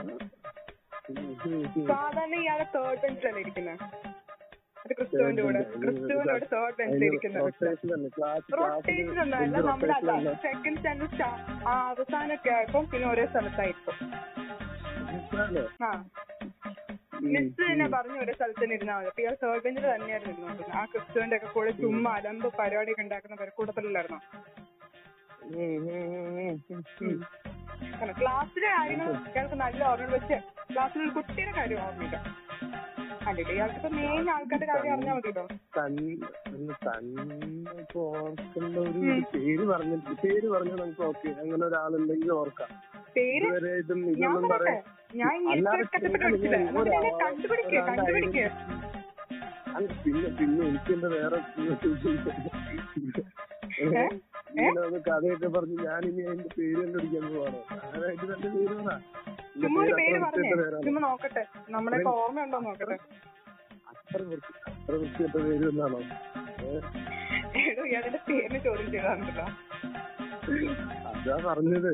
സാധാരണ 1.88 2.34
ഇയാളെ 2.40 2.66
തേർഡ് 2.74 3.00
ബെഞ്ചിലല്ലേ 3.02 3.40
ഇരിക്കുന്നത് 3.40 3.78
അത് 4.84 4.92
ക്രിസ്തുവിന്റെ 4.98 5.42
കൂടെ. 5.42 5.60
ക്രിസ്തുവിന്റെ 5.74 6.14
കൂടെ 6.32 6.46
തേർഡ് 6.52 6.76
ബെഞ്ചിൽ 6.78 7.04
ഇരിക്കുന്നത് 7.04 7.42
റൊട്ടേഷൻ 7.44 7.90
അല്ലേ. 7.96 8.10
ക്ലാസ് 8.16 8.48
റൊട്ടേഷൻ 8.60 9.30
നമ്മുടെ 9.62 9.94
അല്ല 9.94 10.32
സെക്കൻഡ് 10.42 10.78
സ്റ്റാൻഡേർഡ് 10.78 11.22
അവസാനമൊക്കെ 11.90 12.50
ആയപ്പോ 12.50 12.80
പിന്നെ 12.92 13.08
ഒരേ 13.10 13.26
സ്ഥലത്തായിരിക്കും. 13.26 13.96
ആ. 15.82 15.90
മിസ് 17.26 17.62
തന്നെ 17.62 17.86
പറഞ്ഞു 17.88 18.18
ഒരു 18.20 18.32
സ്ഥലത്ത് 18.32 18.62
തന്നെ 18.62 18.76
ഇരുന്നാൽ 18.76 18.96
മതി. 18.98 19.08
അപ്പൊ 19.08 19.22
ഇയാൾ 19.22 19.34
തേർഡ് 19.42 19.62
ബെഞ്ചിൽ 19.64 19.84
തന്നെയായിരുന്നു 19.86 20.32
ഇരുന്നോണ്ടിരുന്നത് 20.34 20.76
ആ 20.76 20.84
ക്രിസ്തുവിന്റെ 20.92 21.36
ഒക്കെ 21.38 21.48
കൂടെ 21.54 21.72
ചുമ്മാ 21.80 22.12
അലമ്പ് 22.18 22.48
പരിപാടിയൊക്കെ 22.60 23.04
ഉണ്ടാക്കുന്ന 23.04 23.36
പേര് 23.36 23.52
കൂട്ടത്തിലല്ലായിരുന്നോ 23.58 24.20
കാരണം 27.92 28.14
ക്ലാസ്സിലെ 28.18 28.68
കാര്യങ്ങൾ 28.72 29.08
ഇയാൾക്ക് 29.28 29.56
നല്ല 29.62 29.80
ഓർമ്മ 29.90 30.10
പക്ഷെ 30.14 30.38
ക്ലാസ്സിൽ 30.70 31.00
ഒരു 31.04 31.12
കുട്ടിയുടെ 31.16 31.52
കാര്യം 31.56 31.80
ഓർമ്മയില്ല. 31.84 32.18
അല്ലേ 33.28 33.42
ഇയാൾക്ക് 33.54 33.76
ഇപ്പൊ 33.78 33.90
മെയിൻ 33.96 34.28
ആൾക്കാരുടെ 34.34 34.66
കാര്യം 34.70 34.92
അറിഞ്ഞാൽ 34.94 35.14
മതിയല്ലോ? 35.18 35.44
തന്നെ 35.74 36.06
ഓർക്കേണ്ട 38.02 38.76
ഒരു 38.82 39.00
പേര് 39.34 39.64
പറഞ്ഞു 39.70 39.96
പേര് 40.24 40.46
പറഞ്ഞാൽ 40.54 40.78
നമുക്ക് 40.80 41.04
ഓക്കെ. 41.10 41.28
അങ്ങനെ 41.42 41.62
ഒരാളുണ്ടെങ്കിൽ 41.68 42.32
ഓർക്കാം. 42.38 42.70
പേര്? 43.16 43.48
ഇതൊന്നും 43.80 44.48
പറയാൻ 44.52 44.80
ഞാൻ 45.12 45.34
പേര് 45.44 46.58
ഒരാ- 46.80 47.00
കണ്ടുപിടിക്കേ 47.22 47.80
കണ്ടുപിടിക്കേ. 47.88 48.44
പിന്നെ 49.96 50.28
പിന്നെ 50.38 50.62
എനിക്ക് 50.66 50.92
എന്റെ 50.94 51.08
വേറെ? 51.14 51.38
ഇങ്ങനെ 53.72 54.04
കഥയൊക്കെ 55.06 55.48
പറഞ്ഞ് 55.48 55.76
ഞാൻ 55.84 56.02
ഇനി 56.08 56.22
അതിന്റെ 56.24 56.50
പേര് 56.56 56.80
കണ്ടുപിടിക്കാൻ 56.80 57.24
പോവാണ്. 57.28 57.60
ആരായിട്ട് 57.86 58.26
തന്റെ 58.32 58.48
പേര് 58.50 58.74
പറ 58.78 58.96
ഒരു 59.82 59.94
പേര് 60.00 60.18
പേര് 60.40 60.58
അത്ര 63.92 64.20
വൃത്തി 64.22 64.52
അത്ര 64.70 64.94
വൃത്തികെട്ട 64.94 65.36
പേര് 65.44 65.66
എന്നാണോ 65.70 66.00
ഏഹ് 66.64 66.82
പേരിന് 68.26 68.58
ചോദ്യം 68.66 68.90
ചെയ്താണല്ലോ 68.90 69.46
അതാ 70.42 71.36
പറഞ്ഞത്. 71.46 71.90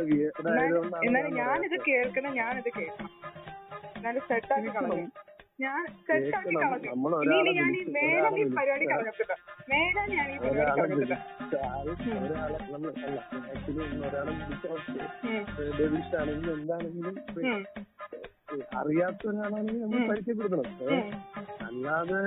വിയേർഡായതുകൊണ്ടാണ് 0.00 1.06
എന്നാലും 1.06 1.34
ഞാനിത് 1.34 1.76
കേൾക്കണം 1.88 2.34
ഞാനിത് 2.34 2.70
കേൾക്കണം. 2.78 3.10
എന്നാലും 3.96 4.22
സെറ്റാക്കി 4.28 4.68
കളഞ്ഞു. 4.68 5.06
ഞാൻ 5.58 5.82
കേൾക്കണം. 6.06 6.56
കളഞ്ഞു 6.62 6.90
ഇനി 7.28 7.52
ഞാൻ 7.52 7.70
ഈ 7.70 7.82
വിളിച്ച് 7.82 8.40
ഈ 8.40 8.46
പരിപാടി 8.56 8.86
കളഞ്ഞിട്ടില്ല 8.86 9.34
മേലെ 9.70 10.02
ഞാൻ 10.10 10.26
ഈ 10.26 10.38
പരിപാടി 10.38 10.72
കളഞ്ഞിട്ടില്ല 10.72 11.16
ഉം, 15.26 15.44
എന്താണെങ്കിലും 16.54 17.16
അറിയാത്ത 18.76 19.22
ഒരാളാണെങ്കിൽ 19.28 19.80
നമ്മൾ. 19.84 20.02
പരിചയപ്പെടുത്തണം? 20.10 20.66
അല്ലാതെ 21.66 22.18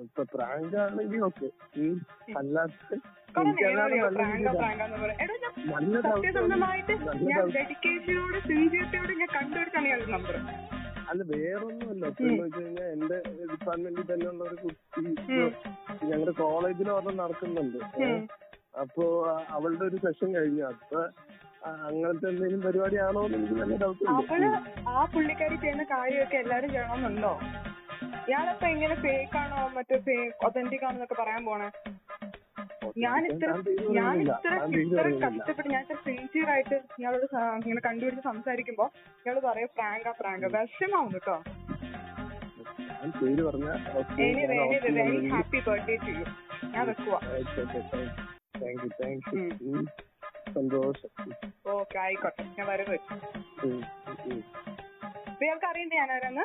ഇപ്പൊ 0.00 0.22
പ്രാങ്ക് 0.34 0.76
ആണെങ്കിൽ 0.82 1.22
ഓക്കെ 1.22 1.48
അല്ലാത്ത 2.36 3.00
സത്യസന്ധമായിട്ട് 6.06 6.94
ഞാൻ 7.26 7.44
ഡെഡിക്കേഷനോട് 7.56 8.38
സിൻസിയറിറ്റിയോട് 8.46 9.12
ഞാൻ 9.14 9.30
കണ്ടുപിടിച്ചാണ് 9.34 9.88
ഞാൻ 9.88 10.00
നമ്പർ 10.10 10.36
അല്ല 11.10 11.22
വേറൊന്നുമല്ല. 11.32 12.02
സത്യം 12.10 12.36
വെച്ച് 12.42 12.60
കഴിഞ്ഞാൽ 12.60 12.88
എന്റെ 12.94 13.18
ഡിപ്പാർട്ട്മെന്റിൽ 13.52 14.06
തന്നെയുള്ള 14.12 14.42
ഒരു 14.44 14.56
കുട്ടി. 14.62 15.02
ഞങ്ങളുടെ 16.10 16.34
കോളേജിൽ 16.42 16.90
ഒരെണ്ണം 16.90 17.16
നടക്കുന്നുണ്ട്? 17.22 17.78
അപ്പോ 18.82 19.04
അവളുടെ 19.56 19.84
ഒരു 19.84 19.96
സെഷൻ 19.96 20.34
കഴിഞ്ഞു. 20.34 20.64
അപ്പൊ 20.72 21.00
അങ്ങനത്തെ 21.88 22.26
എന്തെങ്കിലും 22.28 22.60
പരിപാടിയാണോ 22.60 23.20
എന്ന് 23.24 23.38
എനിക്ക് 23.38 23.56
നല്ല 23.60 23.76
ഡൗട്ട് 23.76 24.04
അവൾ 24.10 24.42
ആ 24.88 25.04
പുള്ളിക്കാരി 25.14 25.56
ചെയ്യുന്ന 25.56 25.84
കാര്യമൊക്കെ 25.94 26.36
എല്ലാരും 26.36 26.70
ചെയ്യണമെന്നുണ്ടോ? 26.70 27.32
ഇയാളപ്പോ 28.28 28.66
എങ്ങനെ 28.66 28.94
ഫേക്ക് 29.04 29.36
ആണോ 29.36 29.60
മറ്റേ 29.76 30.16
ഒതന്റിക് 30.46 30.84
ആണെന്നൊക്കെ 30.84 31.16
പറയാൻ 31.22 31.42
പോണേ? 31.44 31.68
ഞാൻ 32.96 33.26
ഇത്ര 33.26 33.50
ഞാൻ. 33.90 34.20
ഇത്ര 34.20 34.54
ഇത്ര. 34.76 35.26
കഷ്ടപ്പെട്ട് 35.26 35.70
ഞാൻ 35.70 35.82
ഇത്ര 35.82 35.94
സിൻസിയർ 35.94 36.50
ആയിട്ട് 36.50 36.74
ഇയാളോട് 36.74 37.26
സ- 37.26 37.36
ഇങ്ങനെ 37.36 37.80
കണ്ടുപിടിച്ച് 37.80 38.24
സംസാരിക്കുമ്പോ 38.24 38.90
ഇയാൾ 39.26 39.38
പറയാ 39.38 39.66
പ്രാങ്ക 39.76 40.10
പ്രാങ്ക. 40.20 40.44
വിഷമാവും 40.46 41.12
കേട്ടോ. 41.12 41.42
ഞാൻ 43.00 43.10
പേര് 43.10 43.42
പറഞ്ഞ 43.44 43.68
any 44.22 44.46
very 44.46 44.90
very 44.90 45.28
happy 45.28 45.60
birthday 45.66 45.96
to 45.96 46.10
you 46.10 46.24
ഞാൻ 46.66 46.86
വെക്കുവാ. 46.86 47.18
താങ്ക് 48.62 48.84
യു 48.84 48.88
താങ്ക് 49.02 49.36
യു 49.36 49.48
ഉം. 49.72 49.86
സന്തോഷം. 50.54 51.10
ഓക്കെ 51.68 51.98
ആയിക്കോട്ടെ. 51.98 52.42
ഞാൻ 52.58 52.66
വരവ് 52.66 52.90
വെച്ചു. 52.90 53.14
ഉം, 53.66 53.82
ഉം. 54.26 54.42
ഇയാൾക്ക് 55.42 55.66
അറിയണ്ടേ 55.66 55.96
ഞാൻ 55.96 56.12
ആരാന്ന് 56.12 56.44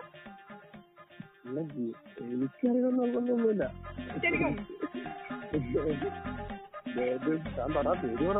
ഏത് 7.03 7.31
ഞാൻ 7.47 7.69
പറ 7.75 7.87
പേര് 8.01 8.25
പറ 8.27 8.39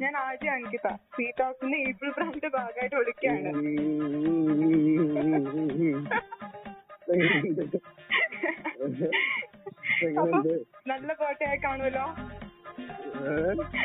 ഞാൻ 0.00 0.14
ആദ്യം 0.22 0.52
അങ്കിത 0.54 0.86
സീ 1.14 1.26
ടോക്സിന്റെ 1.38 1.78
ഏപ്രിൽ 1.88 2.10
ബ്രാൻഡിന്റെ 2.16 2.50
ഭാഗമായിട്ട് 2.56 2.96
വിളിക്കുകയാണ് 2.96 3.52
നല്ല 10.86 11.12
കോട്ടയായി 11.14 11.58
കാണുമല്ലോ? 11.64 12.06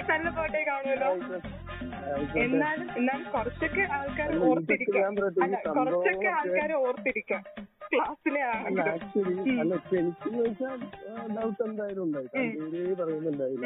നല്ല 0.10 0.28
ഫോട്ടോ 0.38 0.60
കാണുമല്ലോ. 0.70 1.10
എന്നാലും 2.44 2.88
എന്നാലും 3.00 3.26
കുറച്ചൊക്കെ 3.36 3.84
ആൾക്കാർ 3.98 4.32
ഓർത്തിരിക്കാം. 4.50 5.14
അല്ല 5.46 5.56
കുറച്ചൊക്കെ 5.78 6.30
ആൾക്കാർ 6.40 6.72
ഓർത്തിരിക്കാം. 6.86 7.44
ക്ലാസ്സിലെ 7.94 8.42
അല്ല 8.42 8.58
ആണെങ്കിലും 8.58 8.92
ആക്ച്വലി 8.92 9.56
അല്ല 9.62 9.74
ഇപ്പൊ 9.80 9.96
എനിക്കെന്ന് 10.02 10.42
വെച്ചാൽ 10.46 10.78
ഡൗട്ട് 11.38 11.62
എന്തായാലും 11.68 12.04
ഉണ്ടായി. 12.06 12.28
പേരേ 12.74 12.94
പറയുന്നുണ്ടായില്ല. 13.02 13.66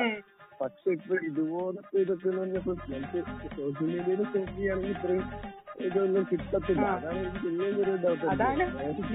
പക്ഷെ 0.62 0.90
ഇപ്പൊ 0.98 1.16
ഇതുപോലത്തെ 1.30 1.98
ഇതൊക്കെ 2.04 2.28
എന്ന് 2.30 2.42
പറഞ്ഞപ്പോ 2.42 2.74
നമുക്ക് 2.94 3.20
സോഷ്യൽ 3.58 3.88
മീഡിയയിൽ 3.92 4.24
സെർച്ച് 4.34 4.52
ചെയ്യുകയാണെങ്കിൽ 4.52 4.94
ഇത്രയും 4.96 5.26
ഇതൊന്നും 5.88 6.24
കിട്ടത്തില്ല. 6.32 6.86
അതാണ് 6.98 7.18
എനിക്ക് 7.22 7.40
പിന്നെയും 7.46 7.78
ഒരു 7.84 7.94
ഡൗട്ട് 8.06 8.26
അതാണ്. 8.34 8.66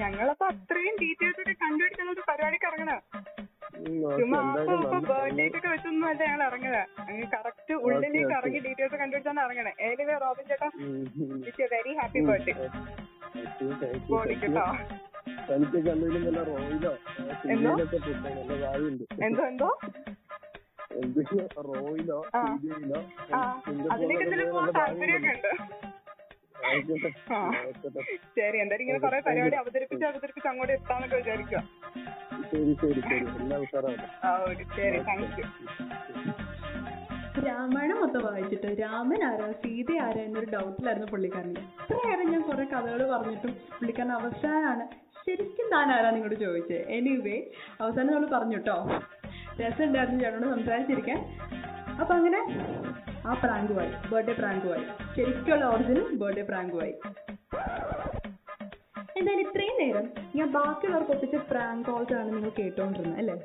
ഞങ്ങളപ്പോ 0.03 0.47
അത്രയും 0.53 0.95
ഡീറ്റെയിൽസ് 1.03 1.41
ഒക്കെ 1.43 1.55
കണ്ടുപിടിക്കുന്ന 1.63 2.11
ഒരു 2.15 2.23
പരിപാടിക്ക് 2.29 2.67
ഇറങ്ങണ 2.71 2.93
ചുമ്മാ 3.81 4.39
അപ്പൊ 4.53 4.73
ഇപ്പൊ 4.77 4.97
ബർത്ത്ഡേ 5.09 5.45
ഒക്കെ 5.49 5.69
വെച്ചൊന്നും 5.71 6.05
അല്ല 6.09 6.21
ഞങ്ങൾ 6.23 6.41
ഇറങ്ങുന്നത് 6.47 6.79
അങ്ങ് 7.03 7.25
കറക്റ്റ് 7.33 7.73
ഉള്ളിലേക്ക്. 7.85 8.33
ഇറങ്ങി 8.37 8.59
ഡീറ്റെയിൽസ് 8.65 8.97
കണ്ടുപിടിച്ചാണ് 9.01 9.41
ഇറങ്ങണേ. 9.45 9.71
എനിവേ 9.87 10.15
റോബിൻ 10.23 10.45
ചേട്ടാ 10.51 10.67
wish 11.45 11.67
very 11.73 11.93
happy 11.99 12.21
birthday 12.29 12.53
buddy 14.09 14.35
കേട്ടോ 14.41 14.65
തനിക്ക് 15.47 15.77
എന്തെങ്കിലും 15.85 16.23
നല്ല 16.27 16.39
റോയിലോ? 16.49 16.91
എന്തോ? 17.53 17.71
എന്തോ 19.21 19.43
എന്തോ? 19.45 19.69
ആ. 22.33 22.41
എന്തെങ്കിലും 23.97 24.47
പോകാൻ 24.49 24.71
താല്പര്യമൊക്കെ 24.77 25.31
ഉണ്ട്. 25.33 25.51
ശരി 28.35 28.57
എന്തായാലും 28.57 28.83
ഇങ്ങനെ 28.83 28.99
കൊറേ 29.03 29.19
പരിപാടി 29.25 29.57
അവതരിപ്പിച്ച് 29.61 30.05
അവതരിപ്പിച്ച് 30.07 30.49
അങ്ങോട്ട് 30.51 30.73
എത്താന്നൊക്കെ 30.75 31.17
വിചാരിക്കുക 31.21 31.61
ശരി 32.51 32.73
ശരി 32.81 33.01
ശരി. 33.03 33.25
എല്ലാം 33.39 33.61
താങ്ക് 35.07 35.37
യു. 35.39 35.45
രാമായണം 37.43 37.97
മൊത്തം 38.01 38.23
വായിച്ചിട്ട് 38.25 38.69
രാമൻ 38.81 39.21
ആരാ 39.27 39.47
സീത 39.61 39.91
ആരാ 40.03 40.21
എന്നൊരു 40.23 40.49
ഡൗട്ടിലായിരുന്നു 40.53 41.07
പുള്ളിക്കാരൻ 41.11 41.51
ഇത്രയേറെ 41.83 42.25
ഞാൻ 42.31 42.41
കുറെ 42.49 42.65
കഥകൾ 42.73 43.01
പറഞ്ഞിട്ടും 43.13 43.53
പുള്ളിക്കാരൻ 43.73 44.11
അവസാനമാണ് 44.17 44.85
ശരിക്കും 45.21 45.67
താൻ 45.73 45.89
ആരാ 45.95 46.09
നിങ്ങളോട് 46.11 46.37
ചോദിച്ചത് 46.43 46.83
എനിവേ 46.97 47.37
അവസാനം 47.79 48.11
നമ്മൾ 48.11 48.29
പറഞ്ഞു 48.35 48.57
കേട്ടോ 48.57 48.77
രസം 49.59 49.83
ഉണ്ടായിരുന്നു 49.85 50.19
ചേട്ടനോട് 50.21 50.53
സംസാരിച്ചിരിക്കാൻ. 50.55 51.19
അപ്പൊ 52.01 52.13
അങ്ങനെ 52.15 52.39
ആ 53.27 53.33
പ്രാങ്കുമായി 53.33 53.91
ബർത്ത്ഡേ 54.11 54.33
പ്രാങ്കുമായി 54.33 54.83
ശരിക്കുള്ള 55.15 55.65
ഒറിജിനൽ 55.65 56.15
ബർത്ത്ഡേ 56.15 56.41
പ്രാങ്കുമായി 56.41 56.93
എന്തായാലും 59.17 59.41
ഇത്രയും 59.47 59.75
നേരം 59.81 60.05
ഞാൻ 60.35 60.51
ബാക്കിയുള്ളവർക്ക് 60.51 61.11
ഒപ്പിച്ച 61.11 61.35
പ്രാങ്ക് 61.35 61.91
കോൾസ് 61.91 62.13
ആണ് 62.13 62.33
നിങ്ങൾ 62.33 62.49
കേട്ടോണ്ടിരുന്നത് 62.49 63.19
അല്ലേ? 63.19 63.35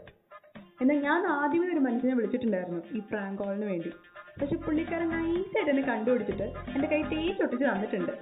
എന്നാൽ 0.81 0.97
ഞാൻ 0.97 1.27
ആദ്യമേ 1.27 1.72
ഒരു 1.72 1.79
മനുഷ്യനെ 1.79 2.14
വിളിച്ചിട്ടുണ്ടായിരുന്നു 2.14 2.83
ഈ 2.97 3.01
പ്രാങ്ക് 3.11 3.43
കോളിന് 3.43 3.64
വേണ്ടി. 3.64 3.91
പക്ഷെ 4.41 4.57
പുള്ളിക്കാരൻ 4.57 5.09
നൈസായിട്ട് 5.09 5.70
എന്നെ 5.70 5.83
കണ്ടുപിടിച്ചിട്ട് 5.83 6.43
എന്റെ 6.74 6.89
കൈ 6.89 7.03
തേച്ചൊട്ടിച്ച് 7.03 7.64
തന്നിട്ടുണ്ട്. 7.64 8.12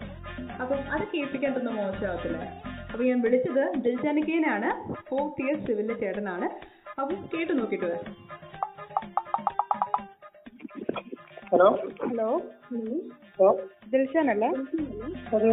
അപ്പം 0.61 0.79
അത് 0.91 1.05
കേൾപ്പിക്കേണ്ടൊന്നും 1.15 1.77
മോശമാകത്തില്ല 1.77 2.39
അപ്പം 2.93 3.05
ഞാൻ 3.07 3.21
വിളിച്ചത് 3.21 3.75
ദിൽജാനിക്കേനാണ് 3.77 4.69
ഫോർത്ത് 5.09 5.43
ഇയർ 5.43 5.67
സിവിലിലെ 5.67 5.95
ചേട്ടനാണ്. 5.95 6.49
അപ്പം 7.01 7.29
കേട്ടു 7.35 7.53
നോക്കിയിട്ട് 7.53 7.87
വരാം. 7.87 8.05
ഹലോ. 11.55 11.67
ഹലോ. 12.03 12.29
ഹലോ. 13.31 13.49
ദിൽഷാൻ 13.93 14.27
അല്ലേ 14.31 14.49
അതെ 15.35 15.51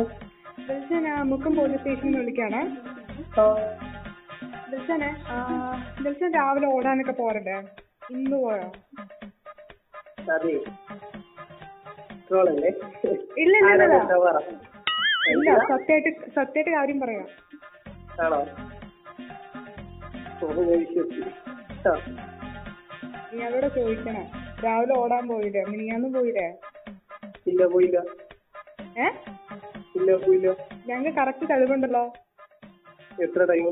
ദിൽഷാൻ 0.68 1.04
മുക്കം 1.30 1.54
പോലീസ് 1.56 1.80
സ്റ്റേഷനിൽ 1.82 2.06
നിന്ന് 2.06 2.20
വിളിക്കാണ് 2.22 2.62
ദിൽഷാനെ 4.72 5.10
ദിൽഷാൻ 6.02 6.32
രാവിലെ 6.38 6.68
ഓടാനൊക്കെ 6.76 7.16
പോരണ്ടേ 7.20 7.58
ഇന്ന് 8.16 8.38
പോയോ? 8.38 8.68
ഇല്ല 13.42 13.54
ഇല്ല 15.32 15.50
സത്യമായിട്ട് 15.72 16.12
സത്യമായിട്ട് 16.36 16.72
കാര്യം 16.72 17.00
പറയാം. 17.02 17.28
നീ 23.32 23.42
അവിടെ 23.48 23.68
ചോദിക്കണേ. 23.76 24.24
രാവിലെ 24.66 24.94
ഓടാൻ 25.02 25.24
പോയില്ലേ? 25.28 25.62
മിനിയാന്ന് 25.72 26.10
പോയില്ലേ? 26.16 26.48
ഇല്ല 27.52 27.66
പോയില്ല. 27.74 27.98
ഏ? 29.04 29.08
ഇല്ല 29.98 30.10
പോയില്ല. 30.24 30.50
ഞങ്ങൾ 30.90 31.10
കറക്റ്റ് 31.20 31.46
തെളിവുണ്ടല്ലോ. 31.52 32.04
എത്ര 33.26 33.44
ടൈം 33.52 33.66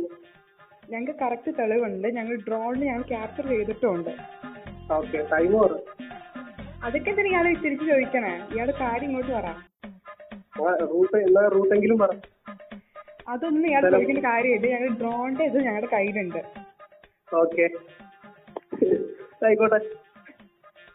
ഞങ്ങൾക്ക് 0.91 1.15
കറക്റ്റ് 1.21 1.51
തെളിവുണ്ട്. 1.59 2.07
ഞങ്ങൾ 2.17 2.35
ഡ്രോണിൽ 2.47 2.83
ഞങ്ങൾ 2.89 3.03
ക്യാപ്ചർ 3.11 3.45
ചെയ്തിട്ടുണ്ട്. 3.51 4.11
ഓക്കെ 4.97 5.19
ടൈം 5.33 5.51
പറ. 5.63 5.73
അതൊക്കെ 6.83 7.11
തന്നെ 7.11 7.29
ഇയാളെ 7.31 7.53
തിരിച്ച് 7.63 7.85
ചോദിക്കണേ? 7.91 8.33
ഇയാളെ 8.53 8.73
കാര്യം 8.81 9.07
ഇങ്ങോട്ട് 9.09 9.31
പറ. 9.37 9.47
റൂട്ട് 10.91 11.17
എന്നാ 11.27 11.41
റൂട്ടെങ്കിലും 11.55 11.97
പറ. 12.03 12.11
അതൊന്നും 13.33 13.67
ഇയാൾ 13.69 13.83
ചോദിക്കുന്ന 13.93 14.21
കാര്യമില്ല. 14.31 14.67
ഞങ്ങൾ 14.75 14.89
ഡ്രോണിന്റെ 15.01 15.43
ഇത് 15.49 15.57
ഞങ്ങളുടെ 15.67 15.89
കയ്യിലുണ്ട്. 15.95 16.41
ഓക്കെ 17.41 17.65
ആയിക്കോട്ടെ. 19.47 19.79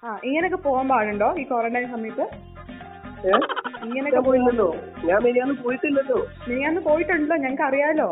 ആ 0.05 0.11
ഇങ്ങനെയൊക്കെ 0.24 0.59
പോകാൻ 0.66 0.86
പാടുണ്ടോ 0.88 1.28
ഈ 1.40 1.44
ക്വാറന്റൈൻ 1.50 1.86
സമയത്ത്? 1.94 2.24
ഞാൻ 3.94 4.22
പോയില്ലല്ലോ 4.26 4.66
ഞാൻ 5.09 5.18
മിനിയാന്ന് 5.26 5.55
പോയിട്ടില്ലല്ലോ. 5.62 6.18
മിനിയാന്ന് 6.48 6.80
പോയിട്ടുണ്ടല്ലോ 6.88 7.36
ഞങ്ങൾക്ക് 7.36 7.64
അറിയാലോ. 7.68 8.09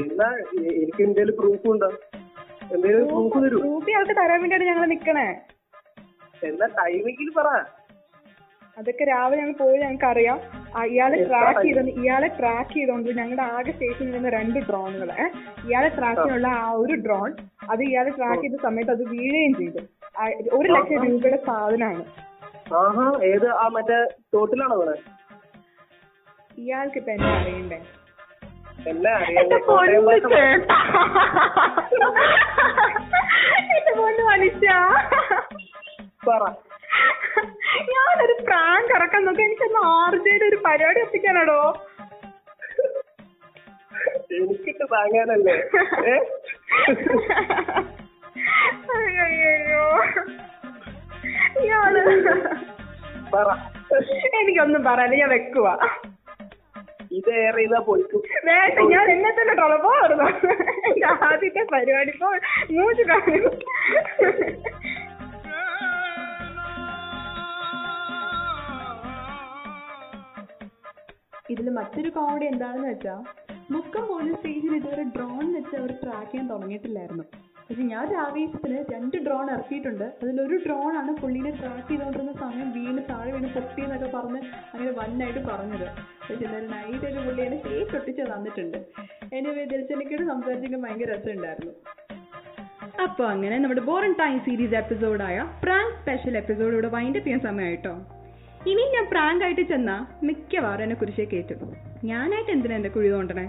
എന്നാ 0.00 0.28
എനിക്ക് 0.72 1.00
എന്തെങ്കിലും 1.06 1.36
പ്രൂഫ് 1.40 1.66
ഉണ്ടോ? 1.72 1.88
എന്തേലും 2.74 3.06
പ്രൂഫ് 3.12 3.38
തരൂ. 3.44 3.58
പ്രൂഫ് 3.62 3.88
ഇയാൾക്ക് 3.92 4.14
തരാൻ 4.20 4.38
വേണ്ടിയാണ് 4.42 4.66
ഞങ്ങൾ 4.70 4.84
നിക്കണേ. 4.94 5.26
എന്നാ 6.42 6.66
ടൈമിങ്ങിൽ 6.78 7.30
പറ. 7.38 7.48
അതൊക്കെ 8.76 9.04
രാവിലെ 9.04 9.40
ഞങ്ങൾ 9.40 9.56
പോയി 9.58 9.76
ഞങ്ങൾക്ക് 9.82 10.06
അറിയാം 10.12 10.38
ഇയാളെ 10.86 11.18
ട്രാക്ക്? 11.26 11.60
ചെയ്ത 11.66 11.80
ഇയാളെ 12.02 12.28
ട്രാക്ക് 12.38 12.72
ചെയ്തോണ്ട് 12.72 13.10
ഞങ്ങളുടെ 13.18 13.44
ആകെ 13.56 13.72
സ്റ്റേഷനിൽ 13.72 14.10
നിന്ന് 14.16 14.30
രണ്ട് 14.36 14.58
ഡ്രോണുകൾ 14.68 15.10
ഇയാളെ 15.66 15.90
ട്രാക്ക് 15.98 16.20
ചെയ്യാനുള്ള 16.20 16.48
ആ 16.62 16.70
ഒരു 16.80 16.94
ഡ്രോൺ 17.04 17.28
അത് 17.70 17.82
ഇയാളെ 17.88 18.12
ട്രാക്ക് 18.18 18.42
ചെയ്ത 18.44 18.58
സമയത്ത് 18.66 18.92
അത് 18.96 19.04
വീഴുകയും 19.12 19.54
ചെയ്തു. 19.60 19.82
ഒരു 20.54 20.68
ലക്ഷം 20.72 21.04
രൂപയുടെ 21.06 21.38
സാധനമാണ് 21.46 22.04
ആഹാ 22.76 23.06
ഏത് 23.24 23.48
ആ 23.54 23.66
മറ്റേ 23.68 23.98
തോട്ടിലാണോ 24.34 24.76
ഇയാൾക്ക് 26.58 26.98
ഇപ്പൊ 26.98 27.12
എന്നെ 27.12 27.30
അറിയണ്ടേ? 27.34 27.78
എന്നെ 28.86 29.12
ഞാനൊരു 37.90 38.34
പ്രാങ്ക് 38.44 38.92
ഇറക്കാൻ 38.92 39.22
നോക്കി. 39.24 39.42
എനിക്കൊന്ന് 39.42 39.80
ആർജയുടെ 39.94 40.44
ഒരു 40.44 40.58
പരിപാടി 40.66 41.00
ഒപ്പിക്കാനാടോ 41.00 41.58
എനിക്കിട്ട് 44.36 44.84
താങ്ങാനല്ലേ? 44.92 45.56
അയ്യോ. 48.96 49.84
ഇയാൾ 51.62 51.94
പറ. 53.34 53.48
എനിക്കൊന്നും 54.40 54.82
പറയാനില്ല 54.84 55.22
ഞാൻ 55.22 55.30
വെക്കുക 55.30 55.68
ഇത് 57.10 57.30
ഏറെ 57.40 57.58
ചെയ്താ 57.58 57.78
പൊളിക്കും 57.86 58.22
വേണ്ട 58.46 58.86
ഞാൻ 58.92 59.06
എന്നെ 59.10 59.30
തന്നെ 59.32 59.54
തുളപ്പാറുന്നു 59.54 60.26
എന്റെ 60.88 61.06
ആദ്യത്തെ 61.26 61.62
പരിപാടി. 61.72 62.12
പോ 62.20 62.28
മൂന്ന് 62.72 63.04
കാണും 63.10 63.44
ഇതിൽ 71.50 71.66
മറ്റൊരു 71.70 72.08
കോമഡി 72.08 72.46
എന്താണെന്ന് 72.46 72.88
വെച്ചാൽ 72.88 73.20
മുക്കം 73.70 74.04
പോലീസ് 74.06 74.36
സ്റ്റേജിൽ 74.36 74.74
ഇതുവരെ 74.76 75.04
ഡ്രോൺ 75.14 75.44
വെച്ച് 75.54 75.74
അവർ 75.76 75.90
ട്രാക്ക് 76.02 76.30
ചെയ്യാൻ 76.30 76.46
തുടങ്ങിയിട്ടില്ലായിരുന്നു. 76.50 77.24
പക്ഷെ 77.68 77.82
ഞാൻ 77.82 78.06
ഒരു 78.08 78.16
ആവേശത്തിന് 78.24 78.78
രണ്ട് 78.92 79.16
ഡ്രോൺ 79.26 79.46
ഇറക്കിയിട്ടുണ്ട്. 79.54 80.04
അതിലൊരു 80.22 80.56
ഡ്രോണാണ് 80.64 81.12
പുള്ളീനെ 81.22 81.50
ട്രാക്ക് 81.50 81.88
ചെയ്തുകൊണ്ടിരുന്ന 81.88 82.32
സമയം 82.42 82.68
വീണ് 82.76 83.02
താഴെ 83.10 83.30
വീണ് 83.36 83.48
പൊട്ടി 83.54 83.82
എന്നൊക്കെ 83.82 84.08
പറഞ്ഞ് 84.16 84.40
അങ്ങനെ 84.74 84.92
വന്നായിട്ട് 85.00 85.42
പറഞ്ഞത്. 85.50 85.86
പക്ഷെ 86.26 86.44
എന്തായാലും 86.46 86.70
നൈറ്റ് 86.74 87.06
ഒരു 87.10 87.20
പുള്ളിയെ 87.26 87.48
സേഫ് 87.66 87.96
ഒട്ടിച്ച് 87.96 88.22
തന്നിട്ടുണ്ട്. 88.32 88.78
എനിവേ 89.38 89.64
ദിൽച്ചനിക്കോട് 89.64 90.24
സംസാരിച്ചെങ്കിൽ 90.32 90.82
ഭയങ്കര 90.86 91.10
രസമുണ്ടായിരുന്നു. 91.14 91.74
അപ്പോൾ 93.04 93.26
അങ്ങനെ 93.28 93.58
നമ്മുടെ 93.58 93.80
ബോറൻ 93.80 94.12
ടൈം 94.20 94.36
സീരീസ് 94.48 94.74
എപ്പിസോഡായ 94.74 95.36
പ്രാങ്ക് 95.64 95.96
സ്പെഷ്യൽ 96.02 96.36
എപ്പിസോഡ് 96.36 96.72
ഇവിടെ 96.72 96.90
വൈൻഡ് 96.96 97.20
ചെയ്യാൻ 97.24 97.40
സമയമായിട്ടോ 97.40 97.94
ഇനി 98.72 98.82
ഞാൻ 98.94 99.06
പ്രാങ്ക് 99.10 99.44
ആയിട്ട് 99.44 99.64
ചെന്നാൽ 99.70 100.02
മിക്കവാറും 100.26 100.82
എന്നെ 100.82 100.96
കുറിച്ചേ 100.96 101.24
കയറ്റും. 101.24 101.72
ഞാനായിട്ട് 102.10 102.50
എന്തിനാ 102.50 102.76
എന്റെ 102.76 102.88
കുഴി 102.88 103.08
തോണ്ടണേ 103.14 103.44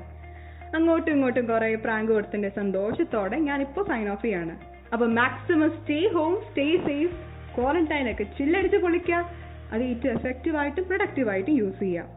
അങ്ങോട്ടും 0.75 1.11
ഇങ്ങോട്ടും 1.11 1.45
കുറെ 1.45 1.75
പ്രാങ്ക് 1.75 2.11
കൊടുത്തിന്റെ 2.11 2.49
സന്തോഷത്തോടെ 2.49 3.37
ഞാൻ 3.37 3.61
ഇപ്പൊ 3.61 3.83
സൈൻ 3.83 4.09
ഓഫ് 4.09 4.21
ചെയ്യാണ്. 4.21 4.55
അപ്പൊ 4.93 5.05
maximum 5.05 5.69
stay 5.69 6.07
home 6.13 6.41
stay 6.49 6.77
safe 6.87 7.15
quarantine 7.57 8.11
ഒക്കെ 8.11 8.23
ചില്ലടിച്ച് 8.23 8.77
പൊളിക്കുക 8.77 9.29
അത് 9.71 9.83
ഏറ്റവും 9.83 10.13
എഫക്റ്റീവ് 10.13 10.57
ആയിട്ടും 10.57 10.83
പ്രൊഡക്റ്റീവ് 10.83 11.29
ആയിട്ടും 11.29 11.53
യൂസ് 11.57 11.79
ചെയ്യാം. 11.79 12.07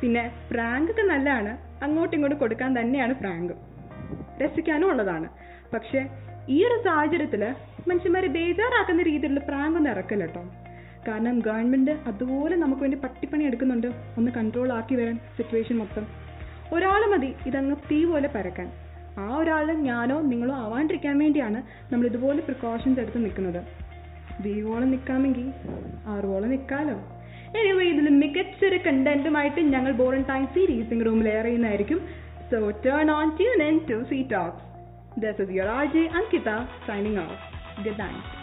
പിന്നെ 0.00 0.32
പ്രാങ്ക് 0.50 0.90
ഒക്കെ 0.90 1.02
നല്ലതാണ്. 1.02 1.52
അങ്ങോട്ടും 1.84 2.16
ഇങ്ങോട്ടും 2.16 2.38
കൊടുക്കാൻ 2.38 2.80
തന്നെയാണ് 2.80 3.14
പ്രാങ്ക്. 3.14 3.52
രസിക്കാനും 4.42 4.88
ഉള്ളതാണ്. 4.90 5.28
പക്ഷെ 5.74 6.00
ഈ 6.48 6.64
ഒരു 6.64 6.82
സാഹചര്യത്തിൽ 6.84 7.42
മനുഷ്യന്മാരെ 7.88 8.28
ബേജാറാക്കുന്ന 8.28 9.02
രീതിയിലുള്ള 9.02 9.40
പ്രാങ്ക് 9.40 9.76
ഒന്നും 9.76 9.90
ഇറക്കില്ല 9.90 10.26
കേട്ടോ 10.26 10.42
കാരണം 11.08 11.38
ഗവൺമെന്റ് 11.38 11.90
അതുപോലെ 12.06 12.56
നമുക്ക് 12.56 12.82
വേണ്ടി 12.82 12.98
പട്ടിപ്പണി 12.98 13.44
എടുക്കുന്നുണ്ട്. 13.44 13.86
ഒന്ന് 14.18 14.30
കൺട്രോൾ 14.32 14.72
ആക്കി 14.72 14.94
വരാൻ 14.94 15.16
സിറ്റുവേഷൻ 15.36 15.76
മൊത്തം. 15.78 16.06
ഒരാൾ 16.72 17.06
മതി. 17.06 17.34
ഇതങ്ങ് 17.46 17.76
തീ 17.90 18.04
പോലെ 18.04 18.28
പരക്കാൻ. 18.34 18.72
ആ 19.18 19.36
ഒരാൾ 19.36 19.72
ഞാനോ 19.72 20.20
നിങ്ങളോ 20.20 20.54
ആവാണ്ടിരിക്കാൻ 20.54 21.18
വേണ്ടിയാണ് 21.18 21.62
നമ്മൾ 21.92 22.06
ഇതുപോലെ 22.06 22.40
പ്രിക്കോഷൻസ് 22.40 23.00
എടുത്ത് 23.00 23.24
നിൽക്കുന്നത്. 23.24 23.64
വീവോളം 24.40 24.90
നിൽക്കാമെങ്കിൽ 24.90 25.52
ആറുവോളം 26.06 26.50
നിൽക്കാലോ. 26.50 26.94
എനിവേ 27.58 27.84
ഇതിൽ 27.84 28.08
മികച്ചൊരു 28.08 28.78
കണ്ടന്റുമായിട്ട് 28.86 29.60
ഞങ്ങൾ 29.60 29.92
ബോറൻ 29.92 30.22
ടൈം 30.22 30.46
സീരീസിംഗ് 30.46 31.06
റൂമിൽ 31.06 31.28
എയർ 31.28 31.44
ചെയ്യുന്നതായിരിക്കും. 31.44 32.08
So 32.50 32.70
turn 32.70 33.10
on 33.10 33.36
to 33.90 34.04
C 34.04 34.22
talks 34.22 34.72
this 35.20 35.42
is 35.42 35.50
your 35.50 35.68
R 35.68 35.84
J 35.92 36.10
Ankita 36.20 36.50
signing 36.86 37.18
off 37.18 37.82
good 37.84 38.00
night 38.00 38.41